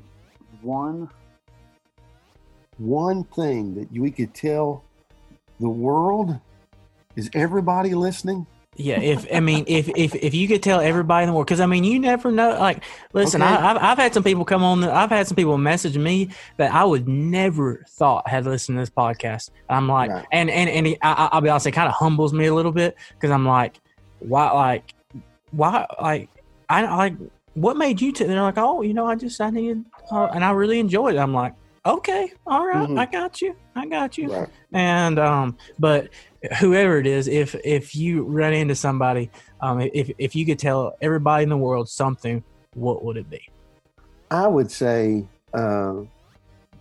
One 0.62 1.10
one 2.78 3.24
thing 3.24 3.74
that 3.74 3.92
we 3.92 4.10
could 4.10 4.34
tell 4.34 4.84
the 5.60 5.68
world 5.68 6.38
is 7.16 7.30
everybody 7.34 7.94
listening 7.94 8.46
yeah, 8.76 9.00
if 9.00 9.26
I 9.32 9.38
mean, 9.38 9.64
if 9.68 9.88
if 9.90 10.14
if 10.16 10.34
you 10.34 10.48
could 10.48 10.62
tell 10.62 10.80
everybody 10.80 11.24
in 11.24 11.28
the 11.28 11.32
world, 11.32 11.46
because 11.46 11.60
I 11.60 11.66
mean, 11.66 11.84
you 11.84 12.00
never 12.00 12.32
know. 12.32 12.58
Like, 12.58 12.82
listen, 13.12 13.40
okay. 13.40 13.50
I, 13.50 13.60
have 13.60 13.76
I've 13.76 13.98
had 13.98 14.14
some 14.14 14.24
people 14.24 14.44
come 14.44 14.64
on. 14.64 14.82
I've 14.82 15.10
had 15.10 15.28
some 15.28 15.36
people 15.36 15.56
message 15.58 15.96
me 15.96 16.30
that 16.56 16.72
I 16.72 16.84
would 16.84 17.08
never 17.08 17.84
thought 17.88 18.28
had 18.28 18.46
listened 18.46 18.76
to 18.76 18.82
this 18.82 18.90
podcast. 18.90 19.50
I'm 19.68 19.88
like, 19.88 20.10
right. 20.10 20.26
and 20.32 20.50
and 20.50 20.68
and 20.68 20.86
he, 20.86 20.98
I, 21.02 21.30
will 21.32 21.42
be 21.42 21.48
honest, 21.50 21.68
it 21.68 21.72
kind 21.72 21.88
of 21.88 21.94
humbles 21.94 22.32
me 22.32 22.46
a 22.46 22.54
little 22.54 22.72
bit 22.72 22.96
because 23.10 23.30
I'm 23.30 23.46
like, 23.46 23.80
why, 24.18 24.50
like, 24.50 24.94
why, 25.52 25.86
like, 26.02 26.28
I 26.68 26.82
like, 26.96 27.14
what 27.54 27.76
made 27.76 28.00
you? 28.00 28.10
T-? 28.10 28.24
They're 28.24 28.42
like, 28.42 28.58
oh, 28.58 28.82
you 28.82 28.92
know, 28.92 29.06
I 29.06 29.14
just 29.14 29.40
I 29.40 29.50
needed, 29.50 29.84
uh, 30.10 30.26
and 30.34 30.44
I 30.44 30.50
really 30.50 30.80
enjoyed 30.80 31.14
it. 31.14 31.18
I'm 31.18 31.34
like, 31.34 31.54
okay, 31.86 32.32
all 32.46 32.66
right, 32.66 32.88
mm-hmm. 32.88 32.98
I 32.98 33.06
got 33.06 33.40
you, 33.40 33.54
I 33.74 33.86
got 33.86 34.18
you. 34.18 34.32
Right. 34.32 34.48
And 34.72 35.18
um, 35.18 35.56
but 35.78 36.08
whoever 36.58 36.98
it 36.98 37.06
is, 37.06 37.28
if 37.28 37.54
if 37.64 37.94
you 37.94 38.24
run 38.24 38.52
into 38.52 38.74
somebody, 38.74 39.30
um, 39.60 39.80
if 39.80 40.10
if 40.18 40.34
you 40.34 40.46
could 40.46 40.58
tell 40.58 40.96
everybody 41.00 41.42
in 41.42 41.48
the 41.48 41.56
world 41.56 41.88
something, 41.88 42.42
what 42.74 43.04
would 43.04 43.16
it 43.16 43.28
be? 43.30 43.40
I 44.30 44.46
would 44.46 44.70
say, 44.70 45.26
uh, 45.52 46.02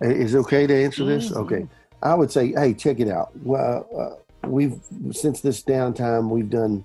is 0.02 0.34
it 0.34 0.40
okay 0.40 0.68
to 0.68 0.84
answer 0.84 1.06
this? 1.06 1.30
Mm-hmm. 1.30 1.40
Okay, 1.40 1.68
I 2.02 2.16
would 2.16 2.32
say, 2.32 2.52
hey, 2.54 2.74
check 2.74 3.00
it 3.00 3.10
out. 3.10 3.32
Well, 3.44 3.88
uh, 4.44 4.48
we've 4.48 4.80
since 5.12 5.42
this 5.42 5.62
downtime, 5.64 6.30
we've 6.30 6.50
done 6.50 6.84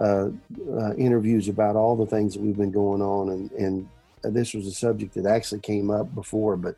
uh, 0.00 0.28
uh, 0.72 0.94
interviews 0.94 1.48
about 1.48 1.76
all 1.76 1.96
the 1.96 2.06
things 2.06 2.34
that 2.34 2.42
we've 2.42 2.56
been 2.56 2.72
going 2.72 3.02
on, 3.02 3.30
and 3.30 3.50
and 3.52 3.88
this 4.22 4.54
was 4.54 4.66
a 4.66 4.72
subject 4.72 5.14
that 5.14 5.26
actually 5.26 5.60
came 5.60 5.90
up 5.90 6.12
before, 6.14 6.56
but 6.56 6.74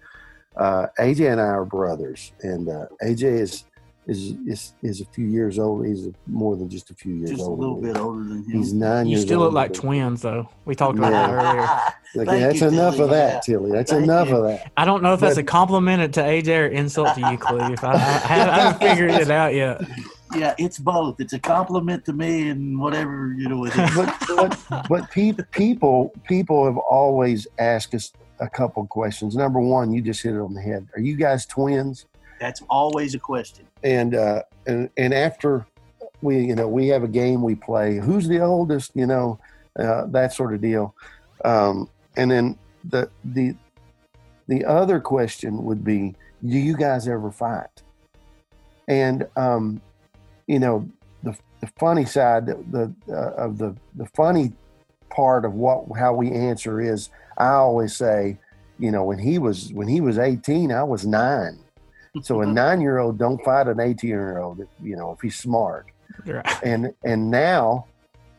uh, 0.58 0.86
AJ 0.98 1.32
and 1.32 1.40
I 1.40 1.44
are 1.44 1.64
brothers, 1.64 2.32
and 2.42 2.68
uh, 2.68 2.86
AJ 3.02 3.22
is 3.40 3.64
is 4.08 4.34
is 4.46 4.72
is 4.82 5.00
a 5.00 5.04
few 5.04 5.26
years 5.26 5.58
old. 5.58 5.86
He's 5.86 6.08
more 6.26 6.56
than 6.56 6.68
just 6.68 6.90
a 6.90 6.94
few 6.94 7.14
years 7.14 7.30
just 7.30 7.42
old. 7.42 7.58
a 7.58 7.60
little 7.60 7.80
bit 7.80 7.96
older 7.96 8.24
than 8.24 8.38
him. 8.38 8.50
He's 8.50 8.72
nine 8.72 9.06
you 9.06 9.12
years. 9.12 9.22
You 9.22 9.26
still 9.28 9.40
look 9.40 9.52
like 9.52 9.72
twins, 9.74 10.22
though. 10.22 10.48
We 10.64 10.74
talked 10.74 10.98
about 10.98 11.12
yeah. 11.12 11.26
that 11.26 11.32
earlier. 11.32 11.68
like, 12.26 12.40
that's 12.40 12.60
you, 12.60 12.68
enough 12.68 12.94
Tilly. 12.94 13.04
of 13.04 13.10
that, 13.10 13.34
yeah. 13.34 13.40
Tilly. 13.40 13.70
That's 13.70 13.92
Thank 13.92 14.04
enough 14.04 14.28
you. 14.28 14.36
of 14.36 14.44
that. 14.44 14.72
I 14.76 14.84
don't 14.86 15.02
know 15.02 15.12
if 15.12 15.20
but, 15.20 15.26
that's 15.26 15.38
a 15.38 15.42
compliment 15.42 16.14
to 16.14 16.22
AJ 16.22 16.58
or 16.58 16.66
insult 16.66 17.14
to 17.14 17.20
you, 17.30 17.36
Cleve. 17.36 17.84
I, 17.84 17.92
I, 17.92 17.94
I 17.94 17.98
haven't 17.98 18.80
figured 18.80 19.10
it 19.10 19.30
out 19.30 19.54
yet. 19.54 19.82
Yeah, 20.34 20.54
it's 20.58 20.78
both. 20.78 21.20
It's 21.20 21.34
a 21.34 21.38
compliment 21.38 22.04
to 22.06 22.12
me 22.12 22.48
and 22.48 22.78
whatever 22.78 23.34
you 23.36 23.48
know. 23.48 23.66
but 23.94 24.14
but, 24.68 24.86
but 24.88 25.10
pe- 25.10 25.32
people 25.52 26.12
people 26.26 26.66
have 26.66 26.76
always 26.76 27.46
asked 27.58 27.94
us 27.94 28.12
a 28.40 28.48
couple 28.48 28.86
questions. 28.86 29.36
Number 29.36 29.60
one, 29.60 29.92
you 29.92 30.00
just 30.00 30.22
hit 30.22 30.34
it 30.34 30.40
on 30.40 30.54
the 30.54 30.60
head. 30.60 30.88
Are 30.94 31.00
you 31.00 31.16
guys 31.16 31.46
twins? 31.46 32.06
That's 32.40 32.62
always 32.70 33.14
a 33.14 33.18
question. 33.18 33.66
And 33.82 34.14
uh, 34.14 34.42
and 34.66 34.90
and 34.96 35.12
after 35.12 35.66
we 36.22 36.40
you 36.40 36.54
know 36.54 36.68
we 36.68 36.88
have 36.88 37.02
a 37.02 37.08
game 37.08 37.42
we 37.42 37.54
play. 37.54 37.96
Who's 37.96 38.28
the 38.28 38.40
oldest? 38.40 38.92
You 38.94 39.06
know 39.06 39.38
uh, 39.78 40.06
that 40.06 40.32
sort 40.32 40.54
of 40.54 40.60
deal. 40.60 40.94
Um, 41.44 41.88
and 42.16 42.30
then 42.30 42.58
the 42.84 43.10
the 43.24 43.54
the 44.46 44.64
other 44.64 44.98
question 44.98 45.64
would 45.64 45.84
be, 45.84 46.14
do 46.44 46.56
you 46.56 46.76
guys 46.76 47.06
ever 47.06 47.30
fight? 47.30 47.82
And 48.88 49.26
um, 49.36 49.80
you 50.46 50.58
know 50.58 50.88
the 51.22 51.36
the 51.60 51.68
funny 51.78 52.04
side 52.04 52.46
the 52.46 52.92
uh, 53.08 53.32
of 53.34 53.58
the 53.58 53.76
the 53.94 54.06
funny 54.06 54.52
part 55.10 55.44
of 55.44 55.54
what 55.54 55.86
how 55.98 56.14
we 56.14 56.30
answer 56.30 56.80
is 56.80 57.10
I 57.36 57.52
always 57.52 57.96
say, 57.96 58.38
you 58.78 58.90
know, 58.90 59.04
when 59.04 59.18
he 59.18 59.38
was 59.38 59.72
when 59.72 59.88
he 59.88 60.00
was 60.00 60.18
18, 60.18 60.72
I 60.72 60.82
was 60.82 61.06
nine. 61.06 61.58
So 62.22 62.40
a 62.40 62.46
nine 62.62 62.80
year 62.80 62.98
old 62.98 63.18
don't 63.18 63.42
fight 63.44 63.68
an 63.68 63.80
18 63.80 64.08
year 64.08 64.38
old, 64.38 64.66
you 64.82 64.96
know, 64.96 65.12
if 65.12 65.20
he's 65.20 65.36
smart. 65.36 65.86
Right. 66.26 66.44
And 66.62 66.94
and 67.04 67.30
now, 67.30 67.86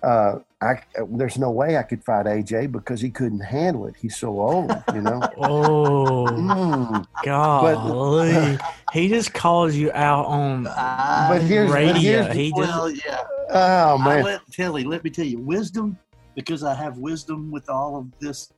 uh, 0.04 0.40
I 0.62 0.82
there's 1.10 1.38
no 1.38 1.52
way 1.52 1.78
I 1.78 1.84
could 1.84 2.04
fight 2.04 2.26
AJ 2.26 2.72
because 2.72 3.00
he 3.00 3.10
couldn't 3.10 3.40
handle 3.40 3.88
it. 3.88 3.96
He's 3.98 4.18
so 4.18 4.40
old, 4.40 4.72
you 4.94 5.02
know. 5.02 5.22
oh, 5.38 6.28
mm. 6.30 7.06
God! 7.24 8.60
he 8.94 9.08
just 9.08 9.34
calls 9.34 9.76
you 9.76 9.92
out 9.94 10.26
on 10.26 10.64
but 10.64 11.40
here's, 11.40 11.72
radio. 11.72 11.94
But 11.94 12.02
here's, 12.02 12.36
he 12.36 12.50
just, 12.50 12.60
well, 12.60 12.92
yeah. 12.92 13.24
Oh 13.52 13.98
man, 13.98 14.24
let, 14.24 14.42
Tilly, 14.52 14.84
let 14.84 15.04
me 15.04 15.10
tell 15.10 15.26
you, 15.26 15.40
wisdom 15.40 15.98
because 16.40 16.64
I 16.64 16.74
have 16.74 16.98
wisdom 16.98 17.52
with 17.52 17.70
all 17.70 17.98
of 17.98 18.08
this. 18.20 18.54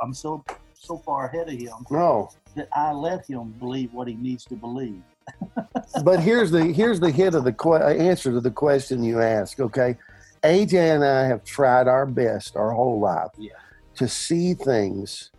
I'm 0.00 0.14
so 0.14 0.44
so 0.74 0.96
far 0.98 1.26
ahead 1.26 1.48
of 1.48 1.54
him. 1.54 1.84
No, 1.90 2.30
that 2.54 2.68
I 2.72 2.92
let 2.92 3.26
him 3.26 3.50
believe 3.58 3.92
what 3.92 4.06
he 4.06 4.14
needs 4.14 4.44
to 4.44 4.54
believe. 4.54 5.02
but 6.04 6.20
here's 6.20 6.52
the 6.52 6.66
here's 6.66 7.00
the 7.00 7.10
hit 7.10 7.34
of 7.34 7.42
the 7.42 7.52
que- 7.52 7.72
uh, 7.72 7.88
answer 7.88 8.30
to 8.30 8.40
the 8.40 8.50
question 8.50 9.02
you 9.02 9.20
ask. 9.20 9.58
Okay, 9.58 9.96
AJ 10.44 10.94
and 10.94 11.04
I 11.04 11.24
have 11.24 11.44
tried 11.44 11.88
our 11.88 12.06
best 12.06 12.56
our 12.56 12.70
whole 12.70 13.00
life 13.00 13.30
yeah. 13.36 13.54
to 13.96 14.06
see 14.06 14.54
things 14.54 15.30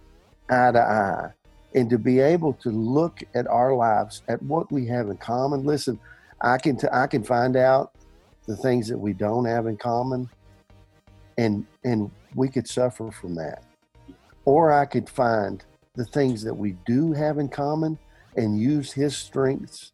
eye 0.49 0.71
to 0.73 0.81
eye, 0.81 1.29
and 1.73 1.89
to 1.89 1.97
be 1.97 2.19
able 2.19 2.51
to 2.53 2.69
look 2.69 3.23
at 3.33 3.47
our 3.47 3.73
lives 3.73 4.23
at 4.27 4.43
what 4.43 4.69
we 4.73 4.85
have 4.87 5.07
in 5.07 5.15
common. 5.15 5.63
Listen, 5.65 5.97
I 6.41 6.57
can 6.57 6.75
t- 6.75 6.87
I 6.91 7.07
can 7.07 7.23
find 7.23 7.55
out 7.55 7.93
the 8.45 8.57
things 8.57 8.89
that 8.89 8.97
we 8.97 9.13
don't 9.13 9.45
have 9.45 9.67
in 9.67 9.77
common, 9.77 10.29
and 11.41 11.65
and 11.83 12.11
we 12.35 12.47
could 12.47 12.67
suffer 12.67 13.11
from 13.11 13.33
that, 13.35 13.63
or 14.45 14.71
I 14.71 14.85
could 14.85 15.09
find 15.09 15.63
the 15.95 16.05
things 16.05 16.43
that 16.43 16.53
we 16.53 16.71
do 16.85 17.11
have 17.13 17.37
in 17.39 17.49
common 17.49 17.97
and 18.37 18.57
use 18.59 18.93
His 18.93 19.17
strengths 19.17 19.91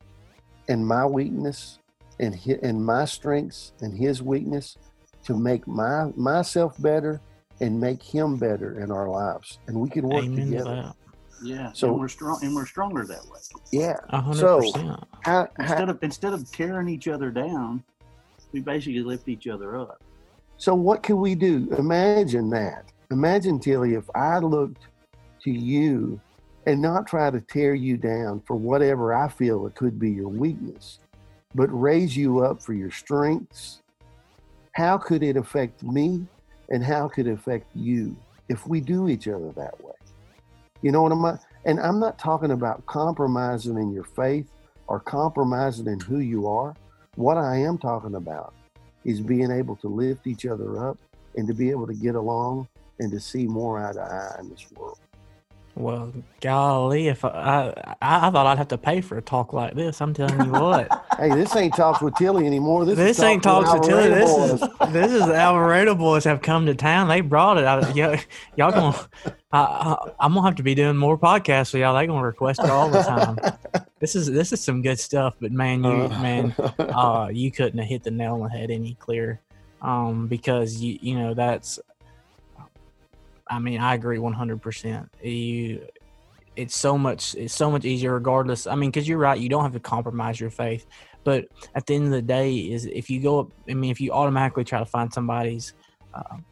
and 0.67 0.85
my 0.85 1.05
weakness 1.05 1.79
and 2.19 2.35
his, 2.35 2.57
and 2.61 2.85
my 2.85 3.05
strengths 3.05 3.71
and 3.81 3.97
His 3.97 4.21
weakness 4.21 4.77
to 5.23 5.35
make 5.37 5.65
my 5.67 6.11
myself 6.15 6.79
better 6.81 7.19
and 7.61 7.79
make 7.79 8.03
Him 8.03 8.35
better 8.37 8.79
in 8.81 8.91
our 8.91 9.09
lives, 9.09 9.59
and 9.67 9.79
we 9.79 9.89
can 9.89 10.07
work 10.07 10.25
Amen 10.25 10.51
together. 10.51 10.75
that. 10.75 10.95
Yeah. 11.43 11.71
So- 11.73 11.89
and 11.91 11.99
we're 11.99 12.07
strong, 12.07 12.39
and 12.43 12.53
we're 12.55 12.65
stronger 12.65 13.05
that 13.05 13.23
way. 13.31 13.39
Yeah. 13.71 13.95
A 14.09 14.21
hundred 14.21 14.39
So- 14.39 14.59
percent. 14.59 14.87
How, 15.21 15.47
how, 15.57 15.63
Instead 15.63 15.89
of 15.89 16.03
instead 16.03 16.33
of 16.33 16.51
tearing 16.51 16.87
each 16.89 17.07
other 17.07 17.31
down, 17.31 17.83
we 18.53 18.59
basically 18.59 19.01
lift 19.01 19.27
each 19.27 19.47
other 19.47 19.77
up. 19.77 20.01
So 20.57 20.73
what 20.73 21.03
can 21.03 21.17
we 21.17 21.35
do? 21.35 21.67
Imagine 21.77 22.49
that. 22.49 22.91
Imagine 23.11 23.59
Tilly, 23.59 23.93
if 23.93 24.09
I 24.15 24.39
looked 24.39 24.87
to 25.43 25.51
you 25.51 26.19
and 26.65 26.81
not 26.81 27.07
try 27.07 27.29
to 27.29 27.39
tear 27.39 27.75
you 27.75 27.95
down 27.95 28.41
for 28.45 28.55
whatever 28.55 29.13
I 29.13 29.29
feel 29.29 29.67
it 29.67 29.75
could 29.75 29.99
be 29.99 30.11
your 30.11 30.29
weakness, 30.29 30.99
but 31.55 31.67
raise 31.67 32.17
you 32.17 32.39
up 32.43 32.61
for 32.61 32.73
your 32.73 32.91
strengths. 32.91 33.81
How 34.73 34.97
could 34.97 35.23
it 35.23 35.37
affect 35.37 35.83
me 35.83 36.25
and 36.69 36.83
how 36.83 37.07
could 37.07 37.27
it 37.27 37.33
affect 37.33 37.67
you 37.75 38.15
if 38.49 38.67
we 38.67 38.81
do 38.81 39.09
each 39.09 39.27
other 39.27 39.51
that 39.53 39.81
way? 39.83 39.93
You 40.81 40.91
know 40.91 41.03
what 41.03 41.11
I'm 41.11 41.39
and 41.65 41.79
I'm 41.79 41.99
not 41.99 42.17
talking 42.19 42.51
about 42.51 42.85
compromising 42.85 43.77
in 43.77 43.91
your 43.91 44.03
faith 44.03 44.47
or 44.87 44.99
compromising 44.99 45.87
in 45.87 45.99
who 45.99 46.19
you 46.19 46.47
are. 46.47 46.75
What 47.15 47.37
I 47.37 47.57
am 47.57 47.77
talking 47.77 48.15
about 48.15 48.53
is 49.07 49.21
being 49.21 49.49
able 49.49 49.75
to 49.77 49.87
lift 49.87 50.27
each 50.27 50.45
other 50.45 50.87
up 50.87 50.97
and 51.35 51.47
to 51.47 51.53
be 51.53 51.71
able 51.71 51.87
to 51.87 51.93
get 51.93 52.13
along 52.13 52.67
and 52.99 53.09
to 53.11 53.19
see 53.19 53.47
more 53.47 53.83
eye 53.83 53.93
to 53.93 54.01
eye 54.01 54.35
in 54.39 54.49
this 54.49 54.65
world. 54.75 54.99
Well, 55.75 56.11
golly, 56.41 57.07
if 57.07 57.23
I, 57.23 57.71
I 58.01 58.27
I 58.27 58.31
thought 58.31 58.47
I'd 58.47 58.57
have 58.57 58.67
to 58.69 58.79
pay 58.79 58.99
for 58.99 59.19
a 59.19 59.21
talk 59.21 59.53
like 59.53 59.75
this, 59.75 60.01
I'm 60.01 60.13
telling 60.13 60.45
you 60.45 60.51
what. 60.51 61.05
Hey, 61.17 61.29
this 61.29 61.55
ain't 61.55 61.75
talks 61.75 61.99
with 61.99 62.13
Tilly 62.13 62.45
anymore. 62.45 62.85
This, 62.85 62.95
this 62.95 63.17
is 63.17 63.23
ain't 63.23 63.41
talks 63.41 63.73
with 63.73 63.81
Tilly. 63.81 64.09
This 64.09 64.29
is 64.29 64.59
this 64.89 65.11
is 65.11 65.25
the 65.25 65.33
Alvarado 65.33 65.95
boys 65.95 66.23
have 66.25 66.43
come 66.43 66.67
to 66.67 66.75
town. 66.75 67.07
They 67.07 67.21
brought 67.21 67.57
it. 67.57 67.63
I, 67.63 67.91
y'all, 67.93 68.19
y'all 68.55 68.71
gonna 68.71 68.95
I, 69.51 69.59
I, 69.59 70.11
I'm 70.19 70.35
gonna 70.35 70.45
have 70.45 70.57
to 70.57 70.63
be 70.63 70.75
doing 70.75 70.95
more 70.95 71.17
podcasts 71.17 71.73
with 71.73 71.81
y'all. 71.81 71.95
They 71.95 72.05
gonna 72.05 72.23
request 72.23 72.59
it 72.63 72.69
all 72.69 72.91
the 72.91 73.01
time. 73.01 73.39
This 73.99 74.15
is 74.15 74.27
this 74.27 74.53
is 74.53 74.63
some 74.63 74.81
good 74.81 74.99
stuff. 74.99 75.35
But 75.39 75.51
man, 75.51 75.83
you 75.83 75.89
Uh, 75.89 76.09
man, 76.21 76.55
uh, 76.79 77.29
you 77.31 77.51
couldn't 77.51 77.79
have 77.79 77.87
hit 77.87 78.03
the 78.03 78.11
nail 78.11 78.35
on 78.35 78.41
the 78.41 78.49
head 78.49 78.71
any 78.71 78.95
clearer. 78.95 79.39
Um, 79.81 80.27
because 80.27 80.81
you 80.81 80.97
you 81.01 81.17
know 81.17 81.33
that's. 81.33 81.79
I 83.49 83.59
mean, 83.59 83.79
I 83.79 83.95
agree 83.95 84.19
100. 84.19 84.61
percent 84.61 85.09
You, 85.23 85.87
it's 86.57 86.75
so 86.75 86.97
much 86.97 87.33
it's 87.35 87.53
so 87.53 87.71
much 87.71 87.85
easier 87.85 88.13
regardless. 88.13 88.67
I 88.67 88.75
mean, 88.75 88.89
because 88.89 89.07
you're 89.07 89.19
right, 89.19 89.39
you 89.39 89.47
don't 89.47 89.63
have 89.63 89.73
to 89.73 89.79
compromise 89.79 90.39
your 90.39 90.49
faith. 90.49 90.85
But 91.23 91.47
at 91.75 91.85
the 91.85 91.95
end 91.95 92.05
of 92.05 92.11
the 92.11 92.21
day, 92.21 92.55
is 92.55 92.85
if 92.85 93.09
you 93.09 93.19
go 93.19 93.39
up, 93.41 93.51
I 93.69 93.73
mean, 93.73 93.91
if 93.91 93.99
you 93.99 94.11
automatically 94.11 94.63
try 94.63 94.79
to 94.79 94.85
find 94.85 95.13
somebody's, 95.13 95.73
um, 96.13 96.45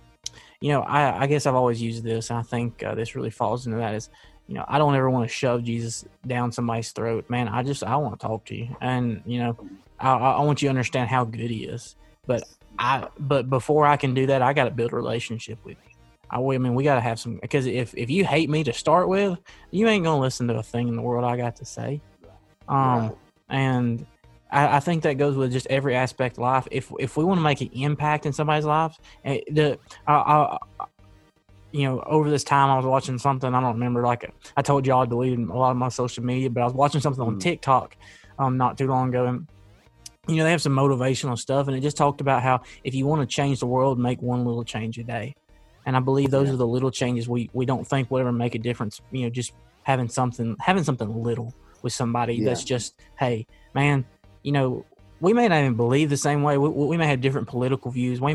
you 0.60 0.70
know, 0.70 0.82
I, 0.82 1.24
I 1.24 1.28
guess 1.28 1.46
I've 1.46 1.56
always 1.56 1.82
used 1.82 2.04
this, 2.04 2.30
and 2.30 2.40
I 2.40 2.42
think 2.42 2.84
uh, 2.84 2.94
this 2.94 3.16
really 3.16 3.30
falls 3.30 3.66
into 3.66 3.78
that 3.78 3.96
is, 3.96 4.10
you 4.48 4.56
know, 4.56 4.66
I 4.68 4.78
don't 4.78 4.96
ever 4.96 5.10
want 5.10 5.28
to 5.28 5.34
shove 5.34 5.64
Jesus 5.64 6.06
down 6.26 6.52
somebody's 6.52 6.92
throat. 6.92 7.30
Man, 7.30 7.48
I 7.48 7.64
just 7.64 7.84
I 7.84 7.96
want 7.96 8.20
to 8.20 8.26
talk 8.28 8.46
to 8.46 8.56
you, 8.56 8.76
and 8.82 9.22
you 9.26 9.40
know, 9.40 9.58
I, 10.00 10.14
I 10.14 10.42
want 10.42 10.62
you 10.62 10.68
to 10.68 10.70
understand 10.70 11.10
how 11.10 11.26
good 11.26 11.50
He 11.50 11.66
is. 11.66 11.96
But 12.28 12.44
I 12.78 13.08
but 13.20 13.50
before 13.50 13.86
I 13.86 13.98
can 13.98 14.14
do 14.14 14.28
that, 14.28 14.42
I 14.42 14.54
got 14.54 14.66
to 14.66 14.72
build 14.72 14.94
a 14.94 14.96
relationship 14.96 15.58
with 15.64 15.78
you. 15.86 15.92
I, 16.30 16.40
I 16.40 16.58
mean, 16.58 16.76
we 16.76 16.84
got 16.84 16.96
to 16.96 17.02
have 17.02 17.20
some 17.20 17.38
because 17.42 17.66
if 17.66 17.94
if 17.96 18.10
you 18.10 18.26
hate 18.26 18.50
me 18.50 18.64
to 18.66 18.74
start 18.74 19.08
with, 19.08 19.40
you 19.72 19.88
ain't 19.88 20.04
gonna 20.04 20.22
listen 20.22 20.48
to 20.50 20.56
a 20.56 20.64
thing 20.64 20.88
in 20.90 20.96
the 20.96 21.02
world 21.02 21.26
I 21.26 21.38
got 21.38 21.56
to 21.58 21.66
say. 21.66 22.02
Um, 22.68 23.16
and 23.50 24.06
I, 24.52 24.78
I 24.78 24.80
think 24.80 25.04
that 25.04 25.14
goes 25.14 25.36
with 25.36 25.52
just 25.52 25.68
every 25.68 25.96
aspect 25.96 26.38
of 26.38 26.44
life. 26.44 26.68
If 26.72 26.92
if 27.00 27.18
we 27.18 27.24
want 27.24 27.38
to 27.40 27.44
make 27.44 27.62
an 27.62 27.70
impact 27.74 28.26
in 28.26 28.34
somebody's 28.34 28.66
life, 28.66 28.98
eh, 29.24 29.40
the 29.50 29.80
I, 30.08 30.14
I- 30.14 30.58
you 31.76 31.84
know, 31.84 32.00
over 32.06 32.30
this 32.30 32.44
time 32.46 32.70
I 32.70 32.78
was 32.78 32.86
watching 32.86 33.18
something 33.18 33.54
I 33.54 33.60
don't 33.60 33.74
remember. 33.74 34.02
Like 34.02 34.32
I 34.56 34.62
told 34.62 34.88
y'all, 34.88 35.04
I 35.04 35.06
deleted 35.06 35.40
a 35.40 35.54
lot 35.54 35.72
of 35.72 35.78
my 35.78 35.90
social 35.90 36.24
media, 36.24 36.50
but 36.50 36.62
I 36.62 36.64
was 36.64 36.74
watching 36.74 37.02
something 37.02 37.22
on 37.22 37.36
Mhm. 37.36 37.42
TikTok 37.42 37.96
um 38.40 38.58
not 38.58 38.78
too 38.78 38.88
long 38.88 39.10
ago, 39.10 39.26
and 39.26 39.48
you 40.28 40.38
know 40.38 40.44
they 40.46 40.52
have 40.52 40.62
some 40.62 40.74
motivational 40.76 41.38
stuff, 41.38 41.68
and 41.68 41.76
it 41.76 41.82
just 41.82 41.98
talked 41.98 42.22
about 42.22 42.42
how 42.42 42.62
if 42.84 42.96
you 42.96 43.06
want 43.06 43.22
to 43.22 43.28
change 43.28 43.60
the 43.60 43.68
world, 43.68 44.00
make 44.00 44.22
one 44.22 44.46
little 44.46 44.64
change 44.64 44.98
a 44.98 45.04
day. 45.04 45.36
And 45.86 45.96
I 45.96 46.00
believe 46.00 46.32
those 46.32 46.48
Yeah. 46.48 46.54
are 46.56 46.58
the 46.58 46.68
little 46.68 46.92
changes 46.92 47.28
we 47.28 47.50
we 47.54 47.66
don't 47.66 47.86
think 47.86 48.10
will 48.10 48.20
ever 48.20 48.32
make 48.32 48.56
a 48.56 48.60
difference. 48.60 49.02
You 49.12 49.24
know, 49.24 49.30
just 49.30 49.52
having 49.84 50.08
something 50.10 50.56
having 50.60 50.84
something 50.84 51.10
little 51.24 51.54
with 51.84 51.94
somebody 51.94 52.36
Yeah. 52.36 52.46
that's 52.46 52.64
just 52.64 52.96
hey 53.20 53.46
man 53.76 54.04
you 54.42 54.52
know 54.52 54.84
we 55.22 55.32
may 55.32 55.48
not 55.48 55.60
even 55.60 55.76
believe 55.76 56.10
the 56.10 56.18
same 56.18 56.42
way 56.42 56.58
we, 56.58 56.70
we 56.70 56.98
may 56.98 57.06
have 57.06 57.22
different 57.22 57.48
political 57.48 57.92
views 57.92 58.20
we 58.20 58.34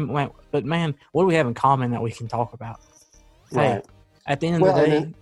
but 0.52 0.64
man 0.64 0.94
what 1.10 1.24
do 1.24 1.26
we 1.26 1.34
have 1.34 1.48
in 1.48 1.54
common 1.54 1.90
that 1.90 2.00
we 2.00 2.12
can 2.12 2.28
talk 2.28 2.52
about 2.52 2.78
Right. 3.52 3.84
at 4.26 4.40
the 4.40 4.46
end 4.48 4.56
of 4.56 4.62
Well, 4.62 4.74
the 4.74 4.82
and 4.82 4.90
day 4.92 4.98
then- 5.00 5.14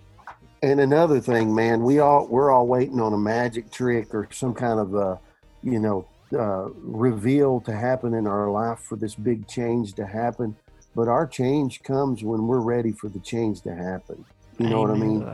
And 0.61 0.79
another 0.81 1.21
thing, 1.21 1.55
man, 1.55 1.83
we 1.83 1.99
all 1.99 2.27
we're 2.27 2.51
all 2.51 2.67
waiting 2.67 2.99
on 2.99 3.13
a 3.13 3.17
magic 3.17 3.71
trick 3.71 4.13
or 4.13 4.27
some 4.31 4.53
kind 4.53 4.79
of 4.79 4.93
a, 4.93 5.19
you 5.63 5.79
know, 5.79 6.05
uh, 6.37 6.67
reveal 6.75 7.61
to 7.61 7.73
happen 7.73 8.13
in 8.13 8.27
our 8.27 8.51
life 8.51 8.79
for 8.79 8.97
this 8.97 9.15
big 9.15 9.47
change 9.47 9.93
to 9.93 10.05
happen. 10.05 10.55
But 10.95 11.07
our 11.07 11.25
change 11.25 11.81
comes 11.83 12.23
when 12.23 12.45
we're 12.45 12.59
ready 12.59 12.91
for 12.91 13.07
the 13.07 13.19
change 13.19 13.61
to 13.61 13.73
happen. 13.73 14.25
You 14.57 14.69
know 14.69 14.81
what 14.81 14.91
I 14.91 14.95
mean? 14.95 15.25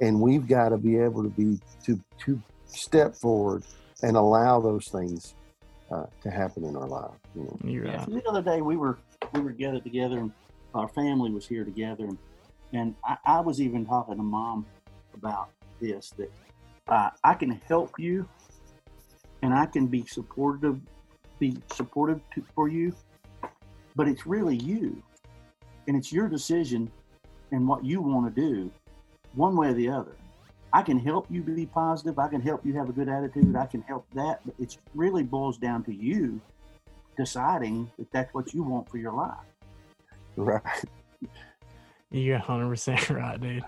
And 0.00 0.20
we've 0.20 0.46
got 0.46 0.68
to 0.68 0.78
be 0.78 0.96
able 0.96 1.24
to 1.24 1.28
be 1.30 1.58
to 1.84 1.98
to 2.24 2.40
step 2.66 3.16
forward 3.16 3.64
and 4.04 4.16
allow 4.16 4.60
those 4.60 4.86
things 4.88 5.34
uh, 5.90 6.06
to 6.22 6.30
happen 6.30 6.62
in 6.64 6.76
our 6.76 6.86
life. 6.86 7.10
You 7.34 7.42
know? 7.42 7.58
you're 7.64 7.86
Yeah, 7.86 8.04
so 8.04 8.12
the 8.12 8.24
other 8.28 8.42
day 8.42 8.62
we 8.62 8.76
were 8.76 8.96
we 9.34 9.40
were 9.40 9.50
gathered 9.50 9.82
together 9.82 10.18
and 10.18 10.30
our 10.72 10.86
family 10.88 11.32
was 11.32 11.48
here 11.48 11.64
together 11.64 12.04
and, 12.04 12.16
and 12.72 12.94
I, 13.04 13.16
I 13.24 13.40
was 13.40 13.60
even 13.60 13.86
talking 13.86 14.16
to 14.16 14.22
mom 14.22 14.66
about 15.14 15.50
this 15.80 16.10
that 16.18 16.30
uh, 16.88 17.10
I 17.24 17.34
can 17.34 17.50
help 17.68 17.92
you 17.98 18.28
and 19.42 19.54
I 19.54 19.66
can 19.66 19.86
be 19.86 20.04
supportive 20.06 20.80
be 21.38 21.56
supportive 21.72 22.20
to, 22.34 22.44
for 22.54 22.68
you 22.68 22.94
but 23.94 24.08
it's 24.08 24.26
really 24.26 24.56
you 24.56 25.02
and 25.86 25.96
it's 25.96 26.12
your 26.12 26.28
decision 26.28 26.90
and 27.52 27.66
what 27.66 27.84
you 27.84 28.00
want 28.00 28.34
to 28.34 28.40
do 28.40 28.70
one 29.34 29.56
way 29.56 29.68
or 29.68 29.74
the 29.74 29.88
other 29.88 30.16
I 30.72 30.82
can 30.82 30.98
help 30.98 31.26
you 31.30 31.42
be 31.42 31.66
positive 31.66 32.18
I 32.18 32.28
can 32.28 32.40
help 32.40 32.66
you 32.66 32.74
have 32.74 32.88
a 32.88 32.92
good 32.92 33.08
attitude 33.08 33.56
I 33.56 33.66
can 33.66 33.82
help 33.82 34.06
that 34.14 34.40
but 34.44 34.54
it 34.58 34.76
really 34.94 35.22
boils 35.22 35.58
down 35.58 35.84
to 35.84 35.94
you 35.94 36.40
deciding 37.18 37.90
that 37.98 38.10
that's 38.12 38.32
what 38.32 38.54
you 38.54 38.62
want 38.62 38.88
for 38.88 38.96
your 38.96 39.12
life. 39.12 39.36
Right. 40.36 40.62
You're 42.10 42.38
100% 42.38 43.16
right 43.16 43.40
dude 43.40 43.64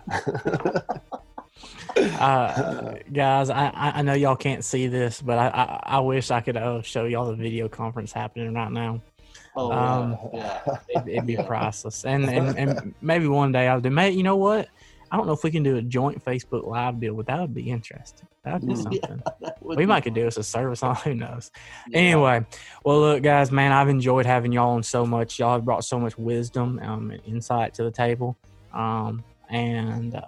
uh, 2.20 2.94
guys 3.12 3.50
I, 3.50 3.92
I 3.96 4.02
know 4.02 4.14
y'all 4.14 4.36
can't 4.36 4.64
see 4.64 4.86
this 4.86 5.20
but 5.20 5.38
i 5.38 5.48
i, 5.48 5.96
I 5.96 6.00
wish 6.00 6.30
i 6.30 6.40
could 6.40 6.56
uh, 6.56 6.82
show 6.82 7.04
y'all 7.04 7.26
the 7.26 7.34
video 7.36 7.68
conference 7.68 8.12
happening 8.12 8.54
right 8.54 8.72
now 8.72 9.02
Oh, 9.56 9.72
Um, 9.72 10.16
yeah. 10.32 10.60
It'd, 10.94 11.08
it'd 11.08 11.26
be 11.26 11.36
priceless. 11.46 12.04
And, 12.04 12.24
and 12.30 12.56
and 12.56 12.94
maybe 13.00 13.26
one 13.26 13.50
day 13.50 13.66
I'll 13.66 13.80
do. 13.80 13.90
Mate, 13.90 14.14
you 14.14 14.22
know 14.22 14.36
what? 14.36 14.68
I 15.10 15.16
don't 15.16 15.26
know 15.26 15.32
if 15.32 15.42
we 15.42 15.50
can 15.50 15.62
do 15.62 15.76
a 15.76 15.82
joint 15.82 16.24
Facebook 16.24 16.66
Live 16.66 17.00
deal, 17.00 17.14
but 17.14 17.26
that 17.26 17.40
would 17.40 17.54
be 17.54 17.68
interesting. 17.70 18.28
That 18.44 18.60
would 18.60 18.68
be 18.68 18.74
Mm. 18.74 18.82
something. 18.82 19.22
That 19.40 19.56
we 19.60 19.84
might 19.86 20.02
could 20.02 20.14
do 20.14 20.26
us 20.26 20.36
a 20.36 20.42
service 20.42 20.82
on. 20.84 20.94
Who 20.96 21.14
knows? 21.14 21.50
Yeah. 21.88 21.98
Anyway, 21.98 22.46
well, 22.84 23.00
look, 23.00 23.22
guys, 23.22 23.50
man, 23.50 23.72
I've 23.72 23.88
enjoyed 23.88 24.26
having 24.26 24.52
y'all 24.52 24.70
on 24.76 24.82
so 24.82 25.04
much. 25.04 25.38
Y'all 25.38 25.54
have 25.54 25.64
brought 25.64 25.84
so 25.84 25.98
much 25.98 26.16
wisdom 26.16 26.78
um, 26.82 27.10
and 27.10 27.20
insight 27.26 27.74
to 27.74 27.82
the 27.84 27.90
table. 27.90 28.36
Um, 28.72 29.24
and 29.48 30.14
uh, 30.14 30.22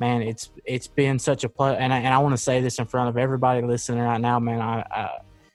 man, 0.00 0.22
it's 0.22 0.50
it's 0.64 0.88
been 0.88 1.18
such 1.20 1.44
a 1.44 1.48
pleasure. 1.48 1.78
And 1.78 1.92
I, 1.92 1.98
and 1.98 2.12
I 2.12 2.18
want 2.18 2.32
to 2.34 2.42
say 2.42 2.60
this 2.60 2.78
in 2.80 2.86
front 2.86 3.08
of 3.08 3.16
everybody 3.16 3.62
listening 3.62 4.00
right 4.00 4.20
now, 4.20 4.40
man. 4.40 4.60
I, 4.60 4.80
I 4.90 5.10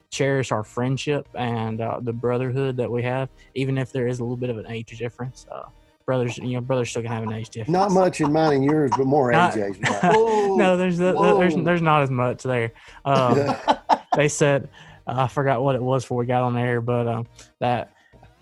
cherish 0.09 0.51
our 0.51 0.63
friendship 0.63 1.27
and 1.35 1.81
uh, 1.81 1.99
the 2.01 2.13
brotherhood 2.13 2.77
that 2.77 2.89
we 2.89 3.03
have, 3.03 3.29
even 3.55 3.77
if 3.77 3.91
there 3.91 4.07
is 4.07 4.19
a 4.19 4.23
little 4.23 4.37
bit 4.37 4.49
of 4.49 4.57
an 4.57 4.65
age 4.67 4.97
difference. 4.97 5.45
Uh, 5.51 5.63
brothers, 6.09 6.39
you 6.39 6.55
know, 6.55 6.61
brothers 6.61 6.89
still 6.89 7.03
can 7.03 7.11
have 7.11 7.21
an 7.21 7.31
age 7.31 7.49
difference. 7.49 7.69
Not 7.69 7.91
much 7.91 8.19
in 8.19 8.33
mine 8.33 8.55
and 8.55 8.65
yours, 8.65 8.89
but 8.97 9.05
more 9.05 9.31
Not-. 9.31 9.55
No, 10.03 10.75
there's 10.75 10.97
the, 10.97 11.13
there's 11.37 11.55
there's 11.55 11.83
not 11.83 12.01
as 12.01 12.09
much 12.09 12.41
there. 12.41 12.71
Um, 13.05 13.55
they 14.15 14.27
said 14.27 14.69
uh, 15.05 15.25
I 15.25 15.27
forgot 15.27 15.61
what 15.61 15.75
it 15.75 15.83
was 15.83 16.03
before 16.03 16.17
we 16.17 16.25
got 16.25 16.41
on 16.41 16.57
air, 16.57 16.81
but 16.81 17.07
um, 17.07 17.27
that 17.59 17.93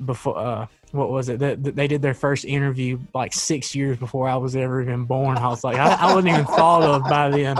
before 0.05 0.38
uh, 0.38 0.68
what 0.91 1.09
was 1.09 1.28
it? 1.28 1.39
That 1.39 1.61
they 1.61 1.89
did 1.89 2.01
their 2.01 2.13
first 2.13 2.45
interview 2.45 2.99
like 3.13 3.34
six 3.34 3.76
years 3.76 3.97
before 3.97 4.30
I 4.30 4.38
was 4.38 4.55
ever 4.55 4.82
even 4.82 5.03
born. 5.03 5.38
I 5.38 5.49
was 5.49 5.65
like, 5.65 5.76
I, 5.76 5.89
I 5.89 6.15
wasn't 6.15 6.36
even 6.36 6.45
thought 6.45 6.84
of 6.84 7.03
by 7.03 7.30
then. 7.32 7.57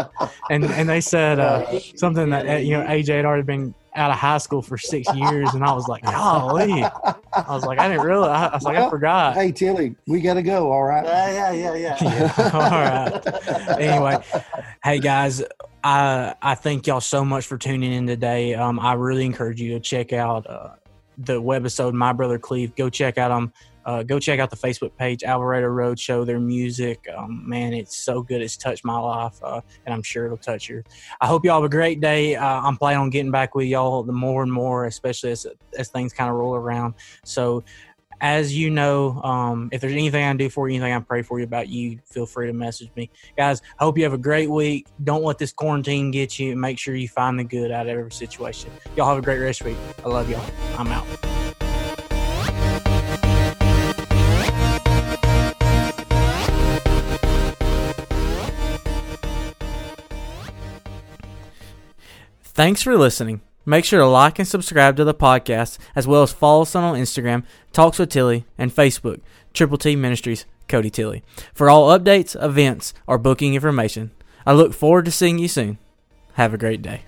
And 0.49 0.64
and 0.64 0.88
they 0.88 1.01
said 1.01 1.38
uh, 1.38 1.80
something 1.97 2.30
that 2.30 2.47
uh, 2.47 2.53
you 2.53 2.78
know 2.78 2.86
AJ 2.86 3.10
had 3.10 3.26
already 3.26 3.43
been 3.43 3.74
out 3.98 4.12
of 4.12 4.18
high 4.18 4.38
school 4.38 4.62
for 4.62 4.78
six 4.78 5.12
years, 5.14 5.54
and 5.54 5.64
I 5.64 5.74
was 5.74 5.88
like, 5.88 6.04
golly. 6.04 6.84
I 6.84 7.45
was 7.50 7.66
like, 7.66 7.80
I 7.80 7.89
didn't 7.89 8.06
really. 8.06 8.30
I, 8.30 8.48
I 8.48 8.56
was 8.56 8.64
like, 8.64 8.78
I 8.78 8.89
forgot. 8.89 9.34
Hey 9.36 9.52
Tilly, 9.52 9.95
we 10.06 10.22
got 10.22 10.36
to 10.36 10.43
go. 10.43 10.72
All 10.72 10.84
right. 10.84 11.04
Yeah, 11.06 11.52
yeah, 11.52 11.76
yeah, 11.76 11.98
yeah. 12.02 12.52
All 12.54 12.60
right. 12.62 13.80
Anyway, 13.80 14.24
hey 14.84 15.00
guys, 15.00 15.43
I 15.84 16.36
I 16.41 16.56
thank 16.56 16.88
y'all 16.88 17.02
so 17.02 17.26
much 17.26 17.45
for 17.45 17.58
tuning 17.58 17.91
in 17.91 18.08
today. 18.08 18.54
Um, 18.54 18.80
I 18.80 18.93
really 18.93 19.26
encourage 19.26 19.60
you 19.60 19.74
to 19.74 19.80
check 19.80 20.14
out 20.14 20.48
uh, 20.48 20.76
the 21.18 21.41
webisode, 21.41 21.93
My 21.93 22.14
Brother 22.14 22.38
Cleve. 22.39 22.76
Go 22.76 22.89
check 22.89 23.18
out 23.18 23.30
them. 23.30 23.52
Uh, 23.88 24.04
go 24.04 24.20
check 24.20 24.38
out 24.42 24.50
the 24.50 24.58
Facebook 24.58 24.92
page, 24.98 25.24
Alvarado 25.24 25.68
Roadshow. 25.68 26.26
Their 26.26 26.42
music, 26.42 27.08
um, 27.18 27.48
man, 27.48 27.74
it's 27.74 27.98
so 27.98 28.22
good. 28.22 28.42
It's 28.42 28.58
touched 28.58 28.84
my 28.84 29.00
life, 29.00 29.42
uh, 29.42 29.62
and 29.86 29.94
I'm 29.94 30.04
sure 30.04 30.26
it'll 30.26 30.36
touch 30.36 30.68
yours. 30.68 30.84
I 31.22 31.26
hope 31.26 31.46
y'all 31.46 31.56
have 31.56 31.64
a 31.64 31.70
great 31.70 32.02
day. 32.02 32.36
Uh, 32.36 32.46
I'm 32.46 32.76
planning 32.76 33.00
on 33.00 33.10
getting 33.10 33.32
back 33.32 33.56
with 33.56 33.68
y'all 33.68 34.04
the 34.04 34.12
more 34.12 34.44
and 34.44 34.52
more, 34.52 34.86
especially 34.86 35.32
as 35.32 35.48
as 35.78 35.88
things 35.88 36.12
kind 36.12 36.30
of 36.30 36.36
roll 36.36 36.54
around. 36.54 36.96
So, 37.24 37.64
as 38.20 38.54
you 38.54 38.70
know, 38.70 39.22
um, 39.22 39.70
if 39.72 39.80
there's 39.80 39.94
anything 39.94 40.22
I 40.22 40.32
can 40.32 40.38
do 40.38 40.50
for 40.50 40.68
you, 40.68 40.76
anything 40.76 40.94
I 40.94 41.00
pray 41.00 41.22
for 41.22 41.40
you 41.40 41.46
about 41.46 41.70
you, 41.70 41.98
feel 42.06 42.26
free 42.26 42.48
to 42.48 42.54
message 42.54 42.92
me, 42.98 43.10
guys. 43.38 43.62
I 43.80 43.86
hope 43.86 43.98
you 43.98 44.04
have 44.04 44.12
a 44.12 44.18
great 44.18 44.50
week. 44.50 44.88
Don't 45.06 45.24
let 45.24 45.38
this 45.38 45.54
quarantine 45.54 46.12
get 46.12 46.38
you. 46.38 46.58
Make 46.58 46.78
sure 46.78 46.94
you 46.94 47.08
find 47.08 47.40
the 47.40 47.46
good 47.46 47.72
out 47.72 47.88
of 47.88 47.98
every 47.98 48.12
situation. 48.12 48.70
Y'all 48.98 49.08
have 49.08 49.18
a 49.18 49.22
great 49.22 49.40
rest 49.40 49.64
week. 49.64 49.78
I 50.04 50.10
love 50.10 50.30
y'all. 50.30 50.44
I'm 50.78 50.88
out. 50.90 51.26
Thanks 62.58 62.82
for 62.82 62.97
listening. 62.97 63.41
Make 63.68 63.86
sure 63.86 63.99
to 63.99 64.08
like 64.08 64.39
and 64.39 64.47
subscribe 64.47 64.95
to 64.95 65.03
the 65.03 65.14
podcast, 65.14 65.78
as 65.95 66.08
well 66.08 66.24
as 66.24 66.34
follow 66.34 66.64
us 66.64 66.74
on 66.74 66.95
Instagram, 66.95 67.43
Talks 67.72 67.99
with 67.99 68.10
Tilly, 68.10 68.47
and 68.58 68.74
Facebook, 68.74 69.22
Triple 69.53 69.78
T 69.78 69.95
Ministries, 69.95 70.47
Cody 70.68 70.89
Tilly, 70.89 71.24
for 71.53 71.70
all 71.70 71.95
updates, 71.95 72.36
events, 72.43 72.95
or 73.05 73.20
booking 73.20 73.53
information. 73.53 74.10
I 74.43 74.53
look 74.53 74.74
forward 74.74 75.05
to 75.05 75.12
seeing 75.12 75.38
you 75.38 75.47
soon. 75.47 75.78
Have 76.34 76.51
a 76.51 76.58
great 76.58 76.82
day. 76.82 77.03